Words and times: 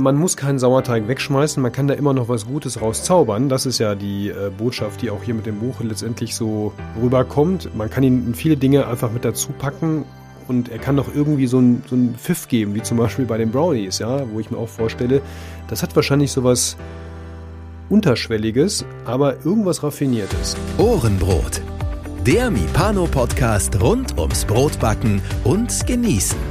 man 0.00 0.16
muss 0.16 0.36
keinen 0.36 0.58
Sauerteig 0.58 1.06
wegschmeißen, 1.08 1.62
man 1.62 1.72
kann 1.72 1.86
da 1.86 1.94
immer 1.94 2.12
noch 2.12 2.28
was 2.28 2.46
Gutes 2.46 2.80
rauszaubern. 2.80 3.48
Das 3.48 3.66
ist 3.66 3.78
ja 3.78 3.94
die 3.94 4.28
äh, 4.28 4.50
Botschaft, 4.56 5.02
die 5.02 5.10
auch 5.10 5.22
hier 5.22 5.34
mit 5.34 5.46
dem 5.46 5.58
Buch 5.60 5.80
letztendlich 5.80 6.34
so 6.34 6.72
rüberkommt. 7.00 7.74
Man 7.76 7.90
kann 7.90 8.02
ihn 8.02 8.26
in 8.26 8.34
viele 8.34 8.56
Dinge 8.56 8.86
einfach 8.86 9.12
mit 9.12 9.24
dazu 9.24 9.52
packen 9.52 10.04
und 10.48 10.68
er 10.68 10.78
kann 10.78 10.96
doch 10.96 11.14
irgendwie 11.14 11.46
so 11.46 11.58
einen 11.58 11.82
so 11.88 11.96
Pfiff 12.18 12.48
geben, 12.48 12.74
wie 12.74 12.82
zum 12.82 12.98
Beispiel 12.98 13.24
bei 13.24 13.38
den 13.38 13.50
Brownies, 13.50 13.98
ja, 14.00 14.22
wo 14.32 14.40
ich 14.40 14.50
mir 14.50 14.58
auch 14.58 14.68
vorstelle, 14.68 15.22
das 15.68 15.82
hat 15.82 15.94
wahrscheinlich 15.94 16.32
sowas 16.32 16.76
Unterschwelliges, 17.88 18.84
aber 19.04 19.44
irgendwas 19.44 19.82
Raffiniertes. 19.82 20.56
Ohrenbrot. 20.78 21.60
Der 22.26 22.50
Mipano-Podcast 22.50 23.80
rund 23.80 24.18
ums 24.18 24.44
Brotbacken 24.44 25.22
und 25.44 25.86
Genießen. 25.86 26.49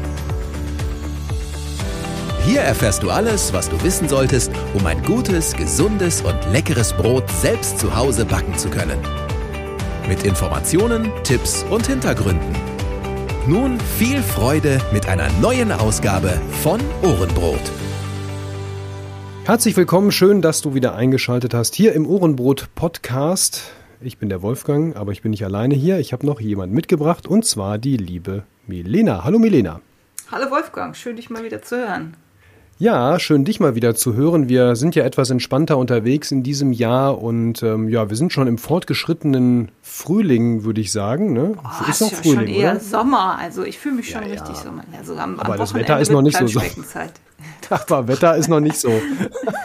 Hier 2.45 2.61
erfährst 2.61 3.03
du 3.03 3.11
alles, 3.11 3.53
was 3.53 3.69
du 3.69 3.81
wissen 3.83 4.07
solltest, 4.09 4.51
um 4.73 4.85
ein 4.85 5.03
gutes, 5.03 5.53
gesundes 5.53 6.21
und 6.21 6.37
leckeres 6.51 6.93
Brot 6.93 7.29
selbst 7.29 7.77
zu 7.79 7.95
Hause 7.95 8.25
backen 8.25 8.57
zu 8.57 8.69
können. 8.69 8.97
Mit 10.07 10.23
Informationen, 10.23 11.11
Tipps 11.23 11.63
und 11.69 11.85
Hintergründen. 11.85 12.55
Nun 13.45 13.79
viel 13.97 14.21
Freude 14.23 14.79
mit 14.91 15.07
einer 15.07 15.29
neuen 15.41 15.71
Ausgabe 15.71 16.41
von 16.63 16.79
Ohrenbrot. 17.03 17.61
Herzlich 19.45 19.75
willkommen, 19.75 20.11
schön, 20.11 20.41
dass 20.41 20.61
du 20.61 20.73
wieder 20.73 20.95
eingeschaltet 20.95 21.53
hast 21.53 21.75
hier 21.75 21.93
im 21.93 22.07
Ohrenbrot 22.07 22.69
Podcast. 22.73 23.73
Ich 24.01 24.17
bin 24.17 24.29
der 24.29 24.41
Wolfgang, 24.41 24.95
aber 24.95 25.11
ich 25.11 25.21
bin 25.21 25.31
nicht 25.31 25.43
alleine 25.43 25.75
hier. 25.75 25.99
Ich 25.99 26.13
habe 26.13 26.25
noch 26.25 26.39
jemanden 26.39 26.73
mitgebracht 26.73 27.27
und 27.27 27.45
zwar 27.45 27.77
die 27.77 27.97
liebe 27.97 28.43
Milena. 28.65 29.23
Hallo 29.23 29.39
Milena. 29.39 29.81
Hallo 30.31 30.49
Wolfgang, 30.51 30.95
schön 30.95 31.15
dich 31.15 31.29
mal 31.29 31.43
wieder 31.43 31.61
zu 31.61 31.77
hören. 31.77 32.15
Ja, 32.81 33.19
schön 33.19 33.43
dich 33.43 33.59
mal 33.59 33.75
wieder 33.75 33.93
zu 33.93 34.13
hören. 34.13 34.47
Wir 34.47 34.77
sind 34.77 34.95
ja 34.95 35.03
etwas 35.03 35.29
entspannter 35.29 35.77
unterwegs 35.77 36.31
in 36.31 36.43
diesem 36.43 36.71
Jahr 36.71 37.21
und 37.21 37.61
ähm, 37.61 37.89
ja, 37.89 38.09
wir 38.09 38.15
sind 38.15 38.31
schon 38.31 38.47
im 38.47 38.57
fortgeschrittenen 38.57 39.69
Frühling, 39.81 40.63
würde 40.63 40.79
ich 40.79 40.93
sagen. 40.93 41.33
Ne? 41.33 41.57
Oh, 41.57 41.89
ist 41.89 41.99
noch 41.99 42.09
ja 42.09 42.17
Frühling, 42.17 42.37
schon 42.37 42.47
eher 42.47 42.71
oder? 42.71 42.79
Sommer. 42.79 43.37
Also 43.37 43.65
ich 43.65 43.77
fühle 43.77 43.95
mich 43.95 44.09
schon 44.09 44.23
ja, 44.23 44.29
richtig 44.29 44.55
ja. 44.55 44.63
Sommer. 44.63 44.85
Also 44.97 45.17
am, 45.17 45.37
Aber 45.41 45.53
am 45.53 45.59
das 45.59 45.73
Wetter 45.73 45.99
ist 45.99 46.09
noch 46.09 46.21
nicht 46.21 46.37
so. 46.37 46.47
so. 46.47 46.61
Aber 47.69 48.07
Wetter 48.07 48.37
ist 48.37 48.47
noch 48.47 48.61
nicht 48.61 48.77
so. 48.77 48.93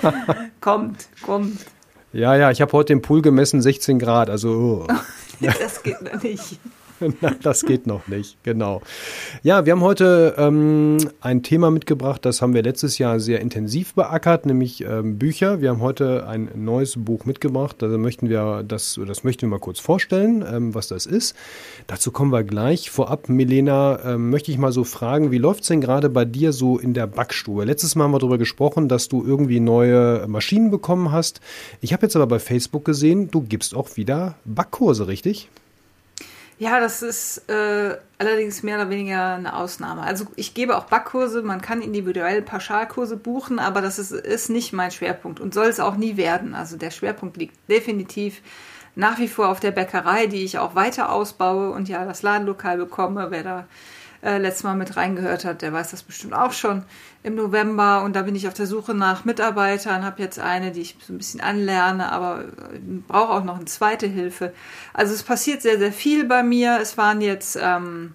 kommt, 0.60 1.06
kommt. 1.22 1.60
Ja, 2.12 2.34
ja, 2.34 2.50
ich 2.50 2.60
habe 2.60 2.72
heute 2.72 2.94
den 2.94 3.00
Pool 3.00 3.22
gemessen, 3.22 3.62
16 3.62 4.00
Grad. 4.00 4.28
Also. 4.28 4.86
Oh. 4.88 4.94
das 5.40 5.84
geht 5.84 6.02
noch 6.02 6.20
nicht. 6.20 6.58
Das 7.42 7.62
geht 7.62 7.86
noch 7.86 8.08
nicht, 8.08 8.42
genau. 8.42 8.82
Ja, 9.42 9.66
wir 9.66 9.72
haben 9.72 9.82
heute 9.82 10.34
ähm, 10.38 10.98
ein 11.20 11.42
Thema 11.42 11.70
mitgebracht, 11.70 12.24
das 12.24 12.42
haben 12.42 12.54
wir 12.54 12.62
letztes 12.62 12.98
Jahr 12.98 13.20
sehr 13.20 13.40
intensiv 13.40 13.94
beackert, 13.94 14.46
nämlich 14.46 14.82
ähm, 14.82 15.18
Bücher. 15.18 15.60
Wir 15.60 15.70
haben 15.70 15.80
heute 15.80 16.26
ein 16.26 16.48
neues 16.54 16.94
Buch 16.96 17.24
mitgebracht, 17.24 17.76
da 17.80 17.88
möchten 17.88 18.28
wir 18.28 18.64
das, 18.66 18.98
das 19.06 19.24
möchten 19.24 19.42
wir 19.42 19.48
mal 19.48 19.60
kurz 19.60 19.78
vorstellen, 19.80 20.44
ähm, 20.48 20.74
was 20.74 20.88
das 20.88 21.06
ist. 21.06 21.36
Dazu 21.86 22.12
kommen 22.12 22.32
wir 22.32 22.44
gleich. 22.44 22.90
Vorab, 22.90 23.28
Milena, 23.28 23.98
ähm, 24.04 24.30
möchte 24.30 24.50
ich 24.50 24.58
mal 24.58 24.72
so 24.72 24.84
fragen, 24.84 25.30
wie 25.30 25.38
läuft 25.38 25.62
es 25.62 25.68
denn 25.68 25.80
gerade 25.80 26.08
bei 26.08 26.24
dir 26.24 26.52
so 26.52 26.78
in 26.78 26.94
der 26.94 27.06
Backstube? 27.06 27.64
Letztes 27.64 27.94
Mal 27.94 28.04
haben 28.04 28.12
wir 28.12 28.18
darüber 28.18 28.38
gesprochen, 28.38 28.88
dass 28.88 29.08
du 29.08 29.24
irgendwie 29.24 29.60
neue 29.60 30.26
Maschinen 30.28 30.70
bekommen 30.70 31.12
hast. 31.12 31.40
Ich 31.80 31.92
habe 31.92 32.06
jetzt 32.06 32.16
aber 32.16 32.26
bei 32.26 32.38
Facebook 32.38 32.84
gesehen, 32.84 33.30
du 33.30 33.40
gibst 33.42 33.74
auch 33.74 33.96
wieder 33.96 34.36
Backkurse, 34.44 35.06
richtig? 35.08 35.50
Ja, 36.64 36.80
das 36.80 37.02
ist 37.02 37.46
äh, 37.50 37.98
allerdings 38.16 38.62
mehr 38.62 38.76
oder 38.76 38.88
weniger 38.88 39.34
eine 39.34 39.54
Ausnahme. 39.54 40.00
Also 40.00 40.24
ich 40.34 40.54
gebe 40.54 40.78
auch 40.78 40.84
Backkurse, 40.84 41.42
man 41.42 41.60
kann 41.60 41.82
individuell 41.82 42.40
Pauschalkurse 42.40 43.18
buchen, 43.18 43.58
aber 43.58 43.82
das 43.82 43.98
ist, 43.98 44.12
ist 44.12 44.48
nicht 44.48 44.72
mein 44.72 44.90
Schwerpunkt 44.90 45.40
und 45.40 45.52
soll 45.52 45.66
es 45.66 45.78
auch 45.78 45.96
nie 45.96 46.16
werden. 46.16 46.54
Also 46.54 46.78
der 46.78 46.90
Schwerpunkt 46.90 47.36
liegt 47.36 47.54
definitiv 47.68 48.40
nach 48.94 49.18
wie 49.18 49.28
vor 49.28 49.50
auf 49.50 49.60
der 49.60 49.72
Bäckerei, 49.72 50.26
die 50.26 50.42
ich 50.42 50.56
auch 50.56 50.74
weiter 50.74 51.12
ausbaue 51.12 51.70
und 51.70 51.90
ja 51.90 52.06
das 52.06 52.22
Ladenlokal 52.22 52.78
bekomme. 52.78 53.26
Wer 53.28 53.42
da 53.42 53.68
äh, 54.24 54.38
letztes 54.38 54.64
Mal 54.64 54.74
mit 54.74 54.96
reingehört 54.96 55.44
hat, 55.44 55.62
der 55.62 55.72
weiß 55.72 55.90
das 55.90 56.02
bestimmt 56.02 56.32
auch 56.32 56.52
schon 56.52 56.84
im 57.22 57.34
November 57.34 58.02
und 58.02 58.16
da 58.16 58.22
bin 58.22 58.34
ich 58.34 58.48
auf 58.48 58.54
der 58.54 58.66
Suche 58.66 58.94
nach 58.94 59.24
Mitarbeitern, 59.24 60.04
habe 60.04 60.22
jetzt 60.22 60.38
eine, 60.38 60.72
die 60.72 60.80
ich 60.80 60.96
so 61.06 61.12
ein 61.12 61.18
bisschen 61.18 61.40
anlerne, 61.40 62.10
aber 62.10 62.44
äh, 62.44 62.78
brauche 63.06 63.34
auch 63.34 63.44
noch 63.44 63.56
eine 63.56 63.66
zweite 63.66 64.06
Hilfe. 64.06 64.52
Also 64.94 65.12
es 65.12 65.22
passiert 65.22 65.62
sehr, 65.62 65.78
sehr 65.78 65.92
viel 65.92 66.24
bei 66.24 66.42
mir. 66.42 66.78
Es 66.80 66.96
waren 66.96 67.20
jetzt 67.20 67.58
ähm, 67.60 68.14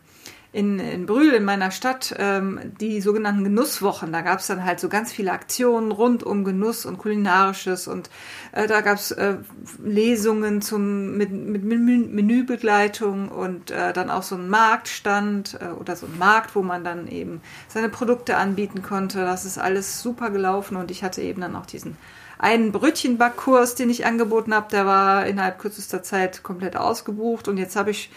in, 0.51 0.79
in 0.79 1.05
Brühl, 1.05 1.33
in 1.33 1.45
meiner 1.45 1.69
Stadt, 1.69 2.15
ähm, 2.17 2.59
die 2.81 3.01
sogenannten 3.01 3.43
Genusswochen. 3.43 4.11
Da 4.11 4.21
gab 4.21 4.39
es 4.39 4.47
dann 4.47 4.65
halt 4.65 4.79
so 4.79 4.89
ganz 4.89 5.11
viele 5.11 5.31
Aktionen 5.31 5.91
rund 5.91 6.23
um 6.23 6.43
Genuss 6.43 6.87
und 6.87 6.97
Kulinarisches 6.97 7.87
und 7.87 8.09
äh, 8.51 8.65
da 8.65 8.81
gab 8.81 8.95
es 8.97 9.11
äh, 9.11 9.35
Lesungen 9.83 10.63
zum, 10.63 11.17
mit, 11.17 11.31
mit 11.31 11.63
Menübegleitung 11.63 13.29
und 13.29 13.69
äh, 13.69 13.93
dann 13.93 14.09
auch 14.09 14.23
so 14.23 14.35
ein 14.35 14.49
Marktstand 14.49 15.59
äh, 15.61 15.67
oder 15.67 15.95
so 15.95 16.07
ein 16.07 16.17
Markt, 16.17 16.55
wo 16.55 16.63
man 16.63 16.83
dann 16.83 17.07
eben 17.07 17.41
seine 17.67 17.89
Produkte 17.89 18.37
anbieten 18.37 18.81
konnte. 18.81 19.19
Das 19.19 19.45
ist 19.45 19.59
alles 19.59 20.01
super 20.01 20.31
gelaufen 20.31 20.77
und 20.77 20.89
ich 20.89 21.03
hatte 21.03 21.21
eben 21.21 21.41
dann 21.41 21.55
auch 21.55 21.67
diesen 21.67 21.95
einen 22.39 22.71
Brötchenbackkurs, 22.71 23.75
den 23.75 23.89
ich 23.89 24.05
angeboten 24.05 24.55
habe, 24.55 24.69
der 24.71 24.85
war 24.85 25.27
innerhalb 25.27 25.59
kürzester 25.59 26.01
Zeit 26.01 26.41
komplett 26.41 26.77
ausgebucht 26.77 27.49
und 27.49 27.57
jetzt 27.57 27.75
habe 27.75 27.91
ich 27.91 28.09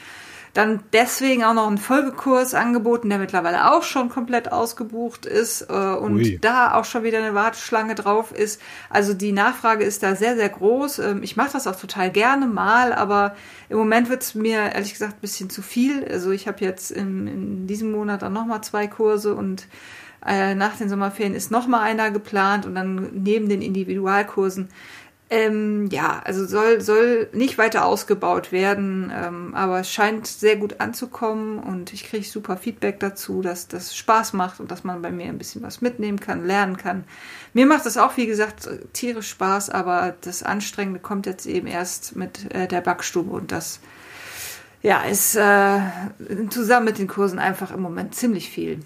dann 0.55 0.81
deswegen 0.93 1.45
auch 1.45 1.55
noch 1.55 1.67
einen 1.67 1.79
Folgekurs 1.79 2.53
angeboten, 2.53 3.09
der 3.09 3.19
mittlerweile 3.19 3.73
auch 3.73 3.83
schon 3.83 4.11
komplett 4.11 4.53
ausgebucht 4.53 5.25
ist 5.25 5.63
äh, 5.71 5.73
und 5.73 6.17
Ui. 6.17 6.39
da 6.41 6.75
auch 6.75 6.85
schon 6.85 7.05
wieder 7.05 7.19
eine 7.19 7.35
Warteschlange 7.35 7.95
drauf 7.95 8.33
ist. 8.33 8.61
Also 8.91 9.15
die 9.15 9.33
Nachfrage 9.33 9.85
ist 9.85 10.03
da 10.03 10.15
sehr, 10.15 10.37
sehr 10.37 10.51
groß. 10.51 10.99
Ähm, 10.99 11.23
ich 11.23 11.37
mache 11.37 11.53
das 11.55 11.67
auch 11.67 11.77
total 11.77 12.11
gerne 12.11 12.47
mal, 12.47 12.93
aber 12.93 13.35
im 13.71 13.79
Moment 13.79 14.11
wird 14.11 14.23
es 14.23 14.35
mir 14.35 14.75
ehrlich 14.75 14.93
gesagt 14.93 15.15
ein 15.15 15.21
bisschen 15.21 15.49
zu 15.49 15.63
viel. 15.63 16.07
Also 16.07 16.31
ich 16.33 16.47
habe 16.47 16.63
jetzt 16.63 16.91
in, 16.91 17.27
in 17.27 17.67
diesem 17.67 17.91
Monat 17.91 18.21
dann 18.21 18.35
nochmal 18.35 18.63
zwei 18.63 18.87
Kurse 18.87 19.35
und 19.35 19.67
äh, 20.27 20.55
nach 20.55 20.77
den 20.77 20.91
Sommerferien 20.91 21.35
ist 21.35 21.51
nochmal 21.51 21.81
einer 21.81 22.11
geplant 22.11 22.67
und 22.67 22.75
dann 22.75 23.09
neben 23.13 23.49
den 23.49 23.63
Individualkursen 23.63 24.69
ähm, 25.33 25.87
ja, 25.91 26.21
also 26.27 26.45
soll, 26.45 26.83
soll 26.83 27.27
nicht 27.33 27.57
weiter 27.57 27.87
ausgebaut 27.87 28.53
werden, 28.53 29.11
ähm, 29.15 29.55
aber 29.55 29.81
es 29.81 29.91
scheint 29.91 30.27
sehr 30.27 30.57
gut 30.57 30.79
anzukommen 30.79 31.59
und 31.59 31.95
ich 31.95 32.05
kriege 32.05 32.27
super 32.27 32.59
Feedback 32.59 33.01
dazu, 33.01 33.41
dass 33.41 33.67
das 33.67 33.97
Spaß 33.97 34.35
macht 34.35 34.61
und 34.61 34.71
dass 34.71 34.85
man 34.85 35.01
bei 35.01 35.11
mir 35.11 35.29
ein 35.29 35.39
bisschen 35.39 35.63
was 35.63 35.81
mitnehmen 35.81 36.21
kann, 36.21 36.45
lernen 36.45 36.77
kann. 36.77 37.05
Mir 37.55 37.65
macht 37.65 37.87
das 37.87 37.97
auch, 37.97 38.19
wie 38.19 38.27
gesagt, 38.27 38.69
tierisch 38.93 39.31
Spaß, 39.31 39.71
aber 39.71 40.15
das 40.21 40.43
Anstrengende 40.43 41.01
kommt 41.01 41.25
jetzt 41.25 41.47
eben 41.47 41.67
erst 41.67 42.15
mit 42.15 42.55
äh, 42.55 42.69
der 42.69 42.83
Backstube 42.83 43.31
und 43.31 43.53
das 43.53 43.81
ja, 44.83 45.01
ist 45.05 45.35
äh, 45.35 45.81
zusammen 46.51 46.85
mit 46.85 46.99
den 46.99 47.09
Kursen 47.09 47.39
einfach 47.39 47.71
im 47.71 47.81
Moment 47.81 48.15
ziemlich 48.15 48.51
viel. 48.51 48.81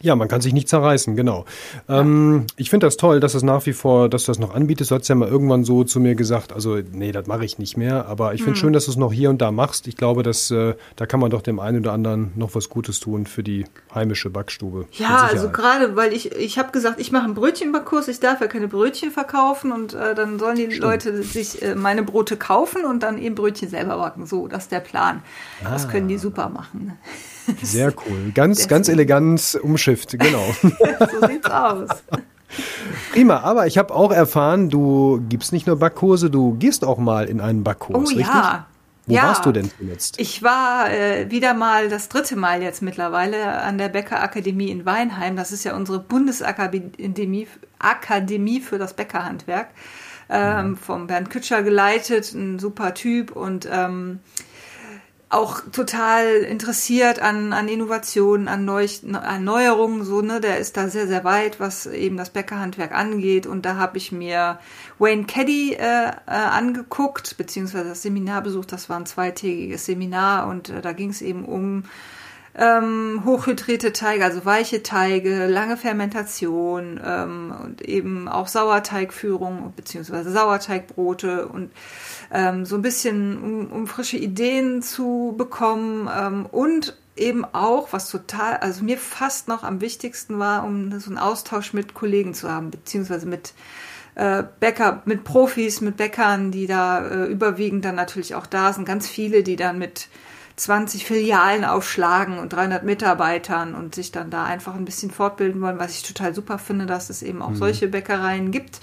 Ja, 0.00 0.16
man 0.16 0.28
kann 0.28 0.40
sich 0.40 0.52
nicht 0.52 0.68
zerreißen, 0.68 1.16
genau. 1.16 1.44
Ja. 1.88 2.00
Ähm, 2.00 2.46
ich 2.56 2.70
finde 2.70 2.86
das 2.86 2.96
toll, 2.96 3.20
dass 3.20 3.32
das 3.32 3.42
nach 3.42 3.66
wie 3.66 3.72
vor, 3.72 4.08
dass 4.08 4.24
du 4.24 4.30
das 4.30 4.38
noch 4.38 4.54
anbietest. 4.54 4.90
Du 4.90 4.94
hast 4.94 5.08
ja 5.08 5.14
mal 5.14 5.28
irgendwann 5.28 5.64
so 5.64 5.84
zu 5.84 6.00
mir 6.00 6.14
gesagt, 6.14 6.52
also 6.52 6.78
nee, 6.92 7.12
das 7.12 7.26
mache 7.26 7.44
ich 7.44 7.58
nicht 7.58 7.76
mehr. 7.76 8.06
Aber 8.06 8.34
ich 8.34 8.42
finde 8.42 8.56
hm. 8.56 8.60
schön, 8.60 8.72
dass 8.72 8.86
du 8.86 8.90
es 8.90 8.96
noch 8.96 9.12
hier 9.12 9.30
und 9.30 9.40
da 9.40 9.50
machst. 9.50 9.86
Ich 9.86 9.96
glaube, 9.96 10.22
dass 10.22 10.50
äh, 10.50 10.74
da 10.96 11.06
kann 11.06 11.20
man 11.20 11.30
doch 11.30 11.42
dem 11.42 11.60
einen 11.60 11.80
oder 11.80 11.92
anderen 11.92 12.32
noch 12.36 12.54
was 12.54 12.68
Gutes 12.68 13.00
tun 13.00 13.26
für 13.26 13.42
die 13.42 13.64
heimische 13.94 14.30
Backstube. 14.30 14.86
Ja, 14.92 15.28
also 15.30 15.50
gerade, 15.50 15.96
weil 15.96 16.12
ich, 16.12 16.32
ich 16.32 16.58
habe 16.58 16.72
gesagt, 16.72 17.00
ich 17.00 17.12
mache 17.12 17.24
einen 17.24 17.34
Brötchenbackkurs, 17.34 18.08
ich 18.08 18.20
darf 18.20 18.40
ja 18.40 18.46
keine 18.46 18.68
Brötchen 18.68 19.10
verkaufen 19.10 19.72
und 19.72 19.94
äh, 19.94 20.14
dann 20.14 20.38
sollen 20.38 20.56
die 20.56 20.64
Stimmt. 20.64 20.80
Leute 20.80 21.22
sich 21.22 21.62
äh, 21.62 21.74
meine 21.74 22.02
Brote 22.02 22.36
kaufen 22.36 22.84
und 22.84 23.02
dann 23.02 23.18
eben 23.18 23.34
Brötchen 23.34 23.68
selber 23.68 23.96
backen. 23.96 24.26
So, 24.26 24.48
das 24.48 24.64
ist 24.64 24.72
der 24.72 24.80
Plan. 24.80 25.22
Ah. 25.64 25.70
Das 25.70 25.88
können 25.88 26.08
die 26.08 26.18
super 26.18 26.48
machen. 26.48 26.98
Sehr 27.62 27.92
cool. 28.06 28.32
Ganz, 28.34 28.68
ganz 28.68 28.88
elegant 28.88 29.58
umschifft, 29.62 30.18
genau. 30.18 30.44
so 30.62 31.26
sieht's 31.26 31.50
aus. 31.50 31.88
Prima, 33.12 33.40
aber 33.40 33.66
ich 33.66 33.78
habe 33.78 33.94
auch 33.94 34.12
erfahren, 34.12 34.68
du 34.70 35.22
gibst 35.28 35.52
nicht 35.52 35.66
nur 35.66 35.76
Backkurse, 35.76 36.30
du 36.30 36.54
gehst 36.54 36.84
auch 36.84 36.98
mal 36.98 37.28
in 37.28 37.40
einen 37.40 37.64
Backkurs, 37.64 37.96
oh, 37.96 38.16
richtig? 38.16 38.26
Ja. 38.26 38.66
Wo 39.06 39.14
ja, 39.14 39.22
warst 39.22 39.46
du 39.46 39.52
denn 39.52 39.70
zuletzt? 39.78 40.18
Ich 40.18 40.42
war 40.42 40.90
äh, 40.90 41.30
wieder 41.30 41.54
mal 41.54 41.88
das 41.88 42.08
dritte 42.08 42.34
Mal 42.34 42.60
jetzt 42.62 42.82
mittlerweile 42.82 43.62
an 43.62 43.78
der 43.78 43.88
Bäckerakademie 43.88 44.68
in 44.68 44.84
Weinheim. 44.84 45.36
Das 45.36 45.52
ist 45.52 45.62
ja 45.62 45.76
unsere 45.76 46.00
Bundesakademie 46.00 47.46
Akademie 47.78 48.60
für 48.60 48.78
das 48.78 48.94
Bäckerhandwerk. 48.94 49.68
Ähm, 50.28 50.70
mhm. 50.70 50.76
Vom 50.76 51.06
Bernd 51.06 51.30
Kütscher 51.30 51.62
geleitet, 51.62 52.34
ein 52.34 52.58
super 52.58 52.94
Typ 52.94 53.30
und 53.30 53.68
ähm, 53.70 54.18
auch 55.36 55.60
total 55.70 56.36
interessiert 56.38 57.20
an, 57.20 57.52
an 57.52 57.68
Innovationen, 57.68 58.48
an, 58.48 58.64
Neu 58.64 58.86
Neuerungen, 59.02 60.04
so, 60.04 60.22
ne, 60.22 60.40
der 60.40 60.58
ist 60.58 60.76
da 60.76 60.88
sehr, 60.88 61.06
sehr 61.06 61.24
weit, 61.24 61.60
was 61.60 61.86
eben 61.86 62.16
das 62.16 62.30
Bäckerhandwerk 62.30 62.92
angeht. 62.92 63.46
Und 63.46 63.66
da 63.66 63.76
habe 63.76 63.98
ich 63.98 64.12
mir 64.12 64.58
Wayne 64.98 65.24
Caddy 65.24 65.74
äh, 65.74 66.08
äh, 66.08 66.10
angeguckt, 66.26 67.36
beziehungsweise 67.36 67.90
das 67.90 68.02
Seminar 68.02 68.42
besucht. 68.42 68.72
Das 68.72 68.88
war 68.88 68.98
ein 68.98 69.06
zweitägiges 69.06 69.84
Seminar 69.84 70.48
und 70.48 70.70
äh, 70.70 70.80
da 70.80 70.92
ging 70.92 71.10
es 71.10 71.20
eben 71.20 71.44
um 71.44 71.84
ähm, 72.58 73.22
hochhydrierte 73.24 73.92
Teige, 73.92 74.24
also 74.24 74.44
weiche 74.46 74.82
Teige, 74.82 75.46
lange 75.46 75.76
Fermentation 75.76 76.98
ähm, 77.04 77.54
und 77.62 77.82
eben 77.82 78.28
auch 78.28 78.48
Sauerteigführung 78.48 79.74
beziehungsweise 79.76 80.30
Sauerteigbrote 80.30 81.46
und 81.48 81.70
ähm, 82.32 82.64
so 82.64 82.76
ein 82.76 82.82
bisschen, 82.82 83.42
um, 83.42 83.66
um 83.72 83.86
frische 83.86 84.16
Ideen 84.16 84.82
zu 84.82 85.34
bekommen 85.36 86.08
ähm, 86.14 86.46
und 86.46 86.96
eben 87.16 87.44
auch, 87.44 87.92
was 87.92 88.10
total, 88.10 88.58
also 88.58 88.84
mir 88.84 88.98
fast 88.98 89.48
noch 89.48 89.62
am 89.62 89.80
wichtigsten 89.80 90.38
war, 90.38 90.64
um 90.64 90.98
so 91.00 91.10
einen 91.10 91.18
Austausch 91.18 91.72
mit 91.72 91.94
Kollegen 91.94 92.34
zu 92.34 92.50
haben, 92.50 92.70
beziehungsweise 92.70 93.26
mit 93.26 93.54
äh, 94.16 94.44
Bäcker, 94.60 95.02
mit 95.04 95.24
Profis, 95.24 95.80
mit 95.80 95.96
Bäckern, 95.96 96.50
die 96.50 96.66
da 96.66 97.06
äh, 97.06 97.26
überwiegend 97.26 97.84
dann 97.84 97.94
natürlich 97.94 98.34
auch 98.34 98.46
da 98.46 98.72
sind, 98.72 98.84
ganz 98.84 99.06
viele, 99.06 99.42
die 99.42 99.56
dann 99.56 99.78
mit 99.78 100.08
20 100.56 101.04
Filialen 101.04 101.64
aufschlagen 101.64 102.38
und 102.38 102.52
300 102.52 102.82
Mitarbeitern 102.82 103.74
und 103.74 103.94
sich 103.94 104.12
dann 104.12 104.30
da 104.30 104.44
einfach 104.44 104.74
ein 104.74 104.86
bisschen 104.86 105.10
fortbilden 105.10 105.60
wollen, 105.60 105.78
was 105.78 105.92
ich 105.92 106.02
total 106.02 106.34
super 106.34 106.58
finde, 106.58 106.86
dass 106.86 107.10
es 107.10 107.22
eben 107.22 107.42
auch 107.42 107.50
mhm. 107.50 107.56
solche 107.56 107.88
Bäckereien 107.88 108.50
gibt. 108.50 108.80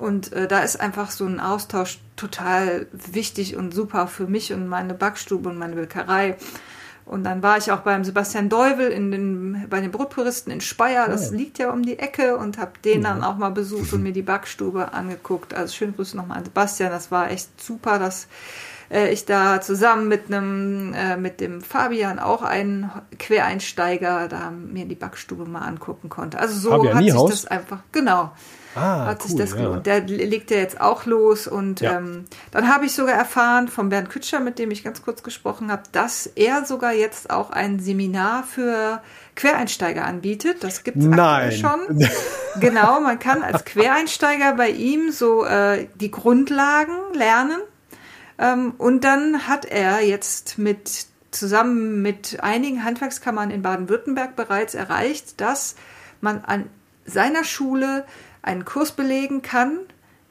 Und 0.00 0.32
äh, 0.32 0.48
da 0.48 0.60
ist 0.60 0.80
einfach 0.80 1.10
so 1.10 1.26
ein 1.26 1.40
Austausch 1.40 1.98
total 2.16 2.86
wichtig 2.92 3.54
und 3.54 3.74
super 3.74 4.06
für 4.06 4.26
mich 4.26 4.52
und 4.52 4.66
meine 4.66 4.94
Backstube 4.94 5.50
und 5.50 5.58
meine 5.58 5.76
Bäckerei. 5.76 6.36
Und 7.04 7.24
dann 7.24 7.42
war 7.42 7.58
ich 7.58 7.70
auch 7.70 7.80
beim 7.80 8.02
Sebastian 8.02 8.48
Deuvel 8.48 8.88
in 8.88 9.10
den, 9.10 9.66
bei 9.68 9.80
den 9.80 9.90
Brotpuristen 9.90 10.52
in 10.52 10.60
Speyer, 10.60 11.08
das 11.08 11.32
oh. 11.32 11.34
liegt 11.34 11.58
ja 11.58 11.70
um 11.70 11.82
die 11.82 11.98
Ecke 11.98 12.36
und 12.36 12.56
habe 12.56 12.72
den 12.82 13.02
ja. 13.02 13.10
dann 13.10 13.22
auch 13.22 13.36
mal 13.36 13.50
besucht 13.50 13.92
und 13.92 14.02
mir 14.02 14.12
die 14.12 14.22
Backstube 14.22 14.94
angeguckt. 14.94 15.52
Also 15.52 15.74
schöne 15.74 15.92
Grüße 15.92 16.16
nochmal 16.16 16.38
an 16.38 16.44
Sebastian, 16.44 16.90
das 16.90 17.10
war 17.10 17.30
echt 17.30 17.60
super, 17.62 17.98
dass 17.98 18.26
äh, 18.90 19.12
ich 19.12 19.26
da 19.26 19.60
zusammen 19.60 20.08
mit 20.08 20.28
einem, 20.28 20.94
äh, 20.94 21.16
mit 21.16 21.40
dem 21.40 21.60
Fabian, 21.60 22.18
auch 22.18 22.42
ein 22.42 22.90
Quereinsteiger, 23.18 24.28
da 24.28 24.50
mir 24.50 24.86
die 24.86 24.94
Backstube 24.94 25.44
mal 25.46 25.66
angucken 25.66 26.08
konnte. 26.08 26.38
Also 26.38 26.58
so 26.58 26.70
Fabian 26.70 26.94
hat 26.94 27.02
Niehaus? 27.02 27.30
sich 27.30 27.42
das 27.42 27.50
einfach, 27.50 27.80
genau. 27.92 28.30
Ah, 28.74 29.06
hat 29.06 29.20
cool, 29.20 29.26
sich 29.28 29.36
das 29.36 29.50
ja. 29.50 29.56
gelohnt. 29.56 29.86
Der 29.86 30.00
legt 30.00 30.50
ja 30.50 30.58
jetzt 30.58 30.80
auch 30.80 31.04
los 31.06 31.46
und 31.46 31.80
Ja. 31.80 31.96
ähm, 31.98 32.24
dann 32.52 32.72
habe 32.72 32.86
ich 32.86 32.92
sogar 32.92 33.14
erfahren 33.14 33.68
von 33.68 33.88
Bernd 33.88 34.10
Kütscher, 34.10 34.40
mit 34.40 34.58
dem 34.58 34.70
ich 34.70 34.84
ganz 34.84 35.02
kurz 35.02 35.22
gesprochen 35.22 35.72
habe, 35.72 35.82
dass 35.92 36.26
er 36.26 36.64
sogar 36.64 36.92
jetzt 36.92 37.30
auch 37.30 37.50
ein 37.50 37.80
Seminar 37.80 38.44
für 38.44 39.02
Quereinsteiger 39.34 40.04
anbietet. 40.04 40.62
Das 40.62 40.84
gibt 40.84 40.98
es 40.98 41.58
schon. 41.58 41.80
genau, 42.60 43.00
man 43.00 43.18
kann 43.18 43.42
als 43.42 43.64
Quereinsteiger 43.64 44.54
bei 44.54 44.70
ihm 44.70 45.10
so 45.10 45.44
äh, 45.44 45.88
die 45.96 46.10
Grundlagen 46.10 46.94
lernen. 47.14 47.60
Ähm, 48.38 48.74
und 48.78 49.04
dann 49.04 49.48
hat 49.48 49.64
er 49.64 50.00
jetzt 50.00 50.58
mit 50.58 51.06
zusammen 51.30 52.02
mit 52.02 52.38
einigen 52.42 52.84
Handwerkskammern 52.84 53.50
in 53.50 53.62
Baden-Württemberg 53.62 54.36
bereits 54.36 54.74
erreicht, 54.74 55.40
dass 55.40 55.76
man 56.20 56.44
an 56.44 56.66
seiner 57.04 57.44
Schule 57.44 58.04
einen 58.42 58.64
Kurs 58.64 58.92
belegen 58.92 59.42
kann 59.42 59.78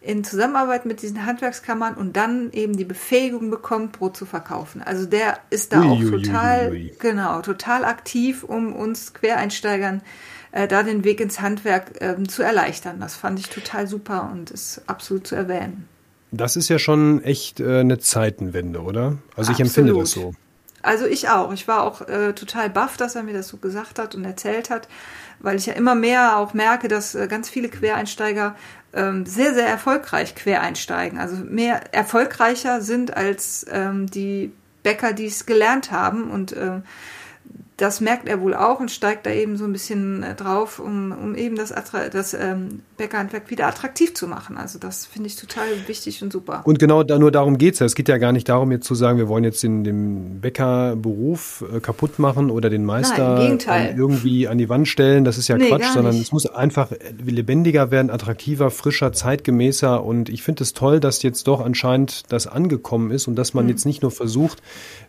in 0.02 0.24
Zusammenarbeit 0.24 0.86
mit 0.86 1.02
diesen 1.02 1.26
Handwerkskammern 1.26 1.96
und 1.96 2.16
dann 2.16 2.52
eben 2.54 2.78
die 2.78 2.86
Befähigung 2.86 3.50
bekommt, 3.50 3.94
Brot 3.94 4.16
zu 4.16 4.26
verkaufen. 4.26 4.82
Also 4.82 5.06
der 5.06 5.40
ist 5.50 5.74
da 5.74 5.82
Ui, 5.82 5.88
auch 5.88 6.00
ui, 6.00 6.06
ui, 6.06 6.22
total, 6.22 6.72
ui. 6.72 6.94
genau, 7.00 7.42
total 7.42 7.84
aktiv, 7.84 8.44
um 8.44 8.74
uns 8.74 9.14
Quereinsteigern 9.14 10.02
äh, 10.52 10.68
da 10.68 10.84
den 10.84 11.04
Weg 11.04 11.20
ins 11.20 11.42
Handwerk 11.42 11.94
ähm, 12.00 12.30
zu 12.30 12.44
erleichtern. 12.44 13.00
Das 13.00 13.16
fand 13.16 13.40
ich 13.40 13.50
total 13.50 13.88
super 13.88 14.30
und 14.32 14.52
ist 14.52 14.82
absolut 14.88 15.28
zu 15.28 15.36
erwähnen. 15.36 15.88
Das 16.32 16.56
ist 16.56 16.70
ja 16.70 16.80
schon 16.80 17.24
echt 17.24 17.60
äh, 17.60 17.80
eine 17.80 18.00
Zeitenwende, 18.00 18.82
oder? 18.82 19.18
Also 19.36 19.52
ich 19.52 19.60
empfinde 19.60 19.94
das 19.94 20.12
so. 20.12 20.34
Also 20.82 21.06
ich 21.06 21.28
auch. 21.28 21.52
Ich 21.52 21.68
war 21.68 21.84
auch 21.84 22.08
äh, 22.08 22.34
total 22.34 22.70
baff, 22.70 22.96
dass 22.96 23.16
er 23.16 23.24
mir 23.24 23.34
das 23.34 23.50
so 23.50 23.58
gesagt 23.58 24.00
hat 24.00 24.16
und 24.16 24.24
erzählt 24.24 24.70
hat, 24.70 24.88
weil 25.40 25.58
ich 25.58 25.66
ja 25.66 25.74
immer 25.74 25.96
mehr 25.96 26.38
auch 26.38 26.54
merke, 26.54 26.88
dass 26.88 27.16
äh, 27.16 27.28
ganz 27.28 27.50
viele 27.50 27.70
Quereinsteiger 27.70 28.56
ähm, 28.94 29.26
sehr, 29.26 29.54
sehr 29.54 29.68
erfolgreich 29.68 30.36
quereinsteigen. 30.36 31.20
Also 31.20 31.36
mehr 31.38 31.94
erfolgreicher 31.94 32.82
sind 32.82 33.16
als 33.16 33.66
ähm, 33.72 34.08
die 34.08 34.52
Bäcker, 34.84 35.14
die 35.14 35.28
es 35.28 35.46
gelernt 35.46 35.92
haben. 35.92 36.32
Und 36.32 36.56
ähm, 36.56 36.84
das 37.80 38.02
merkt 38.02 38.28
er 38.28 38.42
wohl 38.42 38.54
auch 38.54 38.80
und 38.80 38.92
steigt 38.92 39.26
da 39.26 39.32
eben 39.32 39.58
so 39.58 39.66
ein 39.66 39.72
bisschen 39.74 40.22
äh, 40.24 40.36
drauf, 40.36 40.80
um, 40.80 41.12
um 41.12 41.36
eben 41.36 41.56
das, 41.56 41.72
Attra 41.72 42.10
das 42.10 42.34
ähm, 42.34 42.82
Bäckerhandwerk 42.98 43.50
wieder 43.50 43.68
attraktiv 43.68 44.14
zu 44.14 44.28
machen. 44.28 44.58
Also 44.58 44.80
das 44.80 45.06
finde 45.06 45.28
ich 45.28 45.36
total 45.38 45.66
wichtig 45.88 46.22
und 46.22 46.32
super. 46.34 46.62
Und 46.66 46.80
genau 46.80 47.04
da, 47.04 47.18
nur 47.18 47.32
darum 47.32 47.58
geht's 47.58 47.80
ja. 47.80 47.86
Es 47.86 47.96
geht 47.96 48.10
ja 48.10 48.18
gar 48.18 48.32
nicht 48.34 48.50
darum, 48.50 48.72
jetzt 48.72 48.86
zu 48.86 48.96
sagen, 48.96 49.18
wir 49.18 49.28
wollen 49.30 49.44
jetzt 49.44 49.64
den, 49.64 49.84
den 49.84 50.42
Bäckerberuf 50.42 51.64
äh, 51.74 51.80
kaputt 51.80 52.20
machen 52.20 52.52
oder 52.52 52.70
den 52.70 52.86
Meister 52.86 53.36
Nein, 53.66 53.96
irgendwie 53.98 54.48
an 54.48 54.58
die 54.58 54.68
Wand 54.70 54.88
stellen. 54.88 55.24
Das 55.24 55.38
ist 55.38 55.48
ja 55.48 55.58
Nee, 55.58 55.70
Quatsch, 55.70 55.92
sondern 55.94 56.16
es 56.16 56.32
muss 56.32 56.46
einfach 56.46 56.92
lebendiger 57.24 57.92
werden, 57.92 58.10
attraktiver, 58.10 58.72
frischer, 58.72 59.14
zeitgemäßer. 59.14 60.04
Und 60.04 60.30
ich 60.30 60.44
finde 60.44 60.64
es 60.64 60.74
toll, 60.74 61.00
dass 61.00 61.24
jetzt 61.24 61.48
doch 61.48 61.62
anscheinend 61.62 62.32
das 62.32 62.48
angekommen 62.48 63.12
ist 63.12 63.28
und 63.28 63.36
dass 63.36 63.54
man 63.54 63.66
Mhm. 63.66 63.70
jetzt 63.70 63.86
nicht 63.86 64.02
nur 64.02 64.12
versucht, 64.12 64.62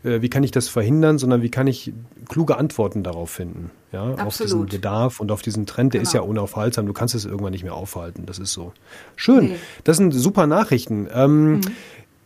äh, 0.05 0.22
wie 0.22 0.31
kann 0.31 0.43
ich 0.44 0.50
das 0.50 0.69
verhindern, 0.69 1.19
sondern 1.19 1.43
wie 1.43 1.50
kann 1.50 1.67
ich 1.67 1.93
kluge 2.28 2.56
Antworten 2.61 3.03
darauf 3.03 3.31
finden. 3.31 3.71
Ja, 3.93 4.03
auf 4.03 4.15
diesen 4.15 4.27
Absolut. 4.27 4.71
Bedarf 4.71 5.19
und 5.19 5.33
auf 5.33 5.43
diesen 5.43 5.67
Trend, 5.67 5.95
der 5.95 6.03
ist 6.03 6.12
ja 6.12 6.21
Genau. 6.21 6.31
unaufhaltsam. 6.31 6.87
Du 6.87 6.93
kannst 6.93 7.15
es 7.17 7.25
irgendwann 7.25 7.51
nicht 7.51 7.65
mehr 7.65 7.75
aufhalten. 7.75 8.25
Das 8.27 8.39
ist 8.39 8.53
so. 8.53 8.73
Schön. 9.17 9.47
Nee. 9.47 9.57
Das 9.83 9.97
sind 9.97 10.12
super 10.12 10.47
Nachrichten. 10.47 11.09
Ähm, 11.12 11.61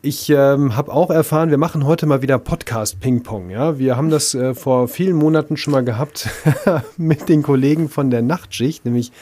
Ich 0.06 0.28
ähm, 0.28 0.76
habe 0.76 0.92
auch 0.92 1.08
erfahren, 1.08 1.48
wir 1.48 1.56
machen 1.56 1.86
heute 1.86 2.04
mal 2.04 2.20
wieder 2.20 2.38
Podcast 2.38 3.00
Ping-Pong. 3.00 3.48
Ja, 3.48 3.78
wir 3.78 3.96
haben 3.96 4.10
das 4.10 4.34
äh, 4.34 4.54
vor 4.54 4.86
vielen 4.86 5.16
Monaten 5.16 5.56
schon 5.56 5.72
mal 5.72 5.82
gehabt 5.82 6.28
mit 6.98 7.30
den 7.30 7.42
Kollegen 7.42 7.88
von 7.88 8.10
der 8.10 8.20
Nachtschicht, 8.20 8.84
nämlich 8.84 9.12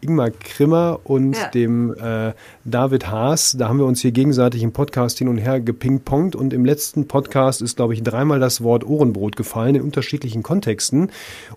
Ingmar 0.00 0.30
Krimmer 0.32 0.98
und 1.04 1.36
Ja. 1.36 1.46
dem 1.46 1.94
äh, 1.94 2.32
David 2.64 3.08
Haas. 3.08 3.54
Da 3.56 3.68
haben 3.68 3.78
wir 3.78 3.86
uns 3.86 4.00
hier 4.00 4.10
gegenseitig 4.10 4.64
im 4.64 4.72
Podcast 4.72 5.18
hin 5.18 5.28
und 5.28 5.38
her 5.38 5.60
gepingpongt 5.60 6.34
und 6.34 6.52
im 6.52 6.64
letzten 6.64 7.06
Podcast 7.06 7.62
ist, 7.62 7.76
glaube 7.76 7.94
ich, 7.94 8.02
dreimal 8.02 8.40
das 8.40 8.64
Wort 8.64 8.84
Ohrenbrot 8.84 9.36
gefallen 9.36 9.76
in 9.76 9.82
unterschiedlichen 9.82 10.42
Kontexten. 10.42 11.12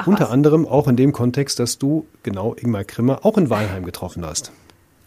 Unter 0.06 0.26
was. 0.26 0.30
anderem 0.30 0.68
auch 0.68 0.88
in 0.88 0.96
dem 0.96 1.12
Kontext, 1.12 1.58
dass 1.58 1.80
du 1.80 2.06
genau 2.22 2.54
Ingmar 2.54 2.84
Krimmer 2.84 3.26
auch 3.26 3.40
in 3.40 3.50
Weilheim 3.50 3.84
getroffen 3.84 4.24
hast. 4.24 4.52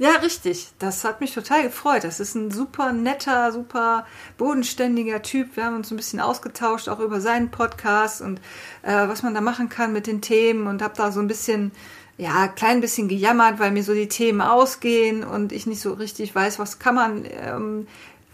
Ja, 0.01 0.13
richtig. 0.13 0.69
Das 0.79 1.05
hat 1.05 1.21
mich 1.21 1.35
total 1.35 1.65
gefreut. 1.65 2.05
Das 2.05 2.21
ist 2.21 2.37
ein 2.37 2.53
super 2.53 2.93
netter, 2.93 3.51
super 3.51 4.07
bodenständiger 4.37 5.23
Typ. 5.23 5.57
Wir 5.57 5.65
haben 5.65 5.75
uns 5.75 5.91
ein 5.91 5.97
bisschen 5.97 6.21
ausgetauscht, 6.21 6.89
auch 6.89 7.01
über 7.01 7.21
seinen 7.21 7.51
Podcast 7.51 8.23
und 8.23 8.39
äh, 8.83 9.09
was 9.09 9.25
man 9.25 9.35
da 9.35 9.41
machen 9.41 9.69
kann 9.69 9.93
mit 9.93 10.07
den 10.07 10.21
Themen 10.21 10.69
und 10.69 10.83
habe 10.83 10.95
da 10.97 11.11
so 11.11 11.19
ein 11.19 11.27
bisschen, 11.27 11.73
ja, 12.17 12.47
klein 12.47 12.81
bisschen 12.81 13.09
gejammert, 13.09 13.59
weil 13.59 13.73
mir 13.73 13.83
so 13.83 13.93
die 13.93 14.09
Themen 14.09 14.41
ausgehen 14.41 15.25
und 15.25 15.51
ich 15.51 15.67
nicht 15.67 15.81
so 15.81 15.95
richtig 15.95 16.33
weiß, 16.33 16.61
was 16.61 16.79
kann 16.79 16.95
man 16.95 17.25
ähm, 17.29 17.89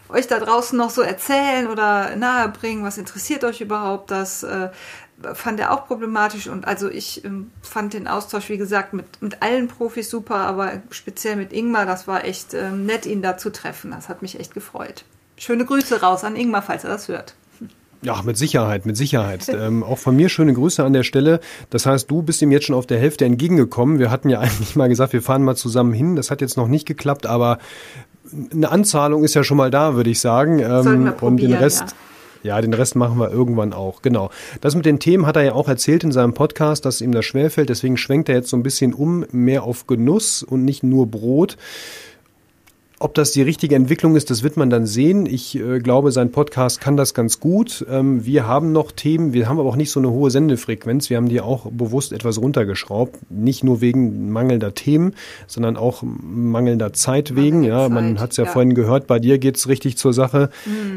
euch 0.09 0.27
da 0.27 0.39
draußen 0.39 0.77
noch 0.77 0.91
so 0.91 1.01
erzählen 1.01 1.67
oder 1.67 2.15
nahebringen? 2.15 2.83
Was 2.83 2.99
interessiert 2.99 3.43
euch 3.43 3.61
überhaupt? 3.61 4.11
Das 4.11 4.43
äh, 4.43 4.69
fand 5.33 5.59
er 5.59 5.73
auch 5.73 5.87
problematisch 5.87 6.47
und 6.47 6.67
also 6.67 6.89
ich 6.89 7.23
ähm, 7.23 7.51
fand 7.61 7.93
den 7.93 8.07
Austausch, 8.07 8.49
wie 8.49 8.57
gesagt, 8.57 8.93
mit, 8.93 9.21
mit 9.21 9.41
allen 9.41 9.67
Profis 9.67 10.09
super, 10.09 10.35
aber 10.35 10.73
speziell 10.89 11.35
mit 11.35 11.53
Ingmar, 11.53 11.85
das 11.85 12.07
war 12.07 12.25
echt 12.25 12.53
ähm, 12.53 12.85
nett, 12.85 13.05
ihn 13.05 13.21
da 13.21 13.37
zu 13.37 13.51
treffen. 13.51 13.91
Das 13.91 14.09
hat 14.09 14.21
mich 14.21 14.39
echt 14.39 14.53
gefreut. 14.53 15.05
Schöne 15.37 15.65
Grüße 15.65 16.01
raus 16.01 16.23
an 16.23 16.35
Ingmar, 16.35 16.61
falls 16.61 16.83
er 16.83 16.89
das 16.89 17.07
hört. 17.07 17.35
Ja, 18.01 18.21
mit 18.23 18.37
Sicherheit, 18.37 18.85
mit 18.85 18.97
Sicherheit. 18.97 19.49
ähm, 19.49 19.83
auch 19.83 19.97
von 19.97 20.15
mir 20.15 20.29
schöne 20.29 20.53
Grüße 20.53 20.83
an 20.83 20.93
der 20.93 21.03
Stelle. 21.03 21.39
Das 21.69 21.85
heißt, 21.85 22.11
du 22.11 22.21
bist 22.21 22.41
ihm 22.41 22.51
jetzt 22.51 22.65
schon 22.65 22.75
auf 22.75 22.85
der 22.85 22.99
Hälfte 22.99 23.25
entgegengekommen. 23.25 23.99
Wir 23.99 24.11
hatten 24.11 24.29
ja 24.29 24.39
eigentlich 24.41 24.75
mal 24.75 24.89
gesagt, 24.89 25.13
wir 25.13 25.21
fahren 25.21 25.43
mal 25.43 25.55
zusammen 25.55 25.93
hin. 25.93 26.15
Das 26.15 26.29
hat 26.29 26.41
jetzt 26.41 26.57
noch 26.57 26.67
nicht 26.67 26.85
geklappt, 26.85 27.25
aber 27.25 27.57
eine 28.51 28.69
Anzahlung 28.69 29.23
ist 29.23 29.33
ja 29.33 29.43
schon 29.43 29.57
mal 29.57 29.71
da, 29.71 29.95
würde 29.95 30.09
ich 30.09 30.19
sagen. 30.19 30.59
Ähm, 30.59 31.13
und 31.21 31.37
den 31.37 31.53
Rest. 31.53 31.81
ja. 31.81 31.87
Ja, 32.45 32.61
den 32.61 32.75
Rest 32.75 32.95
machen 32.95 33.17
wir 33.17 33.31
irgendwann 33.31 33.73
auch, 33.73 34.03
genau. 34.03 34.29
Das 34.61 34.75
mit 34.75 34.85
den 34.85 34.99
Themen 34.99 35.25
hat 35.25 35.35
er 35.35 35.41
ja 35.41 35.53
auch 35.53 35.67
erzählt 35.67 36.03
in 36.03 36.11
seinem 36.11 36.35
Podcast, 36.35 36.85
dass 36.85 37.01
ihm 37.01 37.11
das 37.11 37.25
schwerfällt. 37.25 37.69
Deswegen 37.69 37.97
schwenkt 37.97 38.29
er 38.29 38.35
jetzt 38.35 38.49
so 38.49 38.55
ein 38.55 38.61
bisschen 38.61 38.93
um, 38.93 39.25
mehr 39.31 39.63
auf 39.63 39.87
Genuss 39.87 40.43
und 40.43 40.63
nicht 40.63 40.83
nur 40.83 41.07
Brot. 41.07 41.57
Ob 42.97 43.13
das 43.13 43.33
die 43.33 43.41
richtige 43.41 43.75
Entwicklung 43.75 44.15
ist, 44.15 44.29
das 44.29 44.41
wird 44.41 44.55
man 44.55 44.69
dann 44.69 44.85
sehen. 44.85 45.25
Ich 45.25 45.59
äh, 45.59 45.79
glaube, 45.79 46.13
sein 46.13 46.31
Podcast 46.31 46.79
kann 46.79 46.95
das 46.95 47.13
ganz 47.13 47.41
gut. 47.41 47.85
Ähm, 47.89 48.25
wir 48.25 48.47
haben 48.47 48.71
noch 48.71 48.93
Themen, 48.93 49.33
wir 49.33 49.49
haben 49.49 49.59
aber 49.59 49.67
auch 49.67 49.75
nicht 49.75 49.91
so 49.91 49.99
eine 49.99 50.11
hohe 50.11 50.31
Sendefrequenz. 50.31 51.09
Wir 51.09 51.17
haben 51.17 51.27
die 51.27 51.41
auch 51.41 51.69
bewusst 51.71 52.13
etwas 52.13 52.39
runtergeschraubt. 52.39 53.29
Nicht 53.29 53.65
nur 53.65 53.81
wegen 53.81 54.31
mangelnder 54.31 54.73
Themen, 54.73 55.13
sondern 55.45 55.75
auch 55.75 56.03
mangelnder 56.03 56.93
Zeit 56.93 57.35
wegen. 57.35 57.61
Mangelnde 57.61 57.67
Ja, 57.67 57.89
man 57.89 58.13
Zeit, 58.15 58.21
hat 58.21 58.31
es 58.31 58.37
ja, 58.37 58.45
ja. 58.45 58.51
vorhin 58.51 58.75
gehört, 58.75 59.07
bei 59.07 59.19
dir 59.19 59.39
geht's 59.39 59.67
richtig 59.67 59.97
zur 59.97 60.13
Sache. 60.13 60.49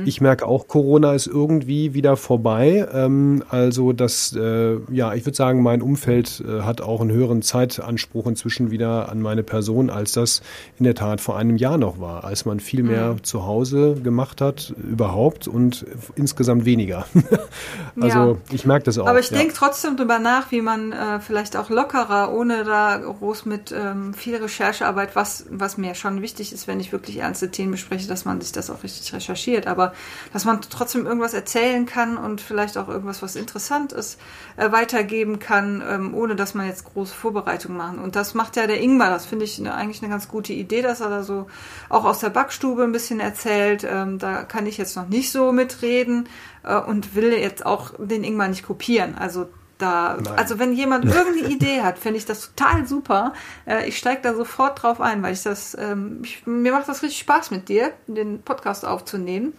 Ich 0.05 0.21
merke 0.21 0.47
auch, 0.47 0.69
Corona 0.69 1.15
ist 1.15 1.27
irgendwie 1.27 1.95
wieder 1.95 2.17
vorbei. 2.17 2.87
Ähm, 2.93 3.43
also 3.49 3.93
das, 3.93 4.37
äh, 4.37 4.77
ja, 4.93 5.15
ich 5.15 5.27
würde 5.27 5.37
sagen, 5.37 5.63
mein 5.63 5.83
Umfeld 5.83 6.45
äh, 6.47 6.63
hat 6.63 6.81
auch 6.81 7.01
einen 7.01 7.11
höheren 7.11 7.43
Zeitanspruch 7.43 8.29
inzwischen 8.29 8.71
wieder 8.71 9.09
an 9.09 9.21
meine 9.21 9.43
Person, 9.43 9.91
als 9.91 10.13
das 10.13 10.43
in 10.79 10.85
der 10.85 10.95
Tat 10.95 11.21
vor 11.21 11.37
einem 11.37 11.57
Jahr 11.57 11.77
noch 11.77 11.98
noch 11.99 12.07
war, 12.07 12.25
als 12.25 12.45
man 12.45 12.61
viel 12.61 12.83
mehr 12.83 13.15
mhm. 13.15 13.25
zu 13.25 13.45
Hause 13.45 13.95
gemacht 14.03 14.41
hat 14.41 14.75
überhaupt 14.77 15.49
und 15.49 15.87
insgesamt 16.17 16.65
weniger. 16.65 17.07
also 18.01 18.19
ja. 18.19 18.37
ich 18.53 18.65
merke 18.65 18.85
das 18.85 18.99
auch. 18.99 19.07
Aber 19.07 19.21
ich 19.21 19.31
ja. 19.31 19.39
denke 19.39 19.55
trotzdem 19.55 19.97
drüber 19.97 20.19
nach, 20.19 20.51
wie 20.51 20.63
man 20.63 20.93
äh, 20.93 21.21
vielleicht 21.21 21.57
auch 21.57 21.71
lockerer, 21.71 22.33
ohne 22.33 22.65
da 22.65 22.97
groß 22.99 23.47
mit 23.47 23.73
ähm, 23.73 24.15
viel 24.15 24.37
Recherchearbeit, 24.37 25.15
was, 25.17 25.47
was 25.51 25.79
mir 25.79 25.95
schon 25.95 26.23
wichtig 26.23 26.53
ist, 26.53 26.67
wenn 26.67 26.81
ich 26.81 26.93
wirklich 26.93 27.19
ernste 27.19 27.51
Themen 27.51 27.73
bespreche, 27.73 28.09
dass 28.09 28.25
man 28.25 28.41
sich 28.41 28.53
das 28.53 28.71
auch 28.71 28.83
richtig 28.83 29.13
recherchiert, 29.13 29.67
aber 29.67 29.93
dass 30.33 30.45
man 30.45 30.61
trotzdem 30.61 31.07
irgendwas 31.07 31.35
erzählen 31.35 31.87
kann 31.87 32.17
und 32.17 32.41
vielleicht 32.41 32.79
auch 32.79 32.89
irgendwas, 32.89 33.23
was 33.23 33.37
interessant 33.37 33.93
ist, 33.93 34.19
äh, 34.57 34.71
weitergeben 34.73 35.39
kann, 35.39 35.83
ähm, 35.89 36.15
ohne 36.15 36.37
dass 36.37 36.55
man 36.55 36.67
jetzt 36.67 36.85
große 36.85 37.15
Vorbereitungen 37.15 37.77
machen. 37.77 37.99
Und 37.99 38.17
das 38.17 38.35
macht 38.35 38.57
ja 38.57 38.67
der 38.67 38.81
Ingmar, 38.81 39.11
das 39.11 39.27
finde 39.27 39.45
ich 39.45 39.59
eine, 39.59 39.75
eigentlich 39.75 40.03
eine 40.03 40.11
ganz 40.11 40.29
gute 40.29 40.53
Idee, 40.53 40.83
dass 40.83 41.01
er 41.01 41.09
da 41.11 41.23
so 41.23 41.47
auch 41.89 42.05
aus 42.05 42.21
der 42.21 42.31
Backstube 42.31 42.83
ein 42.85 42.93
bisschen 42.93 43.21
erzählt. 43.21 43.87
Ähm, 43.89 44.19
da 44.19 44.43
kann 44.43 44.67
ich 44.67 44.79
jetzt 44.79 44.97
noch 44.97 45.09
nicht 45.09 45.33
so 45.33 45.53
mitreden 45.53 46.29
äh, 46.65 46.77
und 46.77 47.15
will 47.15 47.33
jetzt 47.33 47.65
auch 47.65 47.93
den 47.99 48.25
Ingmar 48.25 48.49
nicht 48.49 48.67
kopieren. 48.67 49.17
Also 49.17 49.49
da, 49.79 50.19
also 50.37 50.59
wenn 50.59 50.73
jemand 50.73 51.05
irgendeine 51.15 51.49
Idee 51.49 51.83
hat, 51.83 51.99
finde 51.99 52.19
ich 52.19 52.27
das 52.27 52.53
total 52.53 52.87
super. 52.87 53.33
Äh, 53.67 53.89
ich 53.89 53.97
steige 53.97 54.23
da 54.23 54.35
sofort 54.35 54.83
drauf 54.83 55.01
ein, 55.01 55.23
weil 55.23 55.33
ich 55.33 55.43
das, 55.43 55.77
ähm, 55.79 56.21
ich, 56.25 56.47
mir 56.47 56.73
macht 56.73 56.89
das 56.89 57.03
richtig 57.03 57.21
Spaß 57.21 57.51
mit 57.51 57.69
dir, 57.69 57.93
den 58.07 58.43
Podcast 58.43 58.85
aufzunehmen. 58.85 59.55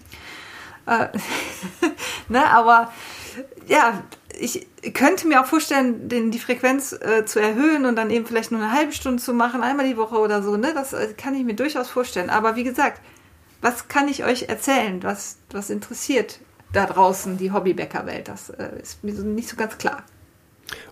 Äh, 0.86 1.08
ne, 2.30 2.46
aber 2.52 2.92
ja, 3.68 4.02
ich 4.40 4.94
könnte 4.94 5.28
mir 5.28 5.42
auch 5.42 5.46
vorstellen, 5.46 6.10
den, 6.10 6.32
die 6.32 6.40
Frequenz 6.40 6.94
äh, 6.94 7.26
zu 7.26 7.40
erhöhen 7.40 7.86
und 7.86 7.96
dann 7.96 8.10
eben 8.10 8.26
vielleicht 8.26 8.52
nur 8.52 8.62
eine 8.62 8.72
halbe 8.72 8.92
Stunde 8.92 9.22
zu 9.22 9.34
machen, 9.34 9.62
einmal 9.62 9.88
die 9.88 9.98
Woche 9.98 10.18
oder 10.18 10.42
so. 10.42 10.58
Ne? 10.58 10.74
Das 10.74 10.94
äh, 10.94 11.14
kann 11.18 11.36
ich 11.36 11.44
mir 11.44 11.56
durchaus 11.56 11.90
vorstellen. 11.90 12.30
Aber 12.30 12.56
wie 12.56 12.64
gesagt, 12.64 13.02
was 13.62 13.88
kann 13.88 14.08
ich 14.08 14.24
euch 14.24 14.44
erzählen? 14.44 15.04
Was, 15.04 15.38
was 15.52 15.70
interessiert 15.70 16.40
da 16.74 16.86
draußen 16.86 17.38
die 17.38 17.52
Hobbybäckerwelt? 17.52 18.28
Das 18.28 18.50
äh, 18.50 18.70
ist 18.82 19.04
mir 19.04 19.16
so 19.16 19.24
nicht 19.24 19.50
so 19.50 19.56
ganz 19.56 19.78
klar. 19.78 20.04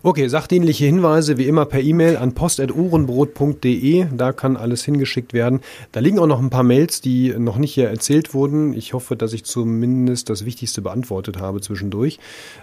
Okay, 0.03 0.27
sachdienliche 0.27 0.85
Hinweise 0.85 1.37
wie 1.37 1.47
immer 1.47 1.65
per 1.65 1.81
E-Mail 1.81 2.17
an 2.17 2.33
post.uhrenbrot.de. 2.33 4.07
Da 4.15 4.31
kann 4.31 4.57
alles 4.57 4.83
hingeschickt 4.83 5.33
werden. 5.33 5.61
Da 5.91 5.99
liegen 5.99 6.19
auch 6.19 6.27
noch 6.27 6.39
ein 6.39 6.49
paar 6.49 6.63
Mails, 6.63 7.01
die 7.01 7.33
noch 7.37 7.57
nicht 7.57 7.73
hier 7.73 7.89
erzählt 7.89 8.33
wurden. 8.33 8.73
Ich 8.73 8.93
hoffe, 8.93 9.15
dass 9.15 9.33
ich 9.33 9.43
zumindest 9.43 10.29
das 10.29 10.45
Wichtigste 10.45 10.81
beantwortet 10.81 11.39
habe 11.39 11.61
zwischendurch. 11.61 12.19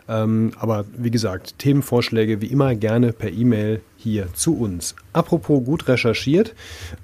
Ähm, 0.08 0.52
aber 0.58 0.84
wie 0.96 1.10
gesagt, 1.10 1.58
Themenvorschläge 1.58 2.40
wie 2.40 2.46
immer 2.46 2.74
gerne 2.74 3.12
per 3.12 3.30
E-Mail 3.30 3.80
hier 3.96 4.28
zu 4.34 4.56
uns. 4.56 4.94
Apropos 5.12 5.64
gut 5.64 5.88
recherchiert, 5.88 6.54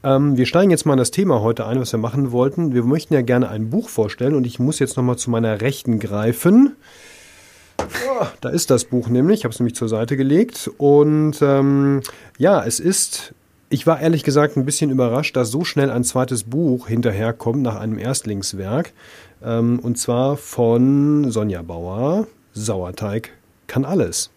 ähm, 0.04 0.36
wir 0.36 0.46
steigen 0.46 0.70
jetzt 0.70 0.86
mal 0.86 0.92
in 0.92 0.98
das 0.98 1.10
Thema 1.10 1.40
heute 1.40 1.66
ein, 1.66 1.80
was 1.80 1.92
wir 1.92 1.98
machen 1.98 2.30
wollten. 2.30 2.74
Wir 2.74 2.84
möchten 2.84 3.14
ja 3.14 3.22
gerne 3.22 3.48
ein 3.48 3.70
Buch 3.70 3.88
vorstellen 3.88 4.34
und 4.34 4.46
ich 4.46 4.58
muss 4.58 4.78
jetzt 4.78 4.96
nochmal 4.96 5.16
zu 5.16 5.30
meiner 5.30 5.60
Rechten 5.60 5.98
greifen. 5.98 6.76
Oh, 7.80 8.26
da 8.40 8.48
ist 8.48 8.70
das 8.70 8.84
Buch 8.84 9.08
nämlich, 9.08 9.40
ich 9.40 9.44
habe 9.44 9.52
es 9.52 9.60
nämlich 9.60 9.74
zur 9.74 9.88
Seite 9.88 10.16
gelegt. 10.16 10.70
Und 10.78 11.40
ähm, 11.42 12.00
ja, 12.38 12.64
es 12.64 12.80
ist, 12.80 13.34
ich 13.68 13.86
war 13.86 14.00
ehrlich 14.00 14.24
gesagt 14.24 14.56
ein 14.56 14.64
bisschen 14.64 14.90
überrascht, 14.90 15.36
dass 15.36 15.50
so 15.50 15.64
schnell 15.64 15.90
ein 15.90 16.04
zweites 16.04 16.44
Buch 16.44 16.88
hinterherkommt 16.88 17.62
nach 17.62 17.76
einem 17.76 17.98
Erstlingswerk. 17.98 18.92
Ähm, 19.42 19.78
und 19.80 19.98
zwar 19.98 20.36
von 20.36 21.30
Sonja 21.30 21.62
Bauer, 21.62 22.26
Sauerteig 22.52 23.30
kann 23.66 23.84
alles. 23.84 24.30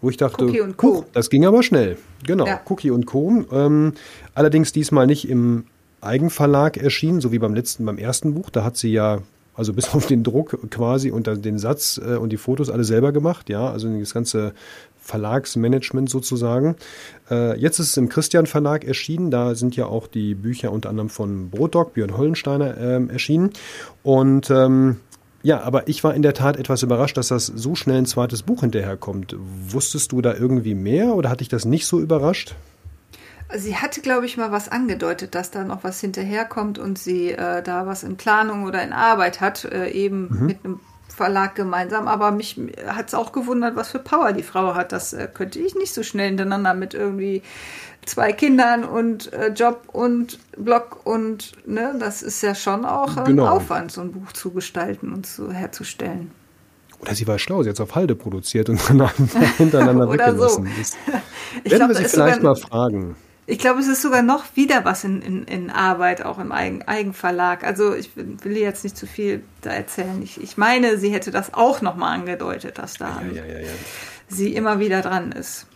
Wo 0.00 0.10
ich 0.10 0.16
dachte, 0.16 0.46
Cookie 0.46 0.60
und 0.60 0.76
Co. 0.76 1.04
das 1.12 1.30
ging 1.30 1.46
aber 1.46 1.62
schnell. 1.62 1.96
Genau, 2.26 2.46
ja. 2.46 2.60
Cookie 2.68 2.90
und 2.90 3.06
Co. 3.06 3.44
Ähm, 3.52 3.92
allerdings 4.34 4.72
diesmal 4.72 5.06
nicht 5.06 5.28
im 5.28 5.64
Eigenverlag 6.00 6.76
erschienen, 6.76 7.20
so 7.20 7.30
wie 7.30 7.38
beim 7.38 7.54
letzten, 7.54 7.84
beim 7.84 7.98
ersten 7.98 8.34
Buch. 8.34 8.50
Da 8.50 8.64
hat 8.64 8.76
sie 8.76 8.92
ja 8.92 9.20
also 9.54 9.72
bis 9.72 9.94
auf 9.94 10.06
den 10.06 10.22
Druck 10.22 10.58
quasi 10.70 11.10
und 11.10 11.26
den 11.26 11.58
Satz 11.58 12.00
äh, 12.02 12.16
und 12.16 12.30
die 12.30 12.36
Fotos 12.36 12.70
alle 12.70 12.84
selber 12.84 13.12
gemacht, 13.12 13.48
ja, 13.48 13.70
also 13.70 13.88
das 13.98 14.14
ganze 14.14 14.52
Verlagsmanagement 15.00 16.08
sozusagen. 16.08 16.76
Äh, 17.30 17.58
jetzt 17.58 17.78
ist 17.80 17.90
es 17.90 17.96
im 17.96 18.08
Christian 18.08 18.46
Verlag 18.46 18.84
erschienen, 18.84 19.30
da 19.30 19.54
sind 19.54 19.76
ja 19.76 19.86
auch 19.86 20.06
die 20.06 20.34
Bücher 20.34 20.72
unter 20.72 20.88
anderem 20.90 21.08
von 21.08 21.50
Brotdog, 21.50 21.94
Björn 21.94 22.16
Hollensteiner 22.16 22.78
ähm, 22.78 23.10
erschienen 23.10 23.50
und 24.02 24.50
ähm, 24.50 24.96
ja, 25.44 25.60
aber 25.60 25.88
ich 25.88 26.04
war 26.04 26.14
in 26.14 26.22
der 26.22 26.34
Tat 26.34 26.56
etwas 26.56 26.84
überrascht, 26.84 27.16
dass 27.16 27.28
das 27.28 27.46
so 27.46 27.74
schnell 27.74 27.98
ein 27.98 28.06
zweites 28.06 28.44
Buch 28.44 28.60
hinterherkommt. 28.60 29.34
Wusstest 29.38 30.12
du 30.12 30.20
da 30.22 30.34
irgendwie 30.34 30.76
mehr 30.76 31.16
oder 31.16 31.30
hat 31.30 31.40
dich 31.40 31.48
das 31.48 31.64
nicht 31.64 31.86
so 31.86 31.98
überrascht? 31.98 32.54
Sie 33.54 33.76
hatte, 33.76 34.00
glaube 34.00 34.26
ich, 34.26 34.36
mal 34.36 34.52
was 34.52 34.68
angedeutet, 34.68 35.34
dass 35.34 35.50
da 35.50 35.64
noch 35.64 35.84
was 35.84 36.00
hinterherkommt 36.00 36.78
und 36.78 36.98
sie 36.98 37.32
äh, 37.32 37.62
da 37.62 37.86
was 37.86 38.02
in 38.02 38.16
Planung 38.16 38.64
oder 38.64 38.82
in 38.82 38.92
Arbeit 38.92 39.40
hat, 39.40 39.64
äh, 39.64 39.90
eben 39.90 40.28
mhm. 40.28 40.46
mit 40.46 40.64
einem 40.64 40.80
Verlag 41.08 41.54
gemeinsam. 41.54 42.08
Aber 42.08 42.30
mich 42.30 42.58
hat 42.86 43.08
es 43.08 43.14
auch 43.14 43.32
gewundert, 43.32 43.76
was 43.76 43.90
für 43.90 43.98
Power 43.98 44.32
die 44.32 44.42
Frau 44.42 44.74
hat. 44.74 44.92
Das 44.92 45.12
äh, 45.12 45.28
könnte 45.32 45.58
ich 45.58 45.74
nicht 45.74 45.92
so 45.92 46.02
schnell 46.02 46.28
hintereinander 46.28 46.74
mit 46.74 46.94
irgendwie 46.94 47.42
zwei 48.04 48.32
Kindern 48.32 48.84
und 48.84 49.32
äh, 49.32 49.48
Job 49.48 49.88
und 49.92 50.38
Blog 50.56 51.00
und 51.04 51.52
ne, 51.66 51.94
das 51.98 52.22
ist 52.22 52.42
ja 52.42 52.54
schon 52.54 52.84
auch 52.84 53.16
ein 53.16 53.24
genau. 53.24 53.48
Aufwand, 53.48 53.92
so 53.92 54.00
ein 54.00 54.12
Buch 54.12 54.32
zu 54.32 54.50
gestalten 54.50 55.12
und 55.12 55.26
zu, 55.26 55.52
herzustellen. 55.52 56.30
Oder 57.00 57.14
sie 57.14 57.26
war 57.26 57.38
schlau, 57.38 57.62
sie 57.62 57.68
hat 57.68 57.74
es 57.74 57.80
auf 57.80 57.94
Halde 57.94 58.14
produziert 58.14 58.68
und 58.68 58.80
dann 58.88 59.08
hintereinander 59.58 60.08
weggelassen. 60.12 60.66
So. 60.66 60.72
Das 60.80 60.96
werden 61.06 61.22
glaub, 61.64 61.88
wir 61.88 61.96
sie 61.96 62.04
vielleicht 62.04 62.42
mal 62.42 62.56
fragen. 62.56 63.16
Ich 63.46 63.58
glaube, 63.58 63.80
es 63.80 63.88
ist 63.88 64.02
sogar 64.02 64.22
noch 64.22 64.44
wieder 64.54 64.84
was 64.84 65.02
in, 65.02 65.20
in, 65.20 65.44
in 65.44 65.70
Arbeit, 65.70 66.24
auch 66.24 66.38
im 66.38 66.52
Eigen, 66.52 66.82
Eigenverlag. 66.82 67.64
Also 67.64 67.94
ich 67.94 68.10
will 68.16 68.56
jetzt 68.56 68.84
nicht 68.84 68.96
zu 68.96 69.06
viel 69.06 69.42
da 69.62 69.70
erzählen. 69.70 70.22
Ich, 70.22 70.40
ich 70.40 70.56
meine, 70.56 70.96
sie 70.98 71.12
hätte 71.12 71.32
das 71.32 71.52
auch 71.52 71.80
nochmal 71.80 72.14
angedeutet, 72.14 72.78
dass 72.78 72.94
da 72.94 73.20
ja, 73.32 73.44
ja, 73.44 73.58
ja, 73.58 73.68
sie 74.28 74.54
immer 74.54 74.78
wieder 74.78 75.02
dran 75.02 75.32
ist. 75.32 75.66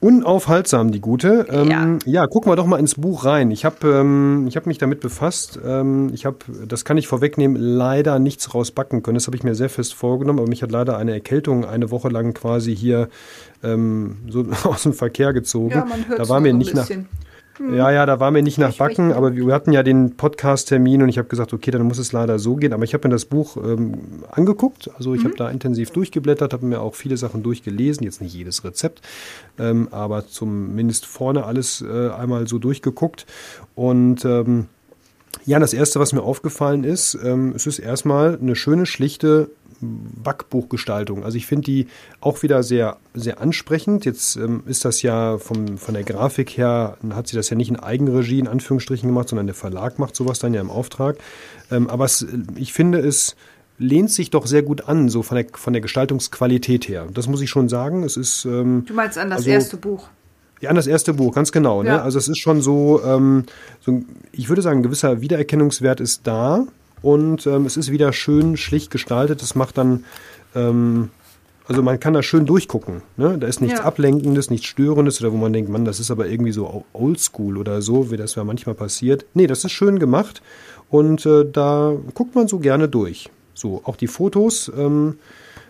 Unaufhaltsam, 0.00 0.92
die 0.92 1.00
gute. 1.00 1.46
Ähm, 1.50 1.70
ja. 1.70 1.98
ja, 2.04 2.26
gucken 2.26 2.52
wir 2.52 2.56
doch 2.56 2.66
mal 2.66 2.78
ins 2.78 2.96
Buch 2.96 3.24
rein. 3.24 3.50
Ich 3.50 3.64
habe 3.64 3.88
ähm, 3.88 4.48
hab 4.54 4.66
mich 4.66 4.78
damit 4.78 5.00
befasst. 5.00 5.58
Ähm, 5.64 6.10
ich 6.12 6.26
habe, 6.26 6.38
das 6.66 6.84
kann 6.84 6.98
ich 6.98 7.08
vorwegnehmen, 7.08 7.56
leider 7.56 8.18
nichts 8.18 8.54
rausbacken 8.54 9.02
können. 9.02 9.14
Das 9.14 9.26
habe 9.26 9.36
ich 9.36 9.42
mir 9.42 9.54
sehr 9.54 9.70
fest 9.70 9.94
vorgenommen, 9.94 10.38
aber 10.38 10.48
mich 10.48 10.62
hat 10.62 10.70
leider 10.70 10.98
eine 10.98 11.12
Erkältung 11.12 11.64
eine 11.64 11.90
Woche 11.90 12.08
lang 12.08 12.34
quasi 12.34 12.76
hier 12.76 13.08
ähm, 13.62 14.18
so 14.28 14.44
aus 14.64 14.82
dem 14.82 14.92
Verkehr 14.92 15.32
gezogen. 15.32 15.70
Ja, 15.70 15.84
man 15.84 16.06
hört 16.06 16.18
da 16.18 16.28
war 16.28 16.40
mir 16.40 16.52
nicht 16.52 16.74
nach. 16.74 16.88
Ja, 17.58 17.90
ja, 17.90 18.04
da 18.06 18.20
war 18.20 18.30
mir 18.30 18.42
nicht 18.42 18.58
nach 18.58 18.76
Backen, 18.76 19.12
aber 19.12 19.34
wir 19.34 19.54
hatten 19.54 19.72
ja 19.72 19.82
den 19.82 20.16
Podcast-Termin 20.16 21.02
und 21.02 21.08
ich 21.08 21.18
habe 21.18 21.28
gesagt, 21.28 21.52
okay, 21.52 21.70
dann 21.70 21.82
muss 21.82 21.98
es 21.98 22.12
leider 22.12 22.38
so 22.38 22.56
gehen. 22.56 22.72
Aber 22.72 22.84
ich 22.84 22.92
habe 22.92 23.08
mir 23.08 23.14
das 23.14 23.24
Buch 23.24 23.56
ähm, 23.56 24.24
angeguckt, 24.30 24.90
also 24.96 25.14
ich 25.14 25.22
mhm. 25.22 25.28
habe 25.28 25.36
da 25.36 25.50
intensiv 25.50 25.90
durchgeblättert, 25.90 26.52
habe 26.52 26.66
mir 26.66 26.80
auch 26.80 26.94
viele 26.94 27.16
Sachen 27.16 27.42
durchgelesen, 27.42 28.04
jetzt 28.04 28.20
nicht 28.20 28.34
jedes 28.34 28.64
Rezept, 28.64 29.00
ähm, 29.58 29.88
aber 29.90 30.26
zumindest 30.26 31.06
vorne 31.06 31.44
alles 31.44 31.82
äh, 31.82 32.10
einmal 32.10 32.46
so 32.46 32.58
durchgeguckt. 32.58 33.26
Und 33.74 34.24
ähm, 34.24 34.66
ja, 35.44 35.58
das 35.58 35.72
Erste, 35.72 36.00
was 36.00 36.12
mir 36.12 36.22
aufgefallen 36.22 36.84
ist, 36.84 37.16
ähm, 37.22 37.52
es 37.54 37.66
ist 37.66 37.78
erstmal 37.78 38.38
eine 38.40 38.56
schöne, 38.56 38.84
schlichte 38.84 39.50
Backbuchgestaltung. 39.80 41.24
Also 41.24 41.36
ich 41.36 41.46
finde 41.46 41.64
die 41.64 41.86
auch 42.20 42.42
wieder 42.42 42.62
sehr, 42.62 42.96
sehr 43.14 43.40
ansprechend. 43.40 44.04
Jetzt 44.04 44.36
ähm, 44.36 44.62
ist 44.66 44.84
das 44.84 45.02
ja 45.02 45.38
vom, 45.38 45.78
von 45.78 45.94
der 45.94 46.04
Grafik 46.04 46.56
her, 46.56 46.96
hat 47.10 47.28
sie 47.28 47.36
das 47.36 47.50
ja 47.50 47.56
nicht 47.56 47.68
in 47.68 47.76
Eigenregie 47.76 48.38
in 48.38 48.48
Anführungsstrichen 48.48 49.08
gemacht, 49.08 49.28
sondern 49.28 49.46
der 49.46 49.54
Verlag 49.54 49.98
macht 49.98 50.16
sowas 50.16 50.38
dann 50.38 50.54
ja 50.54 50.60
im 50.60 50.70
Auftrag. 50.70 51.18
Ähm, 51.70 51.88
aber 51.88 52.04
es, 52.04 52.26
ich 52.56 52.72
finde 52.72 52.98
es 52.98 53.36
lehnt 53.78 54.10
sich 54.10 54.30
doch 54.30 54.46
sehr 54.46 54.62
gut 54.62 54.88
an, 54.88 55.08
so 55.08 55.22
von 55.22 55.36
der, 55.36 55.46
von 55.52 55.72
der 55.72 55.82
Gestaltungsqualität 55.82 56.88
her. 56.88 57.06
Das 57.12 57.28
muss 57.28 57.40
ich 57.40 57.50
schon 57.50 57.68
sagen. 57.68 58.04
Es 58.04 58.16
ist, 58.16 58.44
ähm, 58.44 58.84
du 58.86 58.94
meinst 58.94 59.18
an 59.18 59.30
das 59.30 59.38
also, 59.38 59.50
erste 59.50 59.76
Buch? 59.76 60.08
Ja, 60.60 60.70
an 60.70 60.76
das 60.76 60.86
erste 60.86 61.12
Buch, 61.12 61.34
ganz 61.34 61.52
genau. 61.52 61.82
Ne? 61.82 61.90
Ja. 61.90 62.02
Also 62.02 62.18
es 62.18 62.28
ist 62.28 62.38
schon 62.38 62.62
so, 62.62 63.02
ähm, 63.04 63.44
so, 63.80 64.02
ich 64.32 64.48
würde 64.48 64.62
sagen, 64.62 64.80
ein 64.80 64.82
gewisser 64.82 65.20
Wiedererkennungswert 65.20 66.00
ist 66.00 66.26
da 66.26 66.66
und 67.02 67.46
ähm, 67.46 67.66
es 67.66 67.76
ist 67.76 67.90
wieder 67.90 68.12
schön 68.12 68.56
schlicht 68.56 68.90
gestaltet. 68.90 69.42
Es 69.42 69.54
macht 69.54 69.78
dann, 69.78 70.04
ähm, 70.54 71.10
also 71.66 71.82
man 71.82 72.00
kann 72.00 72.14
da 72.14 72.22
schön 72.22 72.46
durchgucken. 72.46 73.02
Ne? 73.16 73.36
Da 73.38 73.46
ist 73.46 73.60
nichts 73.60 73.78
ja. 73.78 73.84
Ablenkendes, 73.84 74.50
nichts 74.50 74.66
Störendes 74.66 75.20
oder 75.20 75.32
wo 75.32 75.36
man 75.36 75.52
denkt, 75.52 75.70
Mann, 75.70 75.84
das 75.84 76.00
ist 76.00 76.10
aber 76.10 76.28
irgendwie 76.28 76.52
so 76.52 76.84
oldschool 76.92 77.58
oder 77.58 77.82
so, 77.82 78.10
wie 78.10 78.16
das 78.16 78.34
ja 78.34 78.44
manchmal 78.44 78.74
passiert. 78.74 79.26
Nee, 79.34 79.46
das 79.46 79.64
ist 79.64 79.72
schön 79.72 79.98
gemacht 79.98 80.42
und 80.90 81.26
äh, 81.26 81.44
da 81.50 81.94
guckt 82.14 82.34
man 82.34 82.48
so 82.48 82.58
gerne 82.58 82.88
durch. 82.88 83.30
So, 83.54 83.80
auch 83.84 83.96
die 83.96 84.06
Fotos. 84.06 84.70
Ähm, 84.76 85.18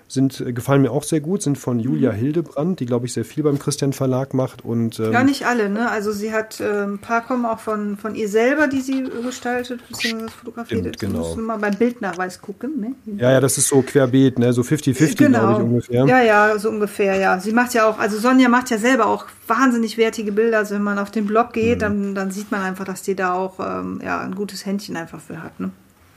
sind, 0.08 0.40
äh, 0.40 0.52
gefallen 0.52 0.82
mir 0.82 0.90
auch 0.90 1.02
sehr 1.02 1.20
gut, 1.20 1.42
sind 1.42 1.58
von 1.58 1.80
Julia 1.80 2.12
mhm. 2.12 2.16
Hildebrand, 2.16 2.80
die, 2.80 2.86
glaube 2.86 3.06
ich, 3.06 3.12
sehr 3.12 3.24
viel 3.24 3.42
beim 3.42 3.58
Christian 3.58 3.92
Verlag 3.92 4.34
macht. 4.34 4.64
Und, 4.64 5.00
ähm, 5.00 5.12
ja, 5.12 5.24
nicht 5.24 5.46
alle, 5.46 5.68
ne? 5.68 5.90
Also 5.90 6.12
sie 6.12 6.32
hat, 6.32 6.60
äh, 6.60 6.84
ein 6.84 6.98
paar 6.98 7.26
kommen 7.26 7.44
auch 7.44 7.58
von, 7.58 7.96
von 7.96 8.14
ihr 8.14 8.28
selber, 8.28 8.68
die 8.68 8.80
sie 8.80 9.04
gestaltet, 9.22 9.80
bzw. 9.88 10.28
fotografiert. 10.28 10.80
Stimmt, 10.80 10.98
genau. 10.98 11.18
Musst 11.18 11.36
du 11.36 11.40
mal 11.40 11.58
beim 11.58 11.74
Bildnachweis 11.74 12.40
gucken, 12.40 12.80
ne? 12.80 12.94
Ja, 13.18 13.32
ja, 13.32 13.40
das 13.40 13.58
ist 13.58 13.68
so 13.68 13.82
querbeet, 13.82 14.38
ne? 14.38 14.52
So 14.52 14.62
50-50, 14.62 15.16
genau. 15.16 15.38
glaube 15.38 15.52
ich, 15.52 15.68
ungefähr. 15.68 16.06
Ja, 16.06 16.22
ja, 16.22 16.58
so 16.58 16.68
ungefähr, 16.68 17.16
ja. 17.16 17.40
Sie 17.40 17.52
macht 17.52 17.74
ja 17.74 17.88
auch, 17.88 17.98
also 17.98 18.18
Sonja 18.18 18.48
macht 18.48 18.70
ja 18.70 18.78
selber 18.78 19.06
auch 19.06 19.26
wahnsinnig 19.48 19.98
wertige 19.98 20.30
Bilder. 20.30 20.58
Also 20.58 20.76
wenn 20.76 20.82
man 20.82 20.98
auf 20.98 21.10
den 21.10 21.26
Blog 21.26 21.52
geht, 21.52 21.78
mhm. 21.78 21.80
dann, 21.80 22.14
dann 22.14 22.30
sieht 22.30 22.50
man 22.52 22.62
einfach, 22.62 22.84
dass 22.84 23.02
die 23.02 23.16
da 23.16 23.34
auch 23.34 23.58
ähm, 23.58 24.00
ja, 24.04 24.20
ein 24.20 24.34
gutes 24.34 24.64
Händchen 24.66 24.96
einfach 24.96 25.20
für 25.20 25.42
hat, 25.42 25.58
ne? 25.58 25.70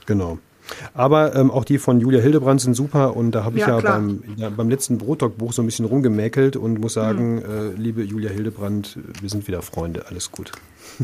Genau. 0.06 0.40
Aber 0.94 1.36
ähm, 1.36 1.52
auch 1.52 1.66
die 1.66 1.78
von 1.78 2.00
Julia 2.00 2.22
Hildebrand 2.22 2.62
sind 2.62 2.74
super 2.74 3.16
und 3.16 3.32
da 3.32 3.44
habe 3.44 3.58
ich 3.58 3.62
ja, 3.62 3.80
ja 3.80 3.82
beim, 3.82 4.24
ja, 4.36 4.50
beim 4.50 4.70
letzten 4.70 4.98
Brotdog-Buch 4.98 5.54
so 5.54 5.62
ein 5.62 5.66
bisschen 5.66 5.86
rumgemäkelt 5.86 6.56
und 6.56 6.80
muss 6.80 6.94
sagen, 6.94 7.36
mhm. 7.36 7.42
äh, 7.42 7.70
liebe 7.76 8.04
Julia 8.04 8.30
Hildebrand, 8.30 8.98
wir 9.22 9.30
sind 9.30 9.48
wieder 9.48 9.62
Freunde, 9.62 10.06
alles 10.08 10.32
gut. 10.32 10.52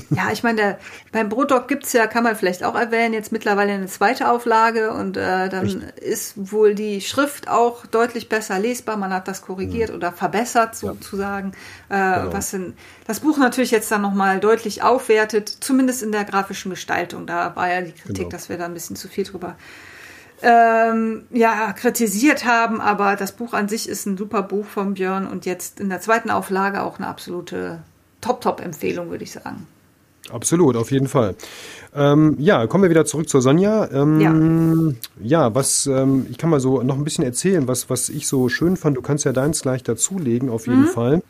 Ja, 0.09 0.31
ich 0.31 0.43
meine, 0.43 0.77
beim 1.11 1.29
Brotdog 1.29 1.67
gibt 1.67 1.85
es 1.85 1.93
ja, 1.93 2.07
kann 2.07 2.23
man 2.23 2.35
vielleicht 2.35 2.63
auch 2.63 2.75
erwähnen, 2.75 3.13
jetzt 3.13 3.31
mittlerweile 3.31 3.73
eine 3.73 3.87
zweite 3.87 4.29
Auflage 4.29 4.91
und 4.91 5.17
äh, 5.17 5.49
dann 5.49 5.65
Richtig. 5.65 5.97
ist 5.97 6.51
wohl 6.51 6.75
die 6.75 7.01
Schrift 7.01 7.47
auch 7.47 7.85
deutlich 7.85 8.29
besser 8.29 8.59
lesbar. 8.59 8.97
Man 8.97 9.13
hat 9.13 9.27
das 9.27 9.41
korrigiert 9.41 9.89
mhm. 9.89 9.95
oder 9.95 10.11
verbessert 10.11 10.75
sozusagen, 10.75 11.53
ja. 11.89 12.17
äh, 12.17 12.21
genau. 12.21 12.33
was 12.33 12.53
in, 12.53 12.73
das 13.07 13.21
Buch 13.21 13.37
natürlich 13.37 13.71
jetzt 13.71 13.91
dann 13.91 14.01
nochmal 14.01 14.39
deutlich 14.39 14.83
aufwertet, 14.83 15.49
zumindest 15.49 16.03
in 16.03 16.11
der 16.11 16.25
grafischen 16.25 16.71
Gestaltung. 16.71 17.25
Da 17.25 17.55
war 17.55 17.71
ja 17.71 17.81
die 17.81 17.93
Kritik, 17.93 18.15
genau. 18.15 18.29
dass 18.29 18.49
wir 18.49 18.57
da 18.57 18.65
ein 18.65 18.73
bisschen 18.73 18.95
zu 18.95 19.07
viel 19.07 19.23
drüber 19.23 19.55
ähm, 20.41 21.25
ja, 21.31 21.71
kritisiert 21.73 22.45
haben, 22.45 22.81
aber 22.81 23.15
das 23.15 23.31
Buch 23.31 23.53
an 23.53 23.69
sich 23.69 23.87
ist 23.87 24.05
ein 24.05 24.17
super 24.17 24.43
Buch 24.43 24.65
von 24.65 24.95
Björn 24.95 25.27
und 25.27 25.45
jetzt 25.45 25.79
in 25.79 25.89
der 25.89 26.01
zweiten 26.01 26.29
Auflage 26.29 26.83
auch 26.83 26.97
eine 26.97 27.07
absolute 27.07 27.79
Top-Top-Empfehlung, 28.25 29.11
würde 29.11 29.23
ich 29.23 29.31
sagen. 29.31 29.67
Absolut, 30.31 30.75
auf 30.75 30.89
jeden 30.89 31.07
Fall. 31.07 31.35
Ähm, 31.95 32.35
ja, 32.39 32.67
kommen 32.67 32.83
wir 32.83 32.89
wieder 32.89 33.05
zurück 33.05 33.29
zur 33.29 33.41
Sonja. 33.41 33.89
Ähm, 33.91 34.95
ja. 35.21 35.45
ja, 35.45 35.55
was, 35.55 35.87
ähm, 35.87 36.27
ich 36.29 36.37
kann 36.37 36.49
mal 36.49 36.59
so 36.59 36.81
noch 36.83 36.97
ein 36.97 37.05
bisschen 37.05 37.23
erzählen, 37.23 37.67
was, 37.67 37.89
was 37.89 38.09
ich 38.09 38.27
so 38.27 38.49
schön 38.49 38.75
fand. 38.75 38.97
Du 38.97 39.01
kannst 39.01 39.23
ja 39.23 39.31
deins 39.31 39.61
gleich 39.61 39.81
dazulegen, 39.81 40.49
auf 40.49 40.67
jeden 40.67 40.81
mhm. 40.81 40.87
Fall. 40.87 41.23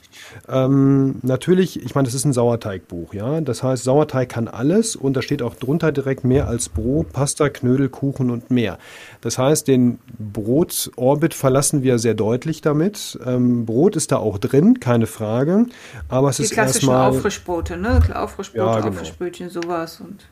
Ähm, 0.49 1.15
natürlich, 1.21 1.83
ich 1.83 1.93
meine, 1.93 2.07
das 2.07 2.15
ist 2.15 2.25
ein 2.25 2.33
Sauerteigbuch, 2.33 3.13
ja. 3.13 3.41
Das 3.41 3.61
heißt, 3.61 3.83
Sauerteig 3.83 4.29
kann 4.29 4.47
alles 4.47 4.95
und 4.95 5.15
da 5.15 5.21
steht 5.21 5.43
auch 5.43 5.53
drunter 5.53 5.91
direkt 5.91 6.23
mehr 6.23 6.47
als 6.47 6.69
Brot, 6.69 7.13
Pasta, 7.13 7.49
Knödel, 7.49 7.89
Kuchen 7.89 8.31
und 8.31 8.49
mehr. 8.49 8.79
Das 9.21 9.37
heißt, 9.37 9.67
den 9.67 9.99
Brotorbit 10.17 11.35
verlassen 11.35 11.83
wir 11.83 11.99
sehr 11.99 12.15
deutlich 12.15 12.61
damit. 12.61 13.19
Ähm, 13.23 13.65
Brot 13.67 13.95
ist 13.95 14.11
da 14.11 14.17
auch 14.17 14.39
drin, 14.39 14.79
keine 14.79 15.05
Frage. 15.05 15.67
Aber 16.09 16.29
es 16.29 16.37
Die 16.37 16.43
ist 16.43 16.57
erstmal. 16.57 17.09
Aufrischbrote, 17.09 17.77
ne? 17.77 18.01
Aufrischbrote, 18.15 18.65
ja, 18.65 18.79
genau. 18.79 18.89
Aufrischbrötchen, 18.89 19.51
sowas 19.51 20.01
und. 20.01 20.25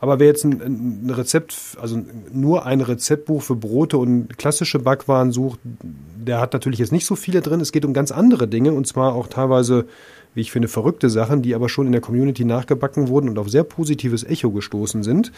Aber 0.00 0.18
wer 0.18 0.26
jetzt 0.26 0.44
ein, 0.44 0.60
ein, 1.06 1.10
Rezept, 1.10 1.54
also 1.80 2.02
nur 2.32 2.66
ein 2.66 2.80
Rezeptbuch 2.80 3.42
für 3.42 3.56
Brote 3.56 3.98
und 3.98 4.36
klassische 4.36 4.78
Backwaren 4.78 5.32
sucht, 5.32 5.60
der 5.62 6.40
hat 6.40 6.52
natürlich 6.52 6.78
jetzt 6.78 6.92
nicht 6.92 7.06
so 7.06 7.16
viele 7.16 7.40
drin. 7.40 7.60
Es 7.60 7.72
geht 7.72 7.84
um 7.84 7.94
ganz 7.94 8.10
andere 8.10 8.48
Dinge 8.48 8.72
und 8.72 8.86
zwar 8.86 9.14
auch 9.14 9.28
teilweise 9.28 9.86
wie 10.34 10.40
ich 10.40 10.52
finde, 10.52 10.68
verrückte 10.68 11.10
Sachen, 11.10 11.42
die 11.42 11.54
aber 11.54 11.68
schon 11.68 11.86
in 11.86 11.92
der 11.92 12.00
Community 12.00 12.44
nachgebacken 12.44 13.08
wurden 13.08 13.28
und 13.28 13.38
auf 13.38 13.48
sehr 13.48 13.64
positives 13.64 14.24
Echo 14.24 14.50
gestoßen 14.50 15.02
sind. 15.02 15.32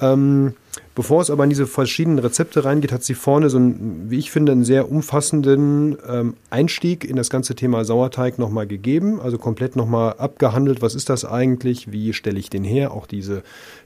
Ähm, 0.00 0.54
bevor 0.94 1.20
es 1.20 1.30
aber 1.30 1.44
in 1.44 1.50
diese 1.50 1.66
verschiedenen 1.66 2.18
Rezepte 2.18 2.64
reingeht, 2.64 2.92
hat 2.92 3.04
sie 3.04 3.14
vorne 3.14 3.50
so 3.50 3.58
einen, 3.58 4.06
wie 4.08 4.18
ich 4.18 4.30
finde, 4.30 4.52
einen 4.52 4.64
sehr 4.64 4.90
umfassenden 4.90 5.96
ähm, 6.08 6.34
Einstieg 6.50 7.04
in 7.04 7.16
das 7.16 7.30
ganze 7.30 7.54
Thema 7.54 7.84
Sauerteig 7.84 8.38
nochmal 8.38 8.66
gegeben. 8.66 9.20
Also 9.20 9.38
komplett 9.38 9.76
nochmal 9.76 10.14
abgehandelt, 10.14 10.82
was 10.82 10.94
ist 10.94 11.10
das 11.10 11.24
eigentlich, 11.24 11.92
wie 11.92 12.12
stelle 12.12 12.38
ich 12.38 12.50
den 12.50 12.64
her, 12.64 12.92
auch 12.92 13.06
diese, 13.06 13.42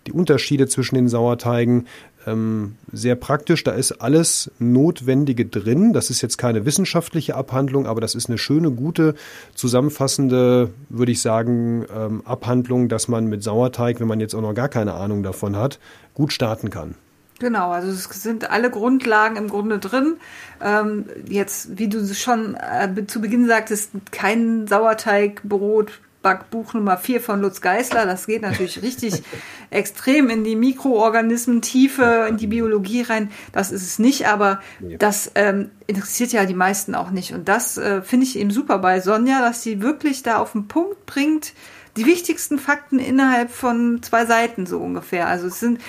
die 0.07 0.13
Unterschiede 0.13 0.69
zwischen 0.69 0.95
den 0.95 1.09
Sauerteigen, 1.09 1.87
ähm, 2.27 2.77
sehr 2.93 3.15
praktisch. 3.15 3.65
Da 3.65 3.73
ist 3.73 3.93
alles 3.93 4.51
Notwendige 4.59 5.47
drin. 5.47 5.93
Das 5.93 6.11
ist 6.11 6.23
jetzt 6.23 6.37
keine 6.39 6.67
wissenschaftliche 6.67 7.35
Abhandlung, 7.35 7.87
aber 7.87 8.01
das 8.01 8.15
ist 8.15 8.29
eine 8.29 8.39
schöne, 8.39 8.71
gute, 8.71 9.15
zusammenfassende, 9.55 10.71
würde 10.89 11.13
ich 11.13 11.23
sagen, 11.23 11.87
ähm, 11.95 12.23
Abhandlung, 12.25 12.89
dass 12.89 13.09
man 13.09 13.27
mit 13.27 13.43
Sauerteig, 13.43 14.01
wenn 14.01 14.09
man 14.09 14.21
jetzt 14.21 14.35
auch 14.35 14.43
noch 14.43 14.55
gar 14.55 14.69
keine 14.69 14.95
Ahnung 14.95 15.23
davon 15.23 15.57
hat, 15.57 15.79
gut 16.15 16.33
starten 16.33 16.71
kann. 16.71 16.95
Genau, 17.39 17.71
also 17.71 17.91
es 17.91 18.05
sind 18.23 18.51
alle 18.51 18.71
Grundlagen 18.71 19.37
im 19.37 19.49
Grunde 19.49 19.79
drin. 19.79 20.17
Ähm, 20.63 21.05
jetzt, 21.29 21.79
wie 21.79 21.89
du 21.89 22.07
schon 22.15 22.55
äh, 22.55 23.07
zu 23.07 23.21
Beginn 23.21 23.47
sagtest, 23.47 23.91
kein 24.11 24.67
Sauerteigbrot 24.67 26.01
Backbuch 26.27 26.75
Nummer 26.75 26.97
4 26.97 27.21
von 27.21 27.41
Lutz 27.41 27.61
Geisler. 27.61 28.05
Das 28.05 28.27
geht 28.27 28.43
natürlich 28.43 28.83
richtig 28.83 29.23
extrem 29.71 30.29
in 30.29 30.43
die 30.43 30.57
Mikroorganismen-Tiefe, 30.57 32.27
in 32.29 32.37
die 32.37 32.49
Biologie 32.49 33.03
rein. 33.03 33.31
Das 33.53 33.71
ist 33.71 33.85
es 33.85 34.01
nicht, 34.01 34.27
aber 34.27 34.61
das 34.81 35.31
ähm, 35.37 35.71
interessiert 35.87 36.33
ja 36.33 36.45
die 36.45 36.55
meisten 36.55 36.97
auch 36.97 37.13
nicht. 37.13 37.33
Und 37.33 37.49
das 37.49 37.79
äh, 37.79 38.03
finde 38.03 38.27
ich 38.27 38.37
eben 38.37 38.51
super 38.51 38.79
bei 38.79 38.99
Sonja, 38.99 39.41
dass 39.41 39.63
sie 39.63 39.83
wirklich 39.83 40.25
da 40.25 40.39
auf 40.39 40.51
den 40.51 40.67
Punkt 40.67 41.07
bringt, 41.07 41.53
die 41.97 42.05
wichtigsten 42.05 42.59
Fakten 42.59 42.99
innerhalb 42.99 43.51
von 43.51 44.03
zwei 44.03 44.27
Seiten 44.27 44.67
so 44.67 44.79
ungefähr. 44.79 45.29
Also 45.29 45.47
es 45.47 45.61
sind, 45.61 45.81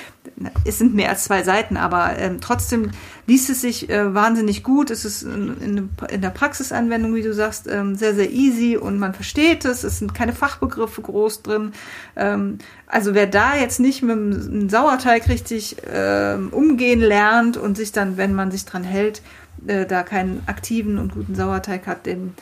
es 0.64 0.78
sind 0.78 0.96
mehr 0.96 1.10
als 1.10 1.26
zwei 1.26 1.44
Seiten, 1.44 1.76
aber 1.76 2.18
ähm, 2.18 2.40
trotzdem 2.40 2.92
liest 3.26 3.50
es 3.50 3.62
sich 3.62 3.90
äh, 3.90 4.14
wahnsinnig 4.14 4.64
gut. 4.64 4.90
Es 4.90 5.04
ist 5.04 5.24
in, 5.24 5.58
in, 5.62 5.90
in, 6.10 6.22
der 6.22 6.30
Praxisanwendung, 6.30 7.14
wie 7.14 7.24
du 7.24 7.34
sagst, 7.34 7.68
ähm, 7.68 7.96
sehr, 7.96 8.16
sehr 8.16 8.32
easy 8.32 8.78
und 8.78 9.00
man 9.00 9.14
versteht 9.14 9.66
es. 9.66 9.84
Es 9.84 10.00
sind 10.00 10.14
keine 10.14 10.34
Fachbegriffe 10.34 11.02
groß 11.02 11.44
drin. 11.44 11.74
Ähm, 12.16 12.60
also 12.88 13.14
wer 13.14 13.28
da 13.28 13.58
jetzt 13.58 13.80
nicht 13.82 14.02
mit 14.02 14.16
einem 14.18 14.70
Sauerteig 14.70 15.28
richtig 15.28 15.76
ähm, 15.92 16.50
umgehen 16.52 17.02
lernt 17.02 17.58
und 17.58 17.76
sich 17.76 17.92
dann, 17.92 18.16
wenn 18.16 18.34
man 18.34 18.50
sich 18.50 18.64
dran 18.64 18.84
hält, 18.84 19.22
äh, 19.66 19.86
da 19.86 20.04
keinen 20.04 20.42
aktiven 20.46 21.00
und 21.00 21.14
guten 21.14 21.36
Sauerteig 21.36 21.86
hat, 21.86 22.06
dem, 22.06 22.34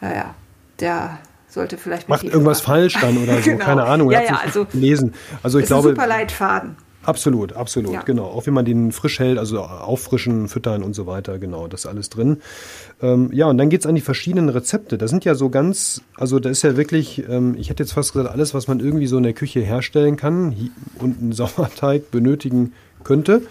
naja, 0.00 0.34
der 0.80 1.18
sollte 1.50 1.78
vielleicht 1.78 2.08
macht 2.08 2.24
irgendwas 2.24 2.60
falsch 2.60 2.98
dann 3.00 3.16
oder 3.18 3.36
so, 3.42 3.50
genau. 3.50 3.64
keine 3.64 3.84
Ahnung. 3.84 4.10
Ja, 4.10 4.22
ja, 4.22 4.40
also 4.44 4.66
lesen. 4.72 5.14
Also 5.42 5.58
ich 5.58 5.66
glaube, 5.66 5.90
ein 5.90 5.94
super 5.96 6.06
Leitfaden. 6.06 6.76
Absolut, 7.02 7.54
absolut, 7.54 7.94
ja. 7.94 8.02
genau. 8.02 8.24
Auch 8.24 8.46
wenn 8.46 8.52
man 8.52 8.66
den 8.66 8.92
frisch 8.92 9.20
hält, 9.20 9.38
also 9.38 9.60
auffrischen, 9.60 10.48
füttern 10.48 10.82
und 10.82 10.94
so 10.94 11.06
weiter, 11.06 11.38
genau, 11.38 11.66
das 11.66 11.80
ist 11.80 11.86
alles 11.86 12.10
drin. 12.10 12.42
Ähm, 13.00 13.30
ja, 13.32 13.46
und 13.46 13.56
dann 13.56 13.70
geht's 13.70 13.86
an 13.86 13.94
die 13.94 14.02
verschiedenen 14.02 14.50
Rezepte. 14.50 14.98
Da 14.98 15.08
sind 15.08 15.24
ja 15.24 15.34
so 15.34 15.48
ganz, 15.48 16.02
also 16.16 16.38
da 16.38 16.50
ist 16.50 16.62
ja 16.62 16.76
wirklich, 16.76 17.24
ähm, 17.26 17.56
ich 17.58 17.70
hätte 17.70 17.82
jetzt 17.82 17.92
fast 17.92 18.12
gesagt, 18.12 18.30
alles, 18.30 18.52
was 18.52 18.68
man 18.68 18.80
irgendwie 18.80 19.06
so 19.06 19.16
in 19.16 19.22
der 19.22 19.32
Küche 19.32 19.60
herstellen 19.60 20.16
kann 20.16 20.70
und 20.98 21.20
einen 21.20 21.32
Sauerteig 21.32 22.10
benötigen 22.10 22.74
könnte, 23.02 23.42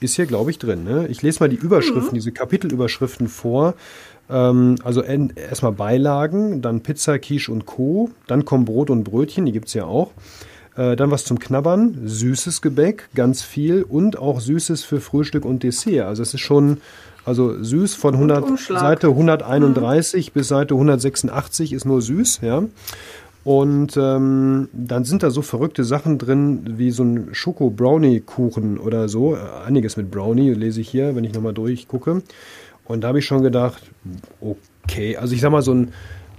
ist 0.00 0.16
hier, 0.16 0.26
glaube 0.26 0.50
ich, 0.50 0.58
drin. 0.58 0.84
Ne? 0.84 1.06
Ich 1.08 1.22
lese 1.22 1.40
mal 1.40 1.48
die 1.48 1.56
Überschriften, 1.56 2.10
mhm. 2.10 2.14
diese 2.14 2.32
Kapitelüberschriften 2.32 3.28
vor. 3.28 3.74
Ähm, 4.30 4.76
also 4.84 5.02
erstmal 5.02 5.72
Beilagen, 5.72 6.62
dann 6.62 6.82
Pizza, 6.82 7.18
Quiche 7.18 7.50
und 7.50 7.66
Co. 7.66 8.10
Dann 8.26 8.44
kommen 8.44 8.64
Brot 8.64 8.90
und 8.90 9.04
Brötchen, 9.04 9.46
die 9.46 9.52
gibt 9.52 9.68
es 9.68 9.74
ja 9.74 9.84
auch. 9.84 10.12
Äh, 10.76 10.96
dann 10.96 11.10
was 11.10 11.24
zum 11.24 11.38
Knabbern, 11.38 12.02
süßes 12.04 12.62
Gebäck, 12.62 13.08
ganz 13.14 13.42
viel 13.42 13.82
und 13.82 14.18
auch 14.18 14.40
Süßes 14.40 14.84
für 14.84 15.00
Frühstück 15.00 15.44
und 15.44 15.62
Dessert. 15.62 16.06
Also 16.06 16.22
es 16.22 16.34
ist 16.34 16.40
schon, 16.40 16.78
also 17.24 17.62
süß 17.62 17.94
von 17.94 18.14
100, 18.14 18.58
Seite 18.58 19.08
131 19.08 20.28
mhm. 20.28 20.32
bis 20.32 20.48
Seite 20.48 20.74
186 20.74 21.72
ist 21.72 21.84
nur 21.84 22.00
süß, 22.00 22.40
ja. 22.42 22.62
Und 23.48 23.96
ähm, 23.96 24.68
dann 24.74 25.04
sind 25.04 25.22
da 25.22 25.30
so 25.30 25.40
verrückte 25.40 25.82
Sachen 25.82 26.18
drin, 26.18 26.74
wie 26.76 26.90
so 26.90 27.02
ein 27.02 27.30
Schoko-Brownie-Kuchen 27.32 28.76
oder 28.76 29.08
so. 29.08 29.36
Äh, 29.36 29.38
einiges 29.64 29.96
mit 29.96 30.10
Brownie, 30.10 30.52
lese 30.52 30.82
ich 30.82 30.90
hier, 30.90 31.16
wenn 31.16 31.24
ich 31.24 31.32
nochmal 31.32 31.54
durchgucke. 31.54 32.22
Und 32.84 33.00
da 33.00 33.08
habe 33.08 33.20
ich 33.20 33.24
schon 33.24 33.42
gedacht, 33.42 33.84
okay, 34.42 35.16
also 35.16 35.34
ich 35.34 35.40
sag 35.40 35.50
mal, 35.50 35.62
so 35.62 35.70
einen 35.70 35.94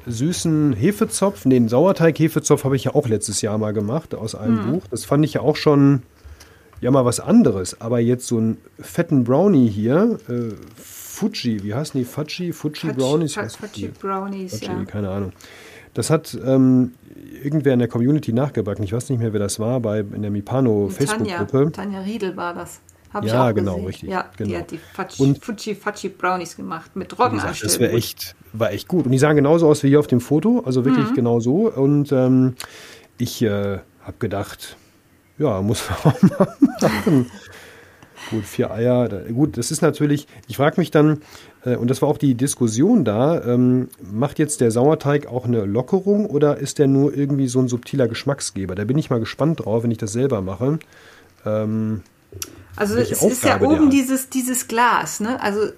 süßen 0.05 0.73
Hefezopf, 0.73 1.45
nee, 1.45 1.55
den 1.55 1.67
Sauerteig-Hefezopf 1.67 2.63
habe 2.63 2.75
ich 2.75 2.83
ja 2.83 2.93
auch 2.93 3.07
letztes 3.07 3.41
Jahr 3.41 3.57
mal 3.57 3.73
gemacht 3.73 4.13
aus 4.13 4.35
einem 4.35 4.67
mhm. 4.67 4.71
Buch. 4.73 4.83
Das 4.91 5.05
fand 5.05 5.25
ich 5.25 5.33
ja 5.33 5.41
auch 5.41 5.55
schon, 5.55 6.03
ja 6.79 6.91
mal 6.91 7.05
was 7.05 7.19
anderes. 7.19 7.81
Aber 7.81 7.99
jetzt 7.99 8.27
so 8.27 8.37
einen 8.37 8.57
fetten 8.79 9.23
Brownie 9.23 9.67
hier, 9.67 10.19
äh, 10.29 10.53
Fuji, 10.75 11.63
wie 11.63 11.73
heißen 11.73 11.99
die? 11.99 12.05
Fuji, 12.05 12.53
Fuji 12.53 12.93
Brownies? 12.93 13.33
Fuji 13.33 13.87
Brownies, 13.99 14.59
Fuji, 14.59 14.67
ja. 14.67 14.85
Keine 14.85 15.09
Ahnung. 15.09 15.33
Das 15.93 16.09
hat 16.09 16.37
ähm, 16.45 16.93
irgendwer 17.43 17.73
in 17.73 17.79
der 17.79 17.87
Community 17.87 18.33
nachgebacken. 18.33 18.83
Ich 18.83 18.93
weiß 18.93 19.09
nicht 19.09 19.19
mehr, 19.19 19.33
wer 19.33 19.39
das 19.39 19.59
war, 19.59 19.79
bei, 19.79 19.99
in 19.99 20.21
der 20.21 20.31
Mipano 20.31 20.89
Facebook-Gruppe. 20.89 21.71
Tanja 21.71 22.01
Riedel 22.01 22.35
war 22.37 22.53
das. 22.53 22.81
Hab 23.13 23.25
ja, 23.25 23.51
genau, 23.51 23.73
gesehen. 23.73 23.87
richtig. 23.87 24.09
Ja, 24.09 24.29
genau. 24.37 24.49
die 24.49 24.57
hat 24.57 24.71
die 24.71 24.77
Fatschi, 24.77 25.23
und 25.23 25.43
Fuji 25.43 25.73
Fatschi 25.73 26.09
Brownies 26.09 26.55
gemacht 26.55 26.95
mit 26.95 27.09
Trockenanstellen. 27.09 27.73
Das 27.73 27.79
wäre 27.79 27.93
echt, 27.93 28.35
war 28.53 28.71
echt 28.71 28.87
gut. 28.87 29.05
Und 29.05 29.11
die 29.11 29.17
sahen 29.17 29.35
genauso 29.35 29.67
aus 29.67 29.81
wie 29.81 29.87
hier 29.87 29.99
auf 29.99 30.05
dem 30.05 30.21
Foto, 30.21 30.61
also 30.63 30.85
wirklich 30.85 31.09
mhm. 31.09 31.15
genau 31.15 31.39
so. 31.39 31.71
Und 31.71 32.11
ähm, 32.11 32.53
ich 33.17 33.41
äh, 33.41 33.79
habe 34.01 34.17
gedacht, 34.19 34.77
ja, 35.39 35.59
muss 35.61 35.83
man 35.89 36.13
auch 36.13 36.21
mal 36.39 36.57
machen. 36.81 37.31
Gut, 38.29 38.45
vier 38.45 38.71
Eier. 38.71 39.09
Gut, 39.31 39.57
das 39.57 39.71
ist 39.71 39.81
natürlich, 39.81 40.27
ich 40.47 40.57
frage 40.57 40.79
mich 40.79 40.91
dann, 40.91 41.21
äh, 41.65 41.75
und 41.75 41.89
das 41.89 42.01
war 42.01 42.09
auch 42.09 42.17
die 42.17 42.35
Diskussion 42.35 43.05
da, 43.05 43.43
ähm, 43.43 43.89
macht 44.01 44.39
jetzt 44.39 44.61
der 44.61 44.71
Sauerteig 44.71 45.27
auch 45.27 45.45
eine 45.45 45.65
Lockerung 45.65 46.25
oder 46.25 46.57
ist 46.57 46.79
der 46.79 46.87
nur 46.87 47.15
irgendwie 47.15 47.47
so 47.47 47.59
ein 47.59 47.67
subtiler 47.67 48.07
Geschmacksgeber? 48.07 48.75
Da 48.75 48.83
bin 48.83 48.97
ich 48.97 49.09
mal 49.09 49.19
gespannt 49.19 49.65
drauf, 49.65 49.83
wenn 49.83 49.91
ich 49.91 49.97
das 49.97 50.11
selber 50.11 50.41
mache. 50.41 50.79
Ähm, 51.45 52.03
also 52.75 52.95
es 52.95 53.13
Aufgabe 53.13 53.31
ist 53.31 53.43
ja 53.43 53.61
oben 53.61 53.89
dieses, 53.89 54.29
dieses 54.29 54.67
Glas, 54.67 55.19
ne? 55.19 55.41
Also 55.41 55.71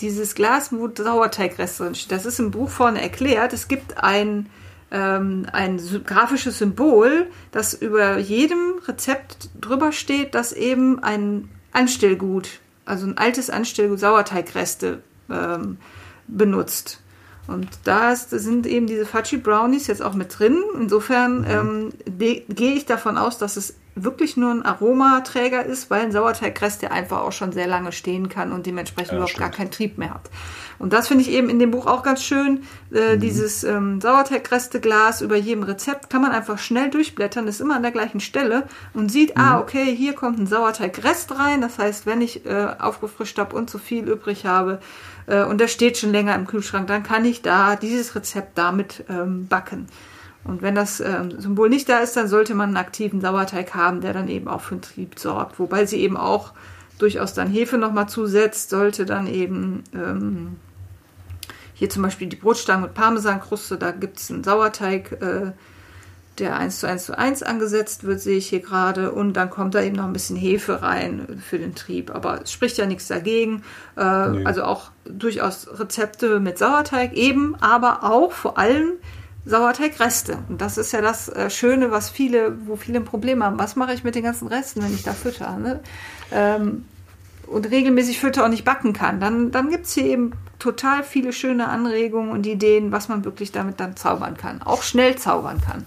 dieses 0.00 0.34
Glas, 0.34 0.72
wo 0.72 0.88
Sauerteigreste 0.94 1.84
drin 1.84 1.94
steht. 1.94 2.12
Das 2.12 2.26
ist 2.26 2.38
im 2.38 2.50
Buch 2.50 2.68
vorne 2.68 3.00
erklärt. 3.00 3.52
Es 3.52 3.68
gibt 3.68 4.02
ein, 4.02 4.46
ähm, 4.90 5.46
ein 5.52 5.80
grafisches 6.04 6.58
Symbol, 6.58 7.26
das 7.52 7.74
über 7.74 8.18
jedem 8.18 8.80
Rezept 8.86 9.50
drüber 9.60 9.92
steht, 9.92 10.34
dass 10.34 10.52
eben 10.52 11.02
ein 11.02 11.48
Anstellgut, 11.74 12.48
also 12.86 13.06
ein 13.06 13.18
altes 13.18 13.50
Anstellgut 13.50 14.00
Sauerteigreste 14.00 15.02
ähm, 15.30 15.78
benutzt. 16.26 17.00
Und 17.46 17.68
da 17.84 18.12
ist, 18.12 18.30
sind 18.30 18.66
eben 18.66 18.86
diese 18.86 19.04
Fudgy 19.04 19.36
Brownies 19.36 19.86
jetzt 19.86 20.02
auch 20.02 20.14
mit 20.14 20.38
drin. 20.38 20.62
Insofern 20.80 21.40
mhm. 21.40 21.92
ähm, 22.16 22.44
gehe 22.48 22.72
ich 22.72 22.86
davon 22.86 23.18
aus, 23.18 23.36
dass 23.36 23.56
es 23.56 23.74
wirklich 23.94 24.36
nur 24.36 24.50
ein 24.50 24.64
Aromaträger 24.64 25.64
ist, 25.64 25.90
weil 25.90 26.02
ein 26.02 26.12
Sauerteigrest 26.12 26.82
ja 26.82 26.90
einfach 26.90 27.20
auch 27.20 27.32
schon 27.32 27.52
sehr 27.52 27.68
lange 27.68 27.92
stehen 27.92 28.28
kann 28.28 28.52
und 28.52 28.66
dementsprechend 28.66 29.12
ja, 29.12 29.16
überhaupt 29.16 29.32
stimmt. 29.32 29.50
gar 29.50 29.56
keinen 29.56 29.70
Trieb 29.70 29.98
mehr 29.98 30.10
hat. 30.10 30.30
Und 30.78 30.92
das 30.92 31.08
finde 31.08 31.22
ich 31.22 31.30
eben 31.30 31.48
in 31.48 31.58
dem 31.58 31.70
Buch 31.70 31.86
auch 31.86 32.02
ganz 32.02 32.22
schön. 32.22 32.64
Äh, 32.92 33.14
mhm. 33.14 33.20
Dieses 33.20 33.62
ähm, 33.62 34.00
Sauerteigresteglas 34.00 35.20
über 35.20 35.36
jedem 35.36 35.62
Rezept 35.62 36.10
kann 36.10 36.22
man 36.22 36.32
einfach 36.32 36.58
schnell 36.58 36.90
durchblättern, 36.90 37.46
ist 37.46 37.60
immer 37.60 37.76
an 37.76 37.82
der 37.82 37.92
gleichen 37.92 38.20
Stelle 38.20 38.64
und 38.92 39.10
sieht, 39.10 39.36
ah, 39.36 39.40
mhm. 39.40 39.48
ah, 39.48 39.60
okay, 39.60 39.94
hier 39.96 40.14
kommt 40.14 40.38
ein 40.38 40.46
Sauerteigrest 40.46 41.38
rein. 41.38 41.60
Das 41.60 41.78
heißt, 41.78 42.06
wenn 42.06 42.20
ich 42.20 42.44
äh, 42.46 42.66
aufgefrischt 42.78 43.38
habe 43.38 43.54
und 43.54 43.70
zu 43.70 43.78
viel 43.78 44.08
übrig 44.08 44.46
habe 44.46 44.80
äh, 45.26 45.44
und 45.44 45.60
der 45.60 45.68
steht 45.68 45.98
schon 45.98 46.10
länger 46.10 46.34
im 46.34 46.46
Kühlschrank, 46.46 46.88
dann 46.88 47.04
kann 47.04 47.24
ich 47.24 47.42
da 47.42 47.76
dieses 47.76 48.14
Rezept 48.16 48.58
damit 48.58 49.04
ähm, 49.08 49.46
backen. 49.46 49.86
Und 50.44 50.62
wenn 50.62 50.74
das 50.74 51.00
äh, 51.00 51.24
Symbol 51.38 51.68
nicht 51.68 51.88
da 51.88 51.98
ist, 51.98 52.16
dann 52.16 52.28
sollte 52.28 52.54
man 52.54 52.68
einen 52.68 52.76
aktiven 52.76 53.20
Sauerteig 53.20 53.74
haben, 53.74 54.00
der 54.00 54.12
dann 54.12 54.28
eben 54.28 54.48
auch 54.48 54.60
für 54.60 54.76
den 54.76 54.82
Trieb 54.82 55.18
sorgt. 55.18 55.58
Wobei 55.58 55.86
sie 55.86 56.00
eben 56.00 56.16
auch 56.16 56.52
durchaus 56.98 57.34
dann 57.34 57.48
Hefe 57.48 57.78
nochmal 57.78 58.08
zusetzt, 58.08 58.70
sollte 58.70 59.06
dann 59.06 59.26
eben 59.26 59.84
ähm, 59.94 60.56
hier 61.74 61.90
zum 61.90 62.02
Beispiel 62.02 62.28
die 62.28 62.36
Brotstangen 62.36 62.84
mit 62.84 62.94
Parmesankruste, 62.94 63.78
da 63.78 63.90
gibt 63.90 64.18
es 64.18 64.30
einen 64.30 64.44
Sauerteig, 64.44 65.12
äh, 65.20 65.52
der 66.38 66.56
1 66.56 66.80
zu 66.80 66.88
1 66.88 67.04
zu 67.04 67.16
1 67.16 67.42
angesetzt 67.42 68.04
wird, 68.04 68.20
sehe 68.20 68.38
ich 68.38 68.48
hier 68.48 68.60
gerade. 68.60 69.12
Und 69.12 69.34
dann 69.34 69.50
kommt 69.50 69.74
da 69.74 69.82
eben 69.82 69.96
noch 69.96 70.04
ein 70.04 70.12
bisschen 70.12 70.36
Hefe 70.36 70.82
rein 70.82 71.40
für 71.44 71.58
den 71.58 71.74
Trieb. 71.74 72.12
Aber 72.12 72.42
es 72.42 72.50
spricht 72.50 72.76
ja 72.76 72.86
nichts 72.86 73.06
dagegen. 73.06 73.62
Äh, 73.96 74.28
nee. 74.28 74.44
Also 74.44 74.64
auch 74.64 74.90
durchaus 75.04 75.68
Rezepte 75.78 76.40
mit 76.40 76.58
Sauerteig 76.58 77.12
eben, 77.12 77.54
aber 77.60 78.02
auch 78.02 78.32
vor 78.32 78.58
allem 78.58 78.94
Sauerteigreste. 79.46 80.38
Und 80.48 80.60
das 80.60 80.78
ist 80.78 80.92
ja 80.92 81.00
das 81.00 81.28
äh, 81.28 81.50
Schöne, 81.50 81.90
was 81.90 82.10
viele, 82.10 82.56
wo 82.66 82.76
viele 82.76 83.00
ein 83.00 83.04
Problem 83.04 83.42
haben. 83.42 83.58
Was 83.58 83.76
mache 83.76 83.92
ich 83.92 84.04
mit 84.04 84.14
den 84.14 84.24
ganzen 84.24 84.48
Resten, 84.48 84.82
wenn 84.82 84.94
ich 84.94 85.02
da 85.02 85.12
fütter? 85.12 85.56
Ne? 85.58 85.80
Ähm, 86.32 86.84
und 87.46 87.70
regelmäßig 87.70 88.20
fütter 88.20 88.44
und 88.44 88.50
nicht 88.50 88.64
backen 88.64 88.92
kann, 88.94 89.20
dann, 89.20 89.50
dann 89.50 89.70
gibt 89.70 89.84
es 89.86 89.92
hier 89.92 90.06
eben 90.06 90.32
total 90.58 91.04
viele 91.04 91.32
schöne 91.32 91.68
Anregungen 91.68 92.30
und 92.30 92.46
Ideen, 92.46 92.90
was 92.90 93.08
man 93.08 93.24
wirklich 93.24 93.52
damit 93.52 93.80
dann 93.80 93.96
zaubern 93.96 94.36
kann. 94.36 94.62
Auch 94.62 94.82
schnell 94.82 95.16
zaubern 95.16 95.60
kann. 95.60 95.84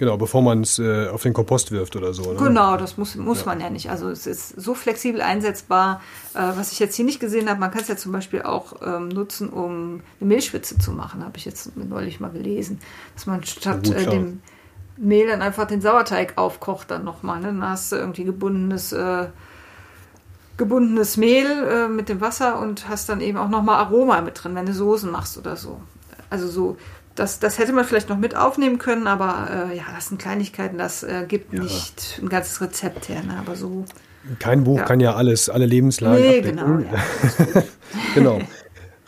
Genau, 0.00 0.16
bevor 0.16 0.40
man 0.40 0.62
es 0.62 0.78
äh, 0.78 1.08
auf 1.08 1.24
den 1.24 1.34
Kompost 1.34 1.72
wirft 1.72 1.94
oder 1.94 2.14
so. 2.14 2.32
Ne? 2.32 2.38
Genau, 2.38 2.78
das 2.78 2.96
muss, 2.96 3.16
muss 3.16 3.40
ja. 3.40 3.44
man 3.44 3.60
ja 3.60 3.68
nicht. 3.68 3.90
Also 3.90 4.08
es 4.08 4.26
ist 4.26 4.58
so 4.58 4.74
flexibel 4.74 5.20
einsetzbar. 5.20 6.00
Äh, 6.32 6.38
was 6.56 6.72
ich 6.72 6.78
jetzt 6.78 6.96
hier 6.96 7.04
nicht 7.04 7.20
gesehen 7.20 7.50
habe, 7.50 7.60
man 7.60 7.70
kann 7.70 7.82
es 7.82 7.88
ja 7.88 7.98
zum 7.98 8.10
Beispiel 8.10 8.40
auch 8.40 8.76
ähm, 8.82 9.08
nutzen, 9.08 9.50
um 9.50 10.00
eine 10.18 10.28
Mehlschwitze 10.28 10.78
zu 10.78 10.92
machen, 10.92 11.22
habe 11.22 11.36
ich 11.36 11.44
jetzt 11.44 11.76
neulich 11.76 12.18
mal 12.18 12.30
gelesen. 12.30 12.78
Dass 13.14 13.26
man 13.26 13.44
statt 13.44 13.84
gut, 13.84 13.94
äh, 13.94 14.06
dem 14.06 14.40
Mehl 14.96 15.26
dann 15.26 15.42
einfach 15.42 15.66
den 15.66 15.82
Sauerteig 15.82 16.38
aufkocht 16.38 16.90
dann 16.90 17.04
nochmal. 17.04 17.40
Ne? 17.40 17.48
Dann 17.48 17.68
hast 17.68 17.92
du 17.92 17.96
irgendwie 17.96 18.24
gebundenes, 18.24 18.94
äh, 18.94 19.26
gebundenes 20.56 21.18
Mehl 21.18 21.44
äh, 21.46 21.88
mit 21.88 22.08
dem 22.08 22.22
Wasser 22.22 22.58
und 22.58 22.88
hast 22.88 23.10
dann 23.10 23.20
eben 23.20 23.36
auch 23.36 23.50
nochmal 23.50 23.76
Aroma 23.76 24.22
mit 24.22 24.42
drin, 24.42 24.54
wenn 24.54 24.64
du 24.64 24.72
Soßen 24.72 25.10
machst 25.10 25.36
oder 25.36 25.56
so. 25.56 25.78
Also 26.30 26.48
so 26.48 26.78
das, 27.20 27.38
das 27.38 27.58
hätte 27.58 27.72
man 27.74 27.84
vielleicht 27.84 28.08
noch 28.08 28.16
mit 28.16 28.34
aufnehmen 28.34 28.78
können, 28.78 29.06
aber 29.06 29.70
äh, 29.70 29.76
ja, 29.76 29.84
das 29.94 30.08
sind 30.08 30.20
Kleinigkeiten, 30.20 30.78
das 30.78 31.02
äh, 31.02 31.26
gibt 31.28 31.52
ja. 31.52 31.62
nicht 31.62 32.18
ein 32.22 32.30
ganzes 32.30 32.62
Rezept 32.62 33.10
her. 33.10 33.22
Ne? 33.22 33.36
Aber 33.38 33.56
so. 33.56 33.84
Kein 34.38 34.64
Buch 34.64 34.78
ja. 34.78 34.84
kann 34.84 35.00
ja 35.00 35.14
alles, 35.14 35.50
alle 35.50 35.66
Lebenslagen 35.66 36.22
nee, 36.22 36.38
abdecken. 36.38 36.56
Genau, 36.56 36.78
ja. 37.54 37.62
genau. 38.14 38.40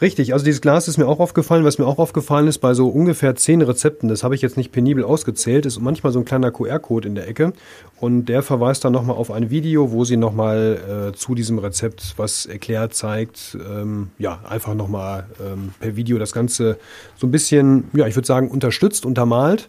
Richtig, 0.03 0.33
also 0.33 0.45
dieses 0.45 0.61
Glas 0.61 0.89
ist 0.89 0.99
mir 0.99 1.07
auch 1.07 1.21
aufgefallen. 1.21 1.65
Was 1.65 1.79
mir 1.79 1.87
auch 1.87 1.99
aufgefallen 1.99 2.49
ist, 2.49 2.59
bei 2.59 2.75
so 2.75 2.89
ungefähr 2.89 3.37
zehn 3.37 3.63
Rezepten, 3.63 4.09
das 4.09 4.25
habe 4.25 4.35
ich 4.35 4.43
jetzt 4.43 4.57
nicht 4.57 4.73
penibel 4.73 5.05
ausgezählt, 5.05 5.65
ist 5.65 5.79
manchmal 5.79 6.13
so 6.13 6.19
ein 6.19 6.25
kleiner 6.25 6.51
QR-Code 6.51 7.07
in 7.07 7.15
der 7.15 7.29
Ecke 7.29 7.53
und 8.01 8.25
der 8.25 8.43
verweist 8.43 8.85
dann 8.85 8.93
nochmal 8.93 9.17
auf 9.17 9.31
ein 9.31 9.51
Video, 9.51 9.93
wo 9.93 10.05
sie 10.05 10.17
nochmal 10.17 11.13
äh, 11.13 11.17
zu 11.17 11.37
diesem 11.37 11.61
Rezept 11.61 12.15
was 12.17 12.47
erklärt, 12.47 12.95
zeigt. 12.95 13.57
Ähm, 13.65 14.11
ja, 14.19 14.41
einfach 14.43 14.75
nochmal 14.75 15.29
ähm, 15.41 15.73
per 15.79 15.95
Video 15.95 16.19
das 16.19 16.33
Ganze 16.33 16.79
so 17.17 17.29
ein 17.29 17.31
bisschen, 17.31 17.85
ja, 17.93 18.09
ich 18.09 18.17
würde 18.17 18.27
sagen, 18.27 18.51
unterstützt, 18.51 19.07
untermalt. 19.07 19.69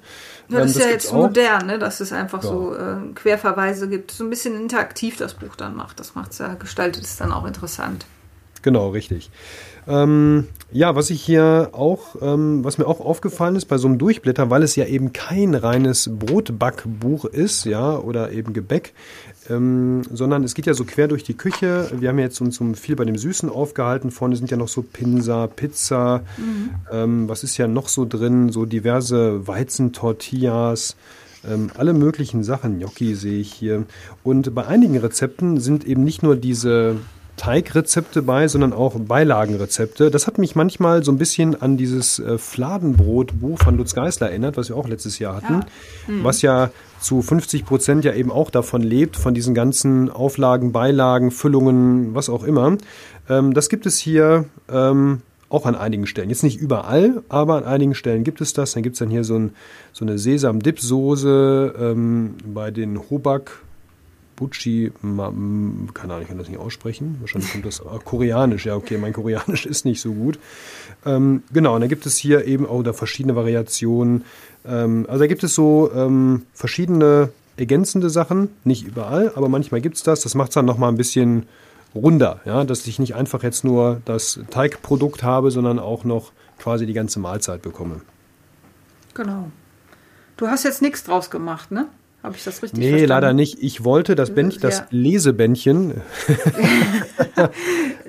Ja, 0.49 0.61
das 0.61 0.75
ähm, 0.75 0.81
ist 0.81 0.83
ja 0.87 0.91
jetzt 0.91 1.13
modern, 1.13 1.67
ne? 1.67 1.77
dass 1.77 1.99
es 1.99 2.11
einfach 2.11 2.43
ja. 2.43 2.49
so 2.49 2.75
äh, 2.75 3.13
Querverweise 3.13 3.87
gibt, 3.87 4.09
so 4.09 4.23
ein 4.23 4.31
bisschen 4.31 4.59
interaktiv 4.59 5.15
das 5.15 5.35
Buch 5.35 5.55
dann 5.55 5.75
macht. 5.75 5.99
Das 5.99 6.15
macht 6.15 6.31
es 6.31 6.39
ja, 6.39 6.55
gestaltet 6.55 7.03
es 7.03 7.17
dann 7.17 7.31
auch 7.31 7.45
interessant. 7.45 8.07
Genau, 8.63 8.89
richtig. 8.89 9.29
Ähm, 9.87 10.47
ja, 10.71 10.95
was 10.95 11.09
ich 11.09 11.21
hier 11.21 11.69
auch, 11.73 12.15
ähm, 12.21 12.63
was 12.63 12.77
mir 12.77 12.87
auch 12.87 13.01
aufgefallen 13.01 13.57
ist 13.57 13.65
bei 13.65 13.77
so 13.77 13.87
einem 13.87 13.97
Durchblätter, 13.97 14.49
weil 14.49 14.63
es 14.63 14.75
ja 14.77 14.85
eben 14.85 15.11
kein 15.11 15.53
reines 15.53 16.09
Brotbackbuch 16.17 17.25
ist, 17.25 17.65
ja, 17.65 17.97
oder 17.97 18.31
eben 18.31 18.53
Gebäck, 18.53 18.93
ähm, 19.49 20.03
sondern 20.09 20.45
es 20.45 20.53
geht 20.53 20.65
ja 20.65 20.73
so 20.73 20.85
quer 20.85 21.09
durch 21.09 21.23
die 21.23 21.33
Küche. 21.33 21.91
Wir 21.99 22.09
haben 22.09 22.17
ja 22.17 22.25
jetzt 22.25 22.39
uns 22.39 22.59
um 22.61 22.75
viel 22.75 22.95
bei 22.95 23.03
dem 23.03 23.17
Süßen 23.17 23.49
aufgehalten. 23.49 24.09
Vorne 24.09 24.37
sind 24.37 24.49
ja 24.49 24.55
noch 24.55 24.69
so 24.69 24.81
Pinsa, 24.81 25.47
Pizza. 25.47 26.23
Mhm. 26.37 26.69
Ähm, 26.89 27.29
was 27.29 27.43
ist 27.43 27.57
ja 27.57 27.67
noch 27.67 27.89
so 27.89 28.05
drin? 28.05 28.49
So 28.49 28.65
diverse 28.65 29.45
Weizentortillas. 29.45 30.95
Ähm, 31.45 31.71
alle 31.77 31.93
möglichen 31.93 32.43
Sachen, 32.43 32.79
Gnocchi 32.79 33.15
sehe 33.15 33.41
ich 33.41 33.51
hier. 33.51 33.83
Und 34.23 34.55
bei 34.55 34.65
einigen 34.65 34.97
Rezepten 34.97 35.59
sind 35.59 35.85
eben 35.85 36.05
nicht 36.05 36.23
nur 36.23 36.37
diese 36.37 36.95
Teigrezepte 37.37 38.21
bei, 38.21 38.47
sondern 38.47 38.73
auch 38.73 38.95
Beilagenrezepte. 38.95 40.11
Das 40.11 40.27
hat 40.27 40.37
mich 40.37 40.55
manchmal 40.55 41.03
so 41.03 41.11
ein 41.11 41.17
bisschen 41.17 41.61
an 41.61 41.77
dieses 41.77 42.19
äh, 42.19 42.37
Fladenbrotbuch 42.37 43.59
von 43.59 43.77
Lutz 43.77 43.95
Geisler 43.95 44.29
erinnert, 44.29 44.55
was 44.55 44.69
wir 44.69 44.77
auch 44.77 44.87
letztes 44.87 45.19
Jahr 45.19 45.35
hatten, 45.35 45.53
ja. 46.07 46.13
Mhm. 46.13 46.23
was 46.23 46.41
ja 46.41 46.69
zu 46.99 47.21
50 47.21 47.65
Prozent 47.65 48.05
ja 48.05 48.13
eben 48.13 48.31
auch 48.31 48.49
davon 48.49 48.81
lebt, 48.81 49.17
von 49.17 49.33
diesen 49.33 49.53
ganzen 49.53 50.09
Auflagen, 50.09 50.71
Beilagen, 50.71 51.31
Füllungen, 51.31 52.15
was 52.15 52.29
auch 52.29 52.43
immer. 52.43 52.77
Ähm, 53.29 53.53
das 53.53 53.69
gibt 53.69 53.85
es 53.85 53.97
hier 53.97 54.45
ähm, 54.71 55.21
auch 55.49 55.65
an 55.65 55.75
einigen 55.75 56.07
Stellen. 56.07 56.29
Jetzt 56.29 56.43
nicht 56.43 56.59
überall, 56.59 57.23
aber 57.29 57.57
an 57.57 57.63
einigen 57.65 57.93
Stellen 57.93 58.23
gibt 58.23 58.41
es 58.41 58.53
das. 58.53 58.73
Dann 58.73 58.83
gibt 58.83 58.93
es 58.93 58.99
dann 58.99 59.09
hier 59.09 59.23
so, 59.23 59.37
ein, 59.37 59.51
so 59.91 60.05
eine 60.05 60.17
Sesam-Dip-Soße 60.17 61.75
ähm, 61.79 62.35
bei 62.45 62.71
den 62.71 62.99
Hobak 63.09 63.61
Buchi, 64.43 64.91
keine 65.01 65.23
Ahnung, 65.23 66.21
ich 66.21 66.27
kann 66.27 66.37
das 66.37 66.49
nicht 66.49 66.59
aussprechen. 66.59 67.15
Wahrscheinlich 67.21 67.51
kommt 67.51 67.65
das 67.65 67.81
ah, 67.85 67.97
koreanisch. 68.03 68.65
Ja, 68.65 68.75
okay, 68.75 68.97
mein 68.97 69.13
Koreanisch 69.13 69.65
ist 69.73 69.85
nicht 69.85 70.01
so 70.01 70.11
gut. 70.11 70.37
Ähm, 71.05 71.43
genau, 71.53 71.75
und 71.75 71.81
da 71.81 71.87
gibt 71.87 72.05
es 72.05 72.17
hier 72.17 72.45
eben 72.45 72.65
auch 72.65 72.83
da 72.83 72.91
verschiedene 72.91 73.37
Variationen. 73.37 74.25
Ähm, 74.65 75.05
also 75.07 75.19
da 75.19 75.27
gibt 75.27 75.43
es 75.43 75.55
so 75.55 75.89
ähm, 75.95 76.43
verschiedene 76.53 77.29
ergänzende 77.55 78.09
Sachen, 78.09 78.49
nicht 78.65 78.85
überall, 78.85 79.31
aber 79.35 79.47
manchmal 79.47 79.79
gibt 79.79 79.95
es 79.95 80.03
das. 80.03 80.21
Das 80.21 80.35
macht 80.35 80.49
es 80.49 80.55
dann 80.55 80.65
nochmal 80.65 80.89
ein 80.89 80.97
bisschen 80.97 81.45
runder, 81.95 82.41
ja, 82.43 82.65
dass 82.65 82.85
ich 82.85 82.99
nicht 82.99 83.15
einfach 83.15 83.43
jetzt 83.43 83.63
nur 83.63 84.01
das 84.03 84.41
Teigprodukt 84.49 85.23
habe, 85.23 85.51
sondern 85.51 85.79
auch 85.79 86.03
noch 86.03 86.33
quasi 86.59 86.85
die 86.85 86.93
ganze 86.93 87.19
Mahlzeit 87.19 87.61
bekomme. 87.61 88.01
Genau. 89.13 89.51
Du 90.35 90.47
hast 90.47 90.63
jetzt 90.63 90.81
nichts 90.81 91.05
draus 91.05 91.29
gemacht, 91.29 91.71
ne? 91.71 91.87
Habe 92.23 92.37
ich 92.37 92.43
das 92.45 92.63
richtig 92.63 92.79
nee, 92.79 92.89
verstanden? 92.89 93.01
Nee, 93.01 93.05
leider 93.05 93.33
nicht. 93.33 93.61
Ich 93.61 93.83
wollte 93.83 94.15
das 94.15 94.33
Bändchen, 94.33 94.61
das 94.61 94.79
ja. 94.79 94.87
Lesebändchen. 94.91 95.93
das, 97.35 97.49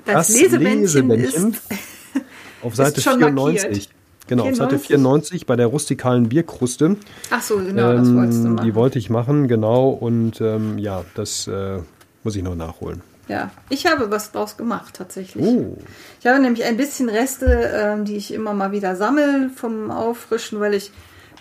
das 0.05 0.29
Lesebändchen, 0.29 1.09
Lesebändchen 1.09 1.51
ist, 1.51 1.61
auf 2.61 2.75
Seite 2.75 3.01
94. 3.01 3.33
Markiert. 3.35 3.89
Genau, 4.27 4.43
94? 4.43 4.47
auf 4.47 4.71
Seite 4.71 4.79
94 4.79 5.45
bei 5.45 5.55
der 5.57 5.67
rustikalen 5.67 6.29
Bierkruste. 6.29 6.95
Ach 7.29 7.41
so, 7.41 7.57
genau, 7.57 7.91
ähm, 7.91 7.97
das 7.97 8.13
wolltest 8.15 8.43
du 8.43 8.47
machen. 8.47 8.65
Die 8.65 8.75
wollte 8.75 8.99
ich 8.99 9.09
machen, 9.09 9.47
genau. 9.49 9.89
Und 9.89 10.39
ähm, 10.39 10.77
ja, 10.77 11.03
das 11.15 11.47
äh, 11.47 11.79
muss 12.23 12.35
ich 12.37 12.41
noch 12.41 12.55
nachholen. 12.55 13.01
Ja, 13.27 13.51
ich 13.69 13.85
habe 13.85 14.09
was 14.11 14.31
draus 14.31 14.55
gemacht 14.55 14.93
tatsächlich. 14.95 15.43
Oh. 15.43 15.77
Ich 16.21 16.27
habe 16.27 16.39
nämlich 16.39 16.63
ein 16.63 16.77
bisschen 16.77 17.09
Reste, 17.09 17.71
ähm, 17.73 18.05
die 18.05 18.15
ich 18.15 18.33
immer 18.33 18.53
mal 18.53 18.71
wieder 18.71 18.95
sammle 18.95 19.49
vom 19.53 19.91
Auffrischen, 19.91 20.59
weil 20.59 20.73
ich 20.73 20.91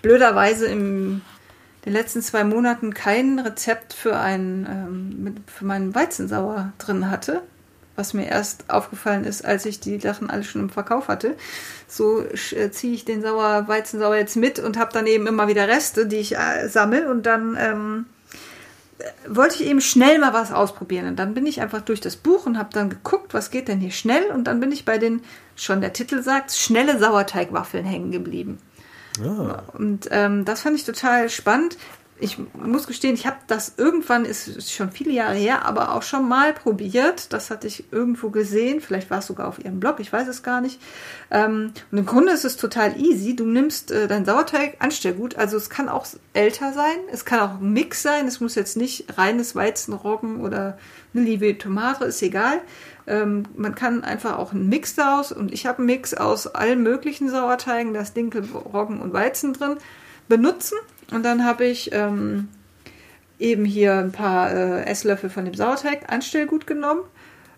blöderweise 0.02 0.66
im 0.66 1.20
den 1.84 1.92
letzten 1.92 2.22
zwei 2.22 2.44
Monaten 2.44 2.94
kein 2.94 3.38
Rezept 3.38 3.92
für, 3.92 4.16
ein, 4.18 4.66
ähm, 4.68 5.36
für 5.46 5.64
meinen 5.64 5.94
Weizensauer 5.94 6.72
drin 6.78 7.10
hatte, 7.10 7.42
was 7.96 8.14
mir 8.14 8.26
erst 8.26 8.70
aufgefallen 8.70 9.24
ist, 9.24 9.44
als 9.44 9.66
ich 9.66 9.80
die 9.80 10.00
Sachen 10.00 10.30
alle 10.30 10.44
schon 10.44 10.62
im 10.62 10.70
Verkauf 10.70 11.08
hatte. 11.08 11.36
So 11.86 12.22
äh, 12.22 12.70
ziehe 12.70 12.94
ich 12.94 13.04
den 13.04 13.22
Sauer, 13.22 13.68
Weizensauer 13.68 14.16
jetzt 14.16 14.36
mit 14.36 14.58
und 14.58 14.78
habe 14.78 14.92
dann 14.92 15.06
eben 15.06 15.26
immer 15.26 15.46
wieder 15.46 15.68
Reste, 15.68 16.06
die 16.06 16.16
ich 16.16 16.36
äh, 16.36 16.68
sammle 16.68 17.10
und 17.10 17.26
dann 17.26 17.56
ähm, 17.60 18.06
wollte 19.28 19.56
ich 19.56 19.68
eben 19.68 19.80
schnell 19.80 20.18
mal 20.18 20.32
was 20.32 20.52
ausprobieren. 20.52 21.06
Und 21.06 21.16
dann 21.18 21.34
bin 21.34 21.46
ich 21.46 21.60
einfach 21.60 21.82
durch 21.82 22.00
das 22.00 22.16
Buch 22.16 22.46
und 22.46 22.58
habe 22.58 22.70
dann 22.72 22.90
geguckt, 22.90 23.34
was 23.34 23.50
geht 23.50 23.68
denn 23.68 23.80
hier 23.80 23.90
schnell. 23.90 24.24
Und 24.30 24.44
dann 24.44 24.60
bin 24.60 24.72
ich 24.72 24.84
bei 24.84 24.98
den, 24.98 25.22
schon 25.56 25.80
der 25.80 25.92
Titel 25.92 26.22
sagt, 26.22 26.52
schnelle 26.52 26.98
Sauerteigwaffeln 26.98 27.84
hängen 27.84 28.12
geblieben. 28.12 28.58
Ah. 29.22 29.62
Und 29.74 30.08
ähm, 30.10 30.44
das 30.44 30.62
fand 30.62 30.76
ich 30.76 30.84
total 30.84 31.28
spannend 31.28 31.76
ich 32.20 32.38
muss 32.54 32.86
gestehen, 32.86 33.14
ich 33.14 33.26
habe 33.26 33.36
das 33.48 33.74
irgendwann, 33.76 34.24
ist 34.24 34.72
schon 34.72 34.92
viele 34.92 35.10
Jahre 35.10 35.34
her, 35.34 35.64
aber 35.64 35.94
auch 35.94 36.02
schon 36.02 36.28
mal 36.28 36.52
probiert. 36.52 37.32
Das 37.32 37.50
hatte 37.50 37.66
ich 37.66 37.92
irgendwo 37.92 38.30
gesehen. 38.30 38.80
Vielleicht 38.80 39.10
war 39.10 39.18
es 39.18 39.26
sogar 39.26 39.48
auf 39.48 39.58
ihrem 39.58 39.80
Blog, 39.80 39.98
ich 39.98 40.12
weiß 40.12 40.28
es 40.28 40.44
gar 40.44 40.60
nicht. 40.60 40.80
Ähm, 41.30 41.72
und 41.90 41.98
im 41.98 42.06
Grunde 42.06 42.32
ist 42.32 42.44
es 42.44 42.56
total 42.56 42.98
easy. 43.00 43.34
Du 43.34 43.44
nimmst 43.44 43.90
äh, 43.90 44.06
dein 44.06 44.24
Sauerteig 44.24 44.76
Anstellgut. 44.78 45.36
Also 45.36 45.56
es 45.56 45.70
kann 45.70 45.88
auch 45.88 46.06
älter 46.34 46.72
sein. 46.72 46.96
Es 47.10 47.24
kann 47.24 47.40
auch 47.40 47.60
ein 47.60 47.72
Mix 47.72 48.02
sein. 48.02 48.28
Es 48.28 48.40
muss 48.40 48.54
jetzt 48.54 48.76
nicht 48.76 49.18
reines 49.18 49.56
Weizenroggen 49.56 50.40
oder 50.40 50.78
eine 51.14 51.24
liebe 51.24 51.58
Tomate, 51.58 52.04
ist 52.04 52.22
egal. 52.22 52.60
Ähm, 53.06 53.44
man 53.56 53.74
kann 53.74 54.04
einfach 54.04 54.38
auch 54.38 54.52
einen 54.52 54.68
Mix 54.68 54.94
daraus. 54.94 55.32
Und 55.32 55.52
ich 55.52 55.66
habe 55.66 55.78
einen 55.78 55.86
Mix 55.86 56.14
aus 56.14 56.46
allen 56.46 56.82
möglichen 56.82 57.28
Sauerteigen. 57.28 57.94
Da 57.94 58.00
ist 58.00 58.16
Dinkel, 58.16 58.44
Roggen 58.52 59.00
und 59.00 59.12
Weizen 59.12 59.52
drin. 59.52 59.76
Benutzen 60.28 60.78
und 61.12 61.22
dann 61.24 61.44
habe 61.44 61.64
ich 61.64 61.90
ähm, 61.92 62.48
eben 63.38 63.64
hier 63.64 63.94
ein 63.94 64.12
paar 64.12 64.50
äh, 64.50 64.84
Esslöffel 64.84 65.30
von 65.30 65.44
dem 65.44 65.54
Sauerteig 65.54 66.10
Anstellgut 66.10 66.66
genommen 66.66 67.02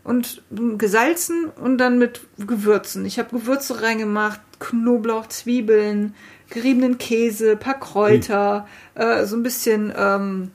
und 0.02 0.42
gesalzen 0.50 1.46
und 1.46 1.78
dann 1.78 1.98
mit 1.98 2.26
Gewürzen. 2.38 3.04
Ich 3.04 3.18
habe 3.18 3.38
Gewürze 3.38 3.82
reingemacht, 3.82 4.40
Knoblauch, 4.58 5.26
Zwiebeln, 5.28 6.14
geriebenen 6.50 6.98
Käse, 6.98 7.56
paar 7.56 7.78
Kräuter, 7.78 8.66
mhm. 8.94 9.00
äh, 9.00 9.26
so 9.26 9.36
ein 9.36 9.42
bisschen, 9.42 9.92
ähm, 9.96 10.50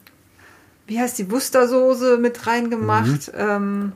wie 0.88 0.99
heißt 0.99 1.17
die, 1.19 1.32
Wustersoße 1.32 2.17
mit 2.17 2.47
reingemacht. 2.47 3.34
Mhm. 3.34 3.39
Ähm, 3.39 3.91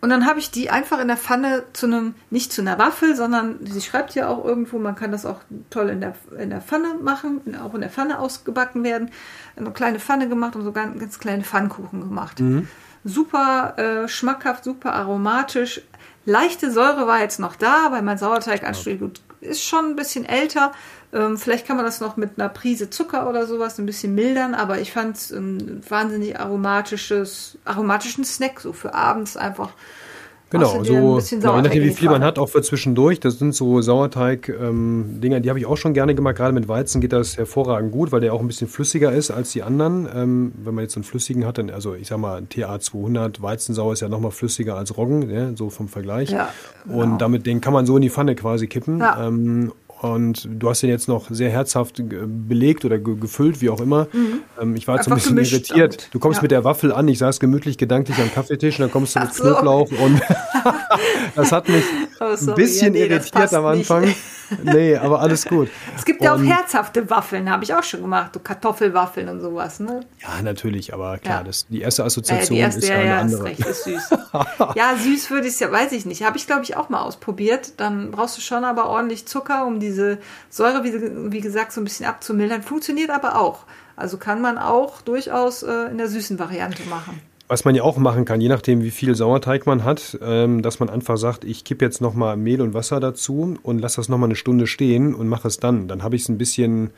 und 0.00 0.08
dann 0.08 0.26
habe 0.26 0.38
ich 0.38 0.50
die 0.50 0.70
einfach 0.70 0.98
in 0.98 1.08
der 1.08 1.18
Pfanne 1.18 1.64
zu 1.74 1.86
einem, 1.86 2.14
nicht 2.30 2.52
zu 2.52 2.62
einer 2.62 2.78
Waffel, 2.78 3.14
sondern 3.14 3.58
sie 3.66 3.82
schreibt 3.82 4.14
ja 4.14 4.28
auch 4.28 4.44
irgendwo, 4.44 4.78
man 4.78 4.94
kann 4.94 5.12
das 5.12 5.26
auch 5.26 5.40
toll 5.68 5.90
in 5.90 6.00
der, 6.00 6.14
in 6.38 6.48
der 6.48 6.62
Pfanne 6.62 6.94
machen, 7.02 7.54
auch 7.62 7.74
in 7.74 7.82
der 7.82 7.90
Pfanne 7.90 8.18
ausgebacken 8.18 8.82
werden. 8.82 9.10
Eine 9.56 9.72
kleine 9.72 10.00
Pfanne 10.00 10.28
gemacht 10.28 10.56
und 10.56 10.64
so 10.64 10.72
ganz, 10.72 10.98
ganz 10.98 11.18
kleine 11.18 11.44
Pfannkuchen 11.44 12.00
gemacht. 12.00 12.40
Mhm. 12.40 12.66
Super 13.04 13.74
äh, 13.76 14.08
schmackhaft, 14.08 14.64
super 14.64 14.94
aromatisch. 14.94 15.82
Leichte 16.24 16.70
Säure 16.70 17.06
war 17.06 17.20
jetzt 17.20 17.38
noch 17.38 17.56
da, 17.56 17.92
weil 17.92 18.02
mein 18.02 18.18
Sauerteig 18.18 18.62
gut 18.98 19.20
ist 19.40 19.64
schon 19.64 19.86
ein 19.86 19.96
bisschen 19.96 20.24
älter. 20.24 20.72
Ähm, 21.12 21.38
vielleicht 21.38 21.66
kann 21.66 21.76
man 21.76 21.84
das 21.84 22.00
noch 22.00 22.16
mit 22.16 22.38
einer 22.38 22.48
Prise 22.48 22.90
Zucker 22.90 23.28
oder 23.28 23.46
sowas 23.46 23.78
ein 23.78 23.86
bisschen 23.86 24.14
mildern, 24.14 24.54
aber 24.54 24.80
ich 24.80 24.92
fand 24.92 25.16
es 25.16 25.30
ein 25.30 25.82
wahnsinnig 25.88 26.38
aromatisches, 26.38 27.58
aromatischen 27.64 28.24
Snack, 28.24 28.60
so 28.60 28.72
für 28.72 28.94
abends 28.94 29.36
einfach. 29.36 29.72
Genau, 30.50 30.82
so, 30.82 31.20
genau, 31.30 31.56
je 31.56 31.62
nachdem, 31.62 31.84
wie 31.84 31.90
viel 31.90 32.10
man 32.10 32.24
hat, 32.24 32.36
auch 32.38 32.48
für 32.48 32.60
zwischendurch. 32.60 33.20
Das 33.20 33.38
sind 33.38 33.54
so 33.54 33.80
Sauerteig-Dinger, 33.80 34.66
ähm, 34.68 35.20
die 35.20 35.48
habe 35.48 35.60
ich 35.60 35.66
auch 35.66 35.76
schon 35.76 35.94
gerne 35.94 36.16
gemacht. 36.16 36.36
Gerade 36.36 36.52
mit 36.52 36.66
Weizen 36.66 37.00
geht 37.00 37.12
das 37.12 37.38
hervorragend 37.38 37.92
gut, 37.92 38.10
weil 38.10 38.20
der 38.20 38.34
auch 38.34 38.40
ein 38.40 38.48
bisschen 38.48 38.66
flüssiger 38.66 39.12
ist 39.12 39.30
als 39.30 39.52
die 39.52 39.62
anderen. 39.62 40.08
Ähm, 40.12 40.52
wenn 40.64 40.74
man 40.74 40.82
jetzt 40.82 40.96
einen 40.96 41.04
flüssigen 41.04 41.46
hat, 41.46 41.58
dann, 41.58 41.70
also 41.70 41.94
ich 41.94 42.08
sag 42.08 42.18
mal, 42.18 42.42
TA 42.46 42.80
200 42.80 43.40
Weizensauer 43.40 43.92
ist 43.92 44.00
ja 44.00 44.08
nochmal 44.08 44.32
flüssiger 44.32 44.76
als 44.76 44.96
Roggen, 44.96 45.30
ja, 45.30 45.54
so 45.54 45.70
vom 45.70 45.86
Vergleich. 45.86 46.30
Ja, 46.30 46.52
genau. 46.84 47.00
Und 47.00 47.18
damit, 47.18 47.46
den 47.46 47.60
kann 47.60 47.72
man 47.72 47.86
so 47.86 47.94
in 47.96 48.02
die 48.02 48.10
Pfanne 48.10 48.34
quasi 48.34 48.66
kippen. 48.66 48.98
Ja. 48.98 49.28
Ähm, 49.28 49.70
und 50.02 50.48
du 50.50 50.70
hast 50.70 50.82
den 50.82 50.88
jetzt 50.88 51.08
noch 51.08 51.26
sehr 51.30 51.50
herzhaft 51.50 52.02
belegt 52.06 52.84
oder 52.84 52.98
gefüllt, 52.98 53.60
wie 53.60 53.68
auch 53.68 53.80
immer. 53.80 54.08
Mhm. 54.12 54.40
Ähm, 54.60 54.76
ich 54.76 54.88
war 54.88 54.96
jetzt 54.96 55.08
ein 55.08 55.14
bisschen 55.14 55.36
irritiert. 55.36 55.70
Damit. 55.98 56.08
Du 56.12 56.18
kommst 56.18 56.38
ja. 56.38 56.42
mit 56.42 56.50
der 56.50 56.64
Waffel 56.64 56.92
an, 56.92 57.06
ich 57.08 57.18
saß 57.18 57.38
gemütlich 57.38 57.76
gedanklich 57.76 58.18
am 58.18 58.32
Kaffeetisch 58.32 58.78
und 58.78 58.84
dann 58.84 58.90
kommst 58.90 59.14
du 59.14 59.20
mit 59.20 59.34
so. 59.34 59.44
Knoblauch 59.44 59.90
und 59.90 60.20
das 61.36 61.52
hat 61.52 61.68
mich 61.68 61.84
oh, 62.18 62.24
ein 62.24 62.54
bisschen 62.54 62.94
ja, 62.94 63.00
nee, 63.00 63.12
irritiert 63.12 63.52
am 63.52 63.66
Anfang. 63.66 64.04
Nicht. 64.04 64.16
Nee, 64.62 64.96
aber 64.96 65.20
alles 65.20 65.46
gut. 65.46 65.68
Es 65.96 66.04
gibt 66.04 66.22
ja 66.22 66.34
auch 66.34 66.42
herzhafte 66.42 67.08
Waffeln, 67.10 67.50
habe 67.50 67.64
ich 67.64 67.74
auch 67.74 67.82
schon 67.82 68.02
gemacht, 68.02 68.32
so 68.34 68.40
Kartoffelwaffeln 68.40 69.28
und 69.28 69.40
sowas, 69.40 69.80
ne? 69.80 70.00
Ja, 70.20 70.42
natürlich, 70.42 70.92
aber 70.92 71.18
klar, 71.18 71.38
ja. 71.38 71.44
das, 71.44 71.66
die 71.68 71.80
erste 71.80 72.04
Assoziation 72.04 72.56
äh, 72.56 72.60
die 72.60 72.60
erste, 72.60 72.80
ist 72.80 72.88
ja, 72.88 72.96
eine 72.96 73.06
ja, 73.06 73.20
andere. 73.20 73.50
Ist 73.50 73.58
recht, 73.58 73.70
ist 73.70 73.84
süß. 73.84 74.10
ja, 74.74 74.96
süß 74.96 75.30
würde 75.30 75.48
ich 75.48 75.60
ja, 75.60 75.70
weiß 75.70 75.92
ich 75.92 76.06
nicht. 76.06 76.22
Habe 76.24 76.36
ich, 76.36 76.46
glaube 76.46 76.62
ich, 76.64 76.76
auch 76.76 76.88
mal 76.88 77.02
ausprobiert. 77.02 77.74
Dann 77.78 78.10
brauchst 78.10 78.36
du 78.36 78.40
schon 78.40 78.64
aber 78.64 78.88
ordentlich 78.88 79.26
Zucker, 79.26 79.66
um 79.66 79.80
diese 79.80 80.18
Säure, 80.48 80.84
wie, 80.84 81.32
wie 81.32 81.40
gesagt, 81.40 81.72
so 81.72 81.80
ein 81.80 81.84
bisschen 81.84 82.06
abzumildern. 82.06 82.62
Funktioniert 82.62 83.10
aber 83.10 83.40
auch. 83.40 83.64
Also 83.96 84.16
kann 84.16 84.40
man 84.40 84.56
auch 84.56 85.02
durchaus 85.02 85.62
äh, 85.62 85.90
in 85.90 85.98
der 85.98 86.08
süßen 86.08 86.38
Variante 86.38 86.82
machen. 86.84 87.20
Was 87.50 87.64
man 87.64 87.74
ja 87.74 87.82
auch 87.82 87.96
machen 87.96 88.24
kann, 88.24 88.40
je 88.40 88.48
nachdem, 88.48 88.84
wie 88.84 88.92
viel 88.92 89.16
Sauerteig 89.16 89.66
man 89.66 89.82
hat, 89.82 90.16
ähm, 90.22 90.62
dass 90.62 90.78
man 90.78 90.88
einfach 90.88 91.16
sagt, 91.16 91.42
ich 91.42 91.64
kippe 91.64 91.84
jetzt 91.84 92.00
nochmal 92.00 92.36
Mehl 92.36 92.60
und 92.60 92.74
Wasser 92.74 93.00
dazu 93.00 93.58
und 93.64 93.80
lasse 93.80 93.96
das 93.96 94.08
nochmal 94.08 94.28
eine 94.28 94.36
Stunde 94.36 94.68
stehen 94.68 95.16
und 95.16 95.26
mache 95.26 95.48
es 95.48 95.58
dann. 95.58 95.88
Dann 95.88 96.04
habe 96.04 96.14
ich 96.14 96.22
es 96.22 96.28
ein 96.28 96.38
bisschen, 96.38 96.92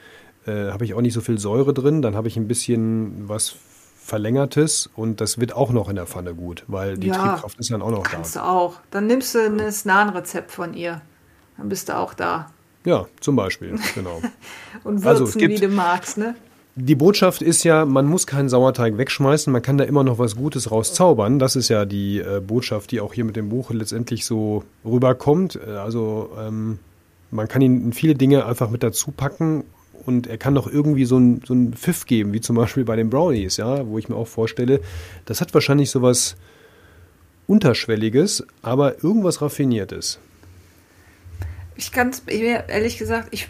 äh, 0.44 0.66
habe 0.70 0.84
ich 0.84 0.92
auch 0.92 1.00
nicht 1.00 1.14
so 1.14 1.22
viel 1.22 1.38
Säure 1.38 1.72
drin, 1.72 2.02
dann 2.02 2.14
habe 2.16 2.28
ich 2.28 2.36
ein 2.36 2.48
bisschen 2.48 3.30
was 3.30 3.56
Verlängertes 3.96 4.90
und 4.94 5.22
das 5.22 5.40
wird 5.40 5.54
auch 5.54 5.70
noch 5.70 5.88
in 5.88 5.96
der 5.96 6.04
Pfanne 6.04 6.34
gut, 6.34 6.64
weil 6.66 6.98
die 6.98 7.06
ja, 7.06 7.14
Triebkraft 7.14 7.58
ist 7.58 7.70
dann 7.70 7.80
auch 7.80 7.90
noch 7.90 8.02
kannst 8.02 8.12
da. 8.12 8.16
Kannst 8.16 8.36
du 8.36 8.40
auch. 8.40 8.80
Dann 8.90 9.06
nimmst 9.06 9.34
du 9.34 9.38
ein 9.38 9.72
Snan-Rezept 9.72 10.50
von 10.50 10.74
ihr. 10.74 11.00
Dann 11.56 11.70
bist 11.70 11.88
du 11.88 11.96
auch 11.96 12.12
da. 12.12 12.50
Ja, 12.84 13.06
zum 13.20 13.36
Beispiel, 13.36 13.78
genau. 13.94 14.20
und 14.84 15.02
würzen, 15.02 15.24
also, 15.24 15.38
gibt, 15.38 15.54
wie 15.54 15.66
du 15.66 15.68
magst, 15.68 16.18
ne? 16.18 16.34
Die 16.74 16.94
Botschaft 16.94 17.42
ist 17.42 17.64
ja, 17.64 17.85
man 17.85 18.06
muss 18.06 18.26
keinen 18.26 18.48
Sauerteig 18.48 18.96
wegschmeißen, 18.96 19.52
man 19.52 19.61
kann 19.61 19.76
da 19.76 19.85
immer 19.85 20.04
noch 20.04 20.18
was 20.18 20.37
Gutes 20.37 20.70
rauszaubern. 20.70 21.38
Das 21.38 21.54
ist 21.54 21.68
ja 21.68 21.85
die 21.85 22.20
äh, 22.20 22.40
Botschaft, 22.40 22.92
die 22.92 23.00
auch 23.00 23.12
hier 23.12 23.24
mit 23.24 23.37
dem 23.37 23.50
Buch 23.50 23.70
letztendlich 23.70 24.24
so 24.24 24.64
rüberkommt. 24.85 25.58
Äh, 25.66 25.72
also 25.72 26.30
ähm, 26.38 26.78
man 27.30 27.48
kann 27.48 27.61
ihn 27.61 27.92
viele 27.92 28.14
Dinge 28.14 28.46
einfach 28.46 28.70
mit 28.70 28.82
dazu 28.82 29.11
packen 29.11 29.64
und 30.06 30.26
er 30.26 30.38
kann 30.38 30.54
doch 30.54 30.66
irgendwie 30.66 31.04
so 31.04 31.16
einen 31.16 31.42
so 31.44 31.54
Pfiff 31.72 32.06
geben, 32.06 32.32
wie 32.32 32.40
zum 32.40 32.56
Beispiel 32.56 32.85
bei 32.85 32.96
den 32.96 33.11
Brownies, 33.11 33.58
ja, 33.58 33.87
wo 33.87 33.98
ich 33.98 34.08
mir 34.08 34.16
auch 34.16 34.28
vorstelle, 34.28 34.80
das 35.26 35.40
hat 35.40 35.52
wahrscheinlich 35.52 35.90
sowas 35.90 36.37
Unterschwelliges, 37.46 38.46
aber 38.62 39.04
irgendwas 39.04 39.42
Raffiniertes. 39.42 40.18
Ich 41.76 41.92
kann 41.92 42.11
es 42.11 42.20
ehrlich 42.20 42.98
gesagt, 42.98 43.28
ich 43.30 43.48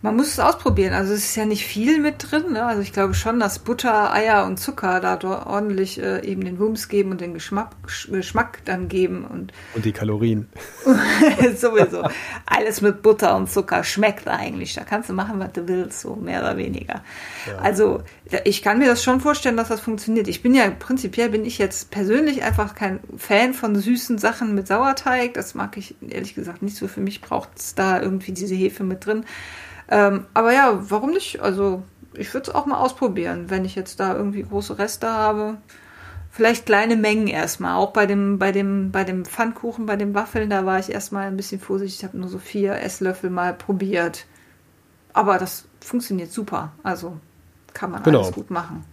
man 0.00 0.14
muss 0.14 0.28
es 0.28 0.38
ausprobieren. 0.38 0.94
Also 0.94 1.12
es 1.12 1.24
ist 1.24 1.36
ja 1.36 1.44
nicht 1.44 1.66
viel 1.66 2.00
mit 2.00 2.30
drin. 2.30 2.52
Ne? 2.52 2.64
Also 2.64 2.82
ich 2.82 2.92
glaube 2.92 3.14
schon, 3.14 3.40
dass 3.40 3.58
Butter, 3.58 4.12
Eier 4.12 4.46
und 4.46 4.58
Zucker 4.58 5.00
da 5.00 5.18
ordentlich 5.44 6.00
äh, 6.00 6.24
eben 6.24 6.44
den 6.44 6.60
Wumms 6.60 6.88
geben 6.88 7.10
und 7.10 7.20
den 7.20 7.34
Geschmack, 7.34 7.70
Geschmack 8.08 8.60
dann 8.64 8.88
geben. 8.88 9.24
Und, 9.24 9.52
und 9.74 9.84
die 9.84 9.92
Kalorien. 9.92 10.48
sowieso. 11.56 12.04
Alles 12.46 12.80
mit 12.80 13.02
Butter 13.02 13.34
und 13.36 13.50
Zucker 13.50 13.82
schmeckt 13.82 14.28
eigentlich. 14.28 14.74
Da 14.74 14.84
kannst 14.84 15.10
du 15.10 15.14
machen, 15.14 15.40
was 15.40 15.52
du 15.52 15.66
willst, 15.66 16.00
so 16.00 16.14
mehr 16.14 16.42
oder 16.42 16.56
weniger. 16.56 17.02
Ja. 17.46 17.56
Also 17.58 18.02
ich 18.44 18.62
kann 18.62 18.78
mir 18.78 18.86
das 18.86 19.02
schon 19.02 19.20
vorstellen, 19.20 19.56
dass 19.56 19.68
das 19.68 19.80
funktioniert. 19.80 20.28
Ich 20.28 20.42
bin 20.42 20.54
ja 20.54 20.70
prinzipiell 20.70 21.30
bin 21.30 21.44
ich 21.44 21.58
jetzt 21.58 21.90
persönlich 21.90 22.44
einfach 22.44 22.76
kein 22.76 23.00
Fan 23.16 23.52
von 23.52 23.74
süßen 23.74 24.18
Sachen 24.18 24.54
mit 24.54 24.68
Sauerteig. 24.68 25.34
Das 25.34 25.56
mag 25.56 25.76
ich 25.76 25.96
ehrlich 26.08 26.36
gesagt 26.36 26.62
nicht 26.62 26.76
so. 26.76 26.86
Für 26.86 27.00
mich 27.00 27.20
braucht 27.20 27.50
es 27.56 27.74
da 27.74 28.00
irgendwie 28.00 28.30
diese 28.30 28.54
Hefe 28.54 28.84
mit 28.84 29.04
drin. 29.04 29.24
Ähm, 29.90 30.26
aber 30.34 30.52
ja, 30.52 30.78
warum 30.90 31.10
nicht? 31.10 31.40
Also 31.40 31.82
ich 32.14 32.32
würde 32.34 32.50
es 32.50 32.54
auch 32.54 32.66
mal 32.66 32.78
ausprobieren, 32.78 33.46
wenn 33.48 33.64
ich 33.64 33.74
jetzt 33.74 34.00
da 34.00 34.14
irgendwie 34.14 34.42
große 34.42 34.78
Reste 34.78 35.10
habe. 35.10 35.58
Vielleicht 36.30 36.66
kleine 36.66 36.96
Mengen 36.96 37.26
erstmal. 37.26 37.76
Auch 37.76 37.92
bei 37.92 38.06
dem, 38.06 38.38
bei 38.38 38.52
dem, 38.52 38.92
bei 38.92 39.04
dem 39.04 39.24
Pfannkuchen, 39.24 39.86
bei 39.86 39.96
den 39.96 40.14
Waffeln, 40.14 40.50
da 40.50 40.66
war 40.66 40.78
ich 40.78 40.90
erstmal 40.90 41.26
ein 41.26 41.36
bisschen 41.36 41.60
vorsichtig. 41.60 41.98
Ich 41.98 42.04
habe 42.04 42.18
nur 42.18 42.28
so 42.28 42.38
vier 42.38 42.74
Esslöffel 42.74 43.30
mal 43.30 43.54
probiert. 43.54 44.26
Aber 45.12 45.38
das 45.38 45.64
funktioniert 45.80 46.30
super. 46.30 46.72
Also 46.82 47.16
kann 47.72 47.90
man 47.90 48.02
genau. 48.02 48.20
alles 48.20 48.32
gut 48.32 48.50
machen. 48.50 48.84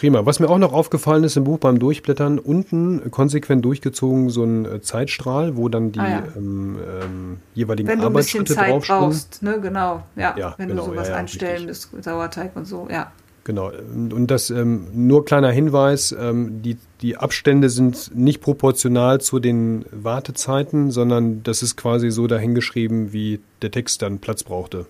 Prima. 0.00 0.24
Was 0.24 0.40
mir 0.40 0.48
auch 0.48 0.56
noch 0.56 0.72
aufgefallen 0.72 1.24
ist 1.24 1.36
im 1.36 1.44
Buch 1.44 1.58
beim 1.58 1.78
Durchblättern, 1.78 2.38
unten 2.38 3.10
konsequent 3.10 3.62
durchgezogen 3.62 4.30
so 4.30 4.42
ein 4.44 4.64
äh, 4.64 4.80
Zeitstrahl, 4.80 5.58
wo 5.58 5.68
dann 5.68 5.92
die 5.92 6.00
ah, 6.00 6.08
ja. 6.08 6.22
ähm, 6.38 6.78
ähm, 7.02 7.36
jeweiligen 7.54 7.86
Wenn 7.86 8.00
du 8.00 8.06
ein 8.06 8.14
bisschen 8.14 8.46
Zeit 8.46 8.80
brauchst, 8.80 9.42
ne, 9.42 9.60
genau. 9.60 10.02
Ja, 10.16 10.34
ja 10.38 10.54
wenn 10.56 10.68
genau, 10.68 10.86
du 10.86 10.92
sowas 10.92 11.08
ja, 11.08 11.16
einstellen 11.16 11.66
musst, 11.66 11.90
Sauerteig 12.02 12.52
und 12.56 12.64
so, 12.64 12.88
ja. 12.90 13.12
Genau. 13.44 13.70
Und 13.92 14.28
das 14.28 14.48
ähm, 14.48 14.86
nur 14.94 15.26
kleiner 15.26 15.50
Hinweis, 15.50 16.16
ähm, 16.18 16.62
die, 16.62 16.78
die 17.02 17.18
Abstände 17.18 17.68
sind 17.68 18.10
nicht 18.14 18.40
proportional 18.40 19.20
zu 19.20 19.38
den 19.38 19.84
Wartezeiten, 19.92 20.90
sondern 20.90 21.42
das 21.42 21.62
ist 21.62 21.76
quasi 21.76 22.10
so 22.10 22.26
dahingeschrieben, 22.26 23.12
wie 23.12 23.40
der 23.60 23.70
Text 23.70 24.00
dann 24.00 24.18
Platz 24.18 24.44
brauchte. 24.44 24.86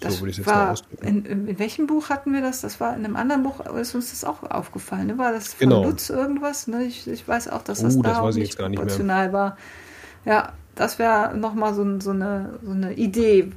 Das 0.00 0.14
so 0.16 0.20
würde 0.20 0.30
ich 0.32 0.36
jetzt 0.36 0.46
war, 0.46 0.66
mal 0.66 0.72
ausdrücken. 0.72 1.06
in, 1.06 1.46
in 1.48 1.58
welchem 1.58 1.86
Buch 1.86 2.10
hatten 2.10 2.32
wir 2.34 2.42
das? 2.42 2.60
Das 2.60 2.80
war 2.80 2.94
in 2.96 3.04
einem 3.04 3.16
anderen 3.16 3.42
Buch, 3.42 3.60
ist 3.76 3.94
uns 3.94 4.10
das 4.10 4.24
auch 4.24 4.42
aufgefallen. 4.42 5.06
Ne? 5.06 5.18
War 5.18 5.32
das 5.32 5.54
von 5.54 5.68
Genau. 5.68 5.84
Lutz 5.84 6.10
irgendwas? 6.10 6.66
Ne? 6.66 6.84
Ich, 6.84 7.06
ich 7.08 7.26
weiß 7.26 7.48
auch, 7.48 7.62
dass 7.62 7.80
Oh, 7.80 7.84
das 7.84 7.94
das 7.96 8.02
da 8.02 8.20
auch 8.20 8.24
weiß 8.26 8.36
ich 8.36 8.42
nicht 8.42 8.58
nicht 8.58 8.68
mehr. 8.68 8.76
proportional 8.78 9.32
war. 9.32 9.56
Ja, 10.26 10.52
das 10.74 10.98
wäre 10.98 11.36
nochmal 11.36 11.72
so, 11.74 11.98
so, 12.00 12.10
eine, 12.10 12.58
so 12.62 12.72
eine 12.72 12.92
Idee, 12.94 13.52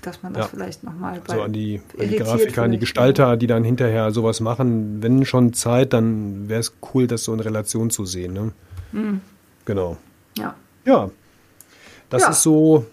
dass 0.00 0.22
man 0.22 0.32
das 0.32 0.46
Ja. 0.46 0.48
vielleicht 0.48 0.82
nochmal 0.82 1.20
bei 1.26 1.34
So 1.34 1.42
an 1.42 1.52
die, 1.52 1.82
an 1.98 2.08
die 2.08 2.16
Grafiker, 2.16 2.62
an 2.62 2.72
die 2.72 2.78
Gestalter, 2.78 3.36
die 3.36 3.46
dann 3.46 3.62
hinterher 3.62 4.10
sowas 4.12 4.40
machen. 4.40 5.02
Wenn 5.02 5.26
schon 5.26 5.52
Zeit, 5.52 5.92
dann 5.92 6.48
wäre 6.48 6.60
es 6.60 6.72
cool, 6.94 7.06
das 7.06 7.24
so 7.24 7.34
in 7.34 7.40
Relation 7.40 7.90
zu 7.90 8.06
sehen. 8.06 8.32
Ne? 8.32 8.52
Mhm. 8.92 9.20
Genau. 9.66 9.98
Ja. 10.38 10.54
Ja, 10.86 11.10
das 12.08 12.22
Ja. 12.22 12.30
ist 12.30 12.42
so 12.42 12.86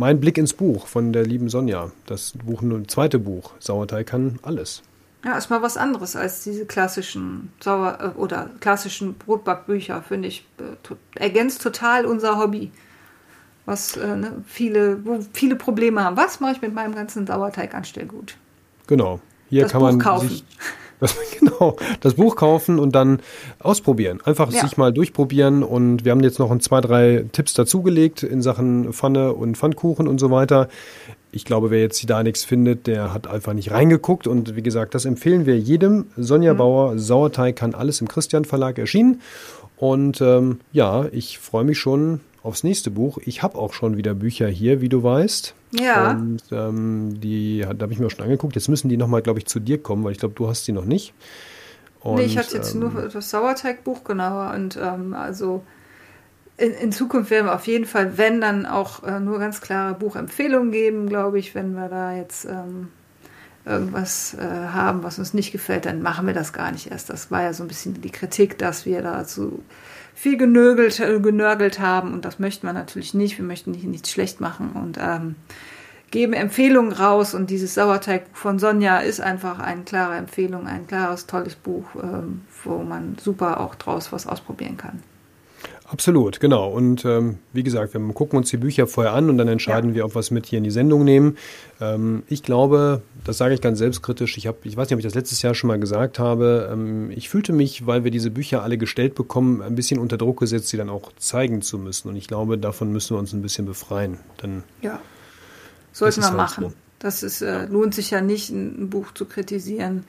mein 0.00 0.18
Blick 0.18 0.38
ins 0.38 0.54
Buch 0.54 0.86
von 0.86 1.12
der 1.12 1.24
lieben 1.26 1.48
Sonja. 1.50 1.92
Das 2.06 2.32
Buch, 2.44 2.62
zweite 2.88 3.18
Buch. 3.18 3.52
Sauerteig 3.58 4.06
kann 4.06 4.38
alles. 4.42 4.82
Ja, 5.24 5.36
ist 5.36 5.50
mal 5.50 5.60
was 5.60 5.76
anderes 5.76 6.16
als 6.16 6.42
diese 6.42 6.64
klassischen 6.64 7.52
Sauer- 7.60 7.98
äh, 8.16 8.18
oder 8.18 8.48
klassischen 8.60 9.14
Brotbackbücher, 9.14 10.02
finde 10.02 10.28
ich. 10.28 10.46
äh, 10.58 10.94
Ergänzt 11.22 11.62
total 11.62 12.06
unser 12.06 12.38
Hobby. 12.38 12.70
Was 13.66 13.98
äh, 13.98 14.16
ne, 14.16 14.42
viele, 14.46 15.04
wo 15.04 15.20
viele 15.34 15.56
Probleme 15.56 16.02
haben. 16.02 16.16
Was 16.16 16.40
mache 16.40 16.52
ich 16.52 16.62
mit 16.62 16.72
meinem 16.74 16.94
ganzen 16.94 17.26
Sauerteiganstellgut? 17.26 18.36
Genau. 18.86 19.20
Hier 19.50 19.64
Das 19.64 19.72
kann 19.72 19.80
Buch 19.82 19.88
man 19.90 19.98
kaufen. 19.98 20.28
sich 20.30 20.44
das, 21.00 21.16
genau, 21.38 21.76
das 22.00 22.14
Buch 22.14 22.36
kaufen 22.36 22.78
und 22.78 22.94
dann 22.94 23.20
ausprobieren. 23.58 24.20
Einfach 24.24 24.52
Ja. 24.52 24.60
sich 24.60 24.76
mal 24.76 24.92
durchprobieren 24.92 25.62
und 25.62 26.04
wir 26.04 26.12
haben 26.12 26.22
jetzt 26.22 26.38
noch 26.38 26.50
ein, 26.50 26.60
zwei, 26.60 26.80
drei 26.80 27.24
Tipps 27.32 27.54
dazugelegt 27.54 28.22
in 28.22 28.42
Sachen 28.42 28.92
Pfanne 28.92 29.32
und 29.32 29.56
Pfannkuchen 29.56 30.06
und 30.08 30.18
so 30.18 30.30
weiter. 30.30 30.68
Ich 31.32 31.44
glaube, 31.44 31.70
wer 31.70 31.80
jetzt 31.80 32.08
da 32.10 32.22
nichts 32.24 32.44
findet, 32.44 32.86
der 32.88 33.14
hat 33.14 33.28
einfach 33.28 33.52
nicht 33.52 33.70
reingeguckt 33.70 34.26
und 34.26 34.56
wie 34.56 34.62
gesagt, 34.62 34.94
das 34.94 35.04
empfehlen 35.04 35.46
wir 35.46 35.58
jedem. 35.58 36.06
Sonja 36.16 36.54
Bauer, 36.54 36.98
Sauerteig 36.98 37.54
kann 37.56 37.74
alles 37.74 38.00
im 38.00 38.08
Christian 38.08 38.44
Verlag 38.44 38.78
erschienen 38.78 39.20
und 39.76 40.20
ähm, 40.20 40.60
ja, 40.72 41.06
ich 41.12 41.38
freue 41.38 41.64
mich 41.64 41.78
schon 41.78 42.20
aufs 42.42 42.64
nächste 42.64 42.90
Buch. 42.90 43.18
Ich 43.24 43.42
habe 43.42 43.58
auch 43.58 43.74
schon 43.74 43.96
wieder 43.96 44.14
Bücher 44.14 44.48
hier, 44.48 44.80
wie 44.80 44.88
du 44.88 45.02
weißt. 45.04 45.54
Ja. 45.72 46.12
Und 46.12 46.42
ähm, 46.50 47.20
die 47.20 47.60
da 47.60 47.82
habe 47.82 47.92
ich 47.92 47.98
mir 47.98 48.06
auch 48.06 48.10
schon 48.10 48.24
angeguckt. 48.24 48.54
Jetzt 48.54 48.68
müssen 48.68 48.88
die 48.88 48.96
nochmal, 48.96 49.22
glaube 49.22 49.38
ich, 49.38 49.46
zu 49.46 49.60
dir 49.60 49.82
kommen, 49.82 50.04
weil 50.04 50.12
ich 50.12 50.18
glaube, 50.18 50.34
du 50.34 50.48
hast 50.48 50.64
sie 50.64 50.72
noch 50.72 50.84
nicht. 50.84 51.14
Und, 52.00 52.16
nee, 52.16 52.24
ich 52.24 52.38
hatte 52.38 52.56
jetzt 52.56 52.74
ähm, 52.74 52.80
nur 52.80 53.08
das 53.08 53.30
Sauerteigbuch, 53.30 54.04
genauer. 54.04 54.52
Und 54.54 54.78
ähm, 54.82 55.14
also 55.14 55.62
in, 56.56 56.72
in 56.72 56.92
Zukunft 56.92 57.30
werden 57.30 57.46
wir 57.46 57.54
auf 57.54 57.66
jeden 57.66 57.86
Fall, 57.86 58.18
wenn, 58.18 58.40
dann 58.40 58.66
auch 58.66 59.02
äh, 59.04 59.20
nur 59.20 59.38
ganz 59.38 59.60
klare 59.60 59.94
Buchempfehlungen 59.94 60.72
geben, 60.72 61.08
glaube 61.08 61.38
ich, 61.38 61.54
wenn 61.54 61.72
wir 61.72 61.88
da 61.88 62.14
jetzt 62.14 62.46
ähm, 62.46 62.88
irgendwas 63.64 64.34
äh, 64.34 64.42
haben, 64.42 65.02
was 65.02 65.18
uns 65.18 65.34
nicht 65.34 65.52
gefällt, 65.52 65.86
dann 65.86 66.02
machen 66.02 66.26
wir 66.26 66.34
das 66.34 66.52
gar 66.52 66.72
nicht 66.72 66.90
erst. 66.90 67.10
Das 67.10 67.30
war 67.30 67.42
ja 67.42 67.52
so 67.52 67.64
ein 67.64 67.68
bisschen 67.68 68.00
die 68.00 68.10
Kritik, 68.10 68.58
dass 68.58 68.86
wir 68.86 69.02
da 69.02 69.26
zu 69.26 69.62
viel 70.20 70.36
genörgelt, 70.36 71.00
äh, 71.00 71.18
genörgelt 71.18 71.80
haben 71.80 72.12
und 72.12 72.26
das 72.26 72.38
möchten 72.38 72.66
wir 72.66 72.74
natürlich 72.74 73.14
nicht. 73.14 73.38
Wir 73.38 73.44
möchten 73.44 73.70
nicht 73.70 73.84
nichts 73.84 74.10
schlecht 74.10 74.38
machen 74.38 74.72
und 74.72 74.98
ähm, 75.00 75.36
geben 76.10 76.34
Empfehlungen 76.34 76.92
raus 76.92 77.32
und 77.32 77.48
dieses 77.48 77.72
Sauerteigbuch 77.72 78.36
von 78.36 78.58
Sonja 78.58 78.98
ist 78.98 79.22
einfach 79.22 79.60
eine 79.60 79.82
klare 79.84 80.16
Empfehlung, 80.16 80.66
ein 80.66 80.86
klares, 80.86 81.26
tolles 81.26 81.54
Buch, 81.54 81.86
ähm, 81.94 82.42
wo 82.64 82.82
man 82.82 83.16
super 83.18 83.60
auch 83.60 83.74
draus 83.76 84.12
was 84.12 84.26
ausprobieren 84.26 84.76
kann. 84.76 85.02
Absolut, 85.92 86.38
genau. 86.38 86.70
Und 86.70 87.04
ähm, 87.04 87.38
wie 87.52 87.64
gesagt, 87.64 87.94
wir 87.94 88.00
gucken 88.14 88.36
uns 88.36 88.48
die 88.50 88.58
Bücher 88.58 88.86
vorher 88.86 89.12
an 89.12 89.28
und 89.28 89.38
dann 89.38 89.48
entscheiden 89.48 89.90
Ja. 89.90 89.96
wir, 89.96 90.04
ob 90.04 90.14
wir 90.14 90.20
es 90.20 90.30
mit 90.30 90.46
hier 90.46 90.58
in 90.58 90.64
die 90.64 90.70
Sendung 90.70 91.04
nehmen. 91.04 91.36
Ähm, 91.80 92.22
ich 92.28 92.44
glaube, 92.44 93.02
das 93.24 93.38
sage 93.38 93.54
ich 93.54 93.60
ganz 93.60 93.78
selbstkritisch, 93.80 94.36
ich, 94.38 94.46
hab, 94.46 94.64
ich 94.64 94.76
weiß 94.76 94.88
nicht, 94.88 94.94
ob 94.94 94.98
ich 95.00 95.04
das 95.04 95.14
letztes 95.16 95.42
Jahr 95.42 95.52
schon 95.54 95.66
mal 95.66 95.80
gesagt 95.80 96.20
habe, 96.20 96.68
ähm, 96.72 97.10
ich 97.10 97.28
fühlte 97.28 97.52
mich, 97.52 97.86
weil 97.88 98.04
wir 98.04 98.12
diese 98.12 98.30
Bücher 98.30 98.62
alle 98.62 98.78
gestellt 98.78 99.16
bekommen, 99.16 99.62
ein 99.62 99.74
bisschen 99.74 99.98
unter 99.98 100.16
Druck 100.16 100.38
gesetzt, 100.38 100.68
sie 100.68 100.76
dann 100.76 100.90
auch 100.90 101.10
zeigen 101.18 101.60
zu 101.60 101.76
müssen. 101.76 102.08
Und 102.08 102.14
ich 102.14 102.28
glaube, 102.28 102.56
davon 102.56 102.92
müssen 102.92 103.16
wir 103.16 103.18
uns 103.18 103.32
ein 103.32 103.42
bisschen 103.42 103.66
befreien. 103.66 104.18
Dann 104.36 104.62
Ja. 104.82 105.00
Sollten 105.92 106.20
wir 106.20 106.26
halt 106.28 106.36
machen. 106.36 106.64
so. 106.66 106.72
Das 107.00 107.24
ist, 107.24 107.42
äh, 107.42 107.66
lohnt 107.66 107.94
sich 107.96 108.10
ja 108.12 108.20
nicht, 108.20 108.50
ein 108.50 108.90
Buch 108.90 109.12
zu 109.12 109.24
kritisieren, 109.24 110.04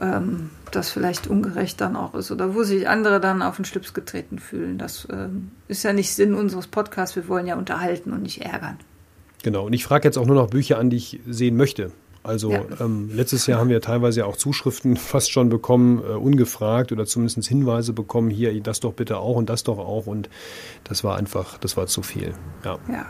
ähm, 0.00 0.50
das 0.70 0.90
vielleicht 0.90 1.26
ungerecht 1.26 1.80
dann 1.80 1.96
auch 1.96 2.14
ist 2.14 2.30
oder 2.30 2.54
wo 2.54 2.62
sich 2.62 2.88
andere 2.88 3.20
dann 3.20 3.42
auf 3.42 3.56
den 3.56 3.64
Schlips 3.64 3.94
getreten 3.94 4.38
fühlen. 4.38 4.78
Das 4.78 5.06
ähm, 5.10 5.50
ist 5.68 5.82
ja 5.82 5.92
nicht 5.92 6.14
Sinn 6.14 6.34
unseres 6.34 6.66
Podcasts. 6.66 7.16
Wir 7.16 7.28
wollen 7.28 7.46
ja 7.46 7.56
unterhalten 7.56 8.12
und 8.12 8.22
nicht 8.22 8.42
ärgern. 8.42 8.78
Genau, 9.42 9.66
und 9.66 9.72
ich 9.72 9.84
frage 9.84 10.08
jetzt 10.08 10.18
auch 10.18 10.26
nur 10.26 10.36
noch 10.36 10.50
Bücher 10.50 10.78
an, 10.78 10.90
die 10.90 10.96
ich 10.96 11.20
sehen 11.28 11.56
möchte. 11.56 11.92
Also 12.24 12.50
Ja. 12.50 12.62
ähm, 12.80 13.10
letztes 13.14 13.46
Jahr 13.46 13.60
haben 13.60 13.70
wir 13.70 13.80
teilweise 13.80 14.26
auch 14.26 14.36
Zuschriften 14.36 14.96
fast 14.96 15.30
schon 15.30 15.48
bekommen, 15.48 15.98
äh, 16.02 16.12
ungefragt 16.14 16.90
oder 16.90 17.06
zumindest 17.06 17.46
Hinweise 17.48 17.92
bekommen, 17.92 18.30
hier 18.30 18.60
das 18.60 18.80
doch 18.80 18.92
bitte 18.94 19.18
auch 19.18 19.36
und 19.36 19.48
das 19.48 19.62
doch 19.62 19.78
auch. 19.78 20.06
Und 20.06 20.28
das 20.84 21.04
war 21.04 21.16
einfach, 21.16 21.58
das 21.58 21.76
war 21.76 21.86
zu 21.86 22.02
viel. 22.02 22.34
Ja, 22.64 22.78
Ja, 22.90 23.06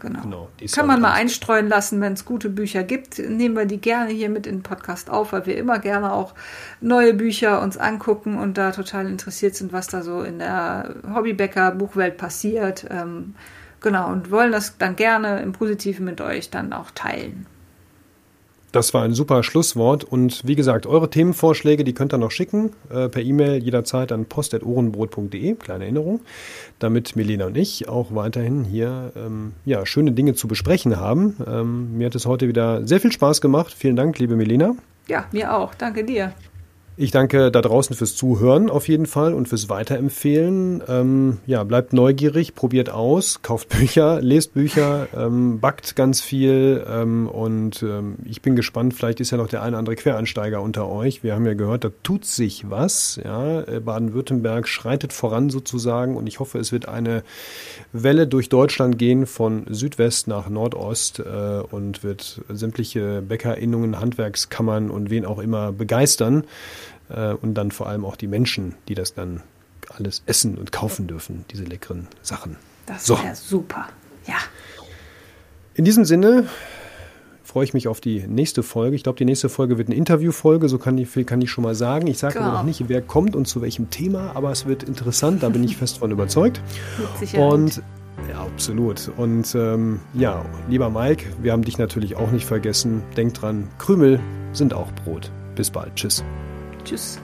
genau. 0.00 0.22
genau. 0.22 0.48
Kann 0.72 0.86
man 0.86 1.00
mal 1.00 1.12
einstreuen 1.12 1.68
lassen, 1.68 2.00
wenn 2.00 2.12
es 2.12 2.24
gute 2.24 2.48
Bücher 2.48 2.82
gibt. 2.82 3.18
Nehmen 3.18 3.56
wir 3.56 3.66
die 3.66 3.80
gerne 3.80 4.10
hier 4.10 4.28
mit 4.28 4.46
in 4.46 4.56
den 4.56 4.62
Podcast 4.62 5.10
auf, 5.10 5.32
weil 5.32 5.46
wir 5.46 5.56
immer 5.56 5.78
gerne 5.78 6.12
auch 6.12 6.34
neue 6.80 7.14
Bücher 7.14 7.62
uns 7.62 7.76
angucken 7.76 8.38
und 8.38 8.58
da 8.58 8.72
total 8.72 9.06
interessiert 9.06 9.54
sind, 9.54 9.72
was 9.72 9.88
da 9.88 10.02
so 10.02 10.22
in 10.22 10.38
der 10.38 10.94
Hobbybäcker-Buchwelt 11.14 12.16
passiert. 12.16 12.86
Ähm, 12.90 13.34
genau, 13.80 14.10
und 14.10 14.30
wollen 14.30 14.52
das 14.52 14.78
dann 14.78 14.96
gerne 14.96 15.40
im 15.40 15.52
Positiven 15.52 16.04
mit 16.04 16.20
euch 16.20 16.50
dann 16.50 16.72
auch 16.72 16.90
teilen. 16.90 17.46
Das 18.76 18.92
war 18.92 19.04
ein 19.04 19.14
super 19.14 19.42
Schlusswort. 19.42 20.04
Und 20.04 20.46
wie 20.46 20.54
gesagt, 20.54 20.86
eure 20.86 21.08
Themenvorschläge, 21.08 21.82
die 21.82 21.94
könnt 21.94 22.12
ihr 22.12 22.18
noch 22.18 22.30
schicken 22.30 22.72
äh, 22.90 23.08
per 23.08 23.22
E-Mail 23.22 23.62
jederzeit 23.62 24.12
an 24.12 24.26
post.ohrenbrot.de, 24.26 25.54
kleine 25.54 25.84
Erinnerung, 25.84 26.20
damit 26.78 27.16
Milena 27.16 27.46
und 27.46 27.56
ich 27.56 27.88
auch 27.88 28.14
weiterhin 28.14 28.64
hier 28.64 29.12
ähm, 29.16 29.54
ja, 29.64 29.86
schöne 29.86 30.12
Dinge 30.12 30.34
zu 30.34 30.46
besprechen 30.46 31.00
haben. 31.00 31.38
Ähm, 31.46 31.96
mir 31.96 32.08
hat 32.08 32.14
es 32.16 32.26
heute 32.26 32.48
wieder 32.48 32.86
sehr 32.86 33.00
viel 33.00 33.12
Spaß 33.12 33.40
gemacht. 33.40 33.72
Vielen 33.72 33.96
Dank, 33.96 34.18
liebe 34.18 34.36
Milena. 34.36 34.76
Ja, 35.08 35.24
mir 35.32 35.56
auch. 35.56 35.74
Danke 35.74 36.04
dir. 36.04 36.34
Ich 36.98 37.10
danke 37.10 37.50
da 37.50 37.60
draußen 37.60 37.94
fürs 37.94 38.16
Zuhören 38.16 38.70
auf 38.70 38.88
jeden 38.88 39.04
Fall 39.04 39.34
und 39.34 39.48
fürs 39.48 39.68
Weiterempfehlen. 39.68 40.82
Ähm, 40.88 41.40
ja, 41.44 41.62
bleibt 41.62 41.92
neugierig, 41.92 42.54
probiert 42.54 42.88
aus, 42.88 43.42
kauft 43.42 43.68
Bücher, 43.68 44.18
lest 44.22 44.54
Bücher, 44.54 45.06
ähm, 45.14 45.60
backt 45.60 45.94
ganz 45.94 46.22
viel 46.22 46.82
ähm, 46.88 47.28
und 47.28 47.82
ähm, 47.82 48.16
ich 48.24 48.40
bin 48.40 48.56
gespannt, 48.56 48.94
vielleicht 48.94 49.20
ist 49.20 49.30
ja 49.30 49.36
noch 49.36 49.48
der 49.48 49.60
eine 49.60 49.72
oder 49.72 49.80
andere 49.80 49.96
Quereinsteiger 49.96 50.62
unter 50.62 50.88
euch. 50.88 51.22
Wir 51.22 51.34
haben 51.34 51.44
ja 51.44 51.52
gehört, 51.52 51.84
da 51.84 51.90
tut 52.02 52.24
sich 52.24 52.70
was. 52.70 53.20
Ja, 53.22 53.60
Äh, 53.60 53.80
Baden-Württemberg 53.80 54.66
schreitet 54.66 55.12
voran 55.12 55.50
sozusagen 55.50 56.16
und 56.16 56.26
ich 56.26 56.40
hoffe, 56.40 56.58
es 56.58 56.72
wird 56.72 56.88
eine 56.88 57.24
Welle 57.92 58.26
durch 58.26 58.48
Deutschland 58.48 58.98
gehen 58.98 59.26
von 59.26 59.66
Südwest 59.68 60.28
nach 60.28 60.48
Nordost 60.48 61.18
äh, 61.18 61.60
und 61.70 62.02
wird 62.02 62.40
sämtliche 62.48 63.20
Bäckerinnungen, 63.20 64.00
Handwerkskammern 64.00 64.90
und 64.90 65.10
wen 65.10 65.26
auch 65.26 65.40
immer 65.40 65.72
begeistern 65.72 66.44
äh, 67.08 67.32
und 67.32 67.54
dann 67.54 67.70
vor 67.70 67.88
allem 67.88 68.04
auch 68.04 68.16
die 68.16 68.26
Menschen, 68.26 68.74
die 68.88 68.94
das 68.94 69.14
dann 69.14 69.42
alles 69.88 70.22
essen 70.26 70.58
und 70.58 70.72
kaufen 70.72 71.06
dürfen, 71.06 71.44
diese 71.52 71.64
leckeren 71.64 72.08
Sachen. 72.22 72.56
Das 72.86 73.06
So. 73.06 73.16
wäre 73.22 73.34
super. 73.34 73.86
Ja. 74.26 74.34
In 75.74 75.84
diesem 75.84 76.04
Sinne 76.04 76.48
freue 77.44 77.64
ich 77.64 77.72
mich 77.74 77.86
auf 77.88 78.00
die 78.00 78.26
nächste 78.26 78.62
Folge. 78.62 78.96
Ich 78.96 79.02
glaube, 79.04 79.18
die 79.18 79.24
nächste 79.24 79.48
Folge 79.48 79.78
wird 79.78 79.88
eine 79.88 79.96
Interviewfolge, 79.96 80.68
so 80.68 80.78
kann 80.78 80.98
ich, 80.98 81.08
viel 81.08 81.24
kann 81.24 81.40
ich 81.40 81.50
schon 81.50 81.62
mal 81.64 81.74
sagen. 81.74 82.06
Ich 82.06 82.18
sage 82.18 82.38
aber 82.38 82.46
Genau. 82.48 82.58
noch 82.58 82.64
nicht, 82.64 82.88
wer 82.88 83.00
kommt 83.02 83.36
und 83.36 83.46
zu 83.46 83.62
welchem 83.62 83.88
Thema, 83.90 84.32
aber 84.34 84.50
es 84.50 84.66
wird 84.66 84.82
interessant, 84.82 85.42
da 85.42 85.48
bin 85.48 85.62
ich 85.64 85.76
fest 85.76 85.98
von 85.98 86.10
überzeugt. 86.10 86.60
Und 87.36 87.82
ja, 88.30 88.40
absolut. 88.42 89.10
Und 89.16 89.54
ähm, 89.54 90.00
ja, 90.14 90.44
lieber 90.68 90.90
Mike, 90.90 91.26
wir 91.42 91.52
haben 91.52 91.62
dich 91.64 91.78
natürlich 91.78 92.16
auch 92.16 92.30
nicht 92.30 92.46
vergessen. 92.46 93.02
Denk 93.16 93.34
dran, 93.34 93.68
Krümel 93.78 94.18
sind 94.52 94.74
auch 94.74 94.90
Brot. 95.04 95.30
Bis 95.54 95.70
bald. 95.70 95.94
Tschüss. 95.94 96.24
Tschüss. 96.86 97.18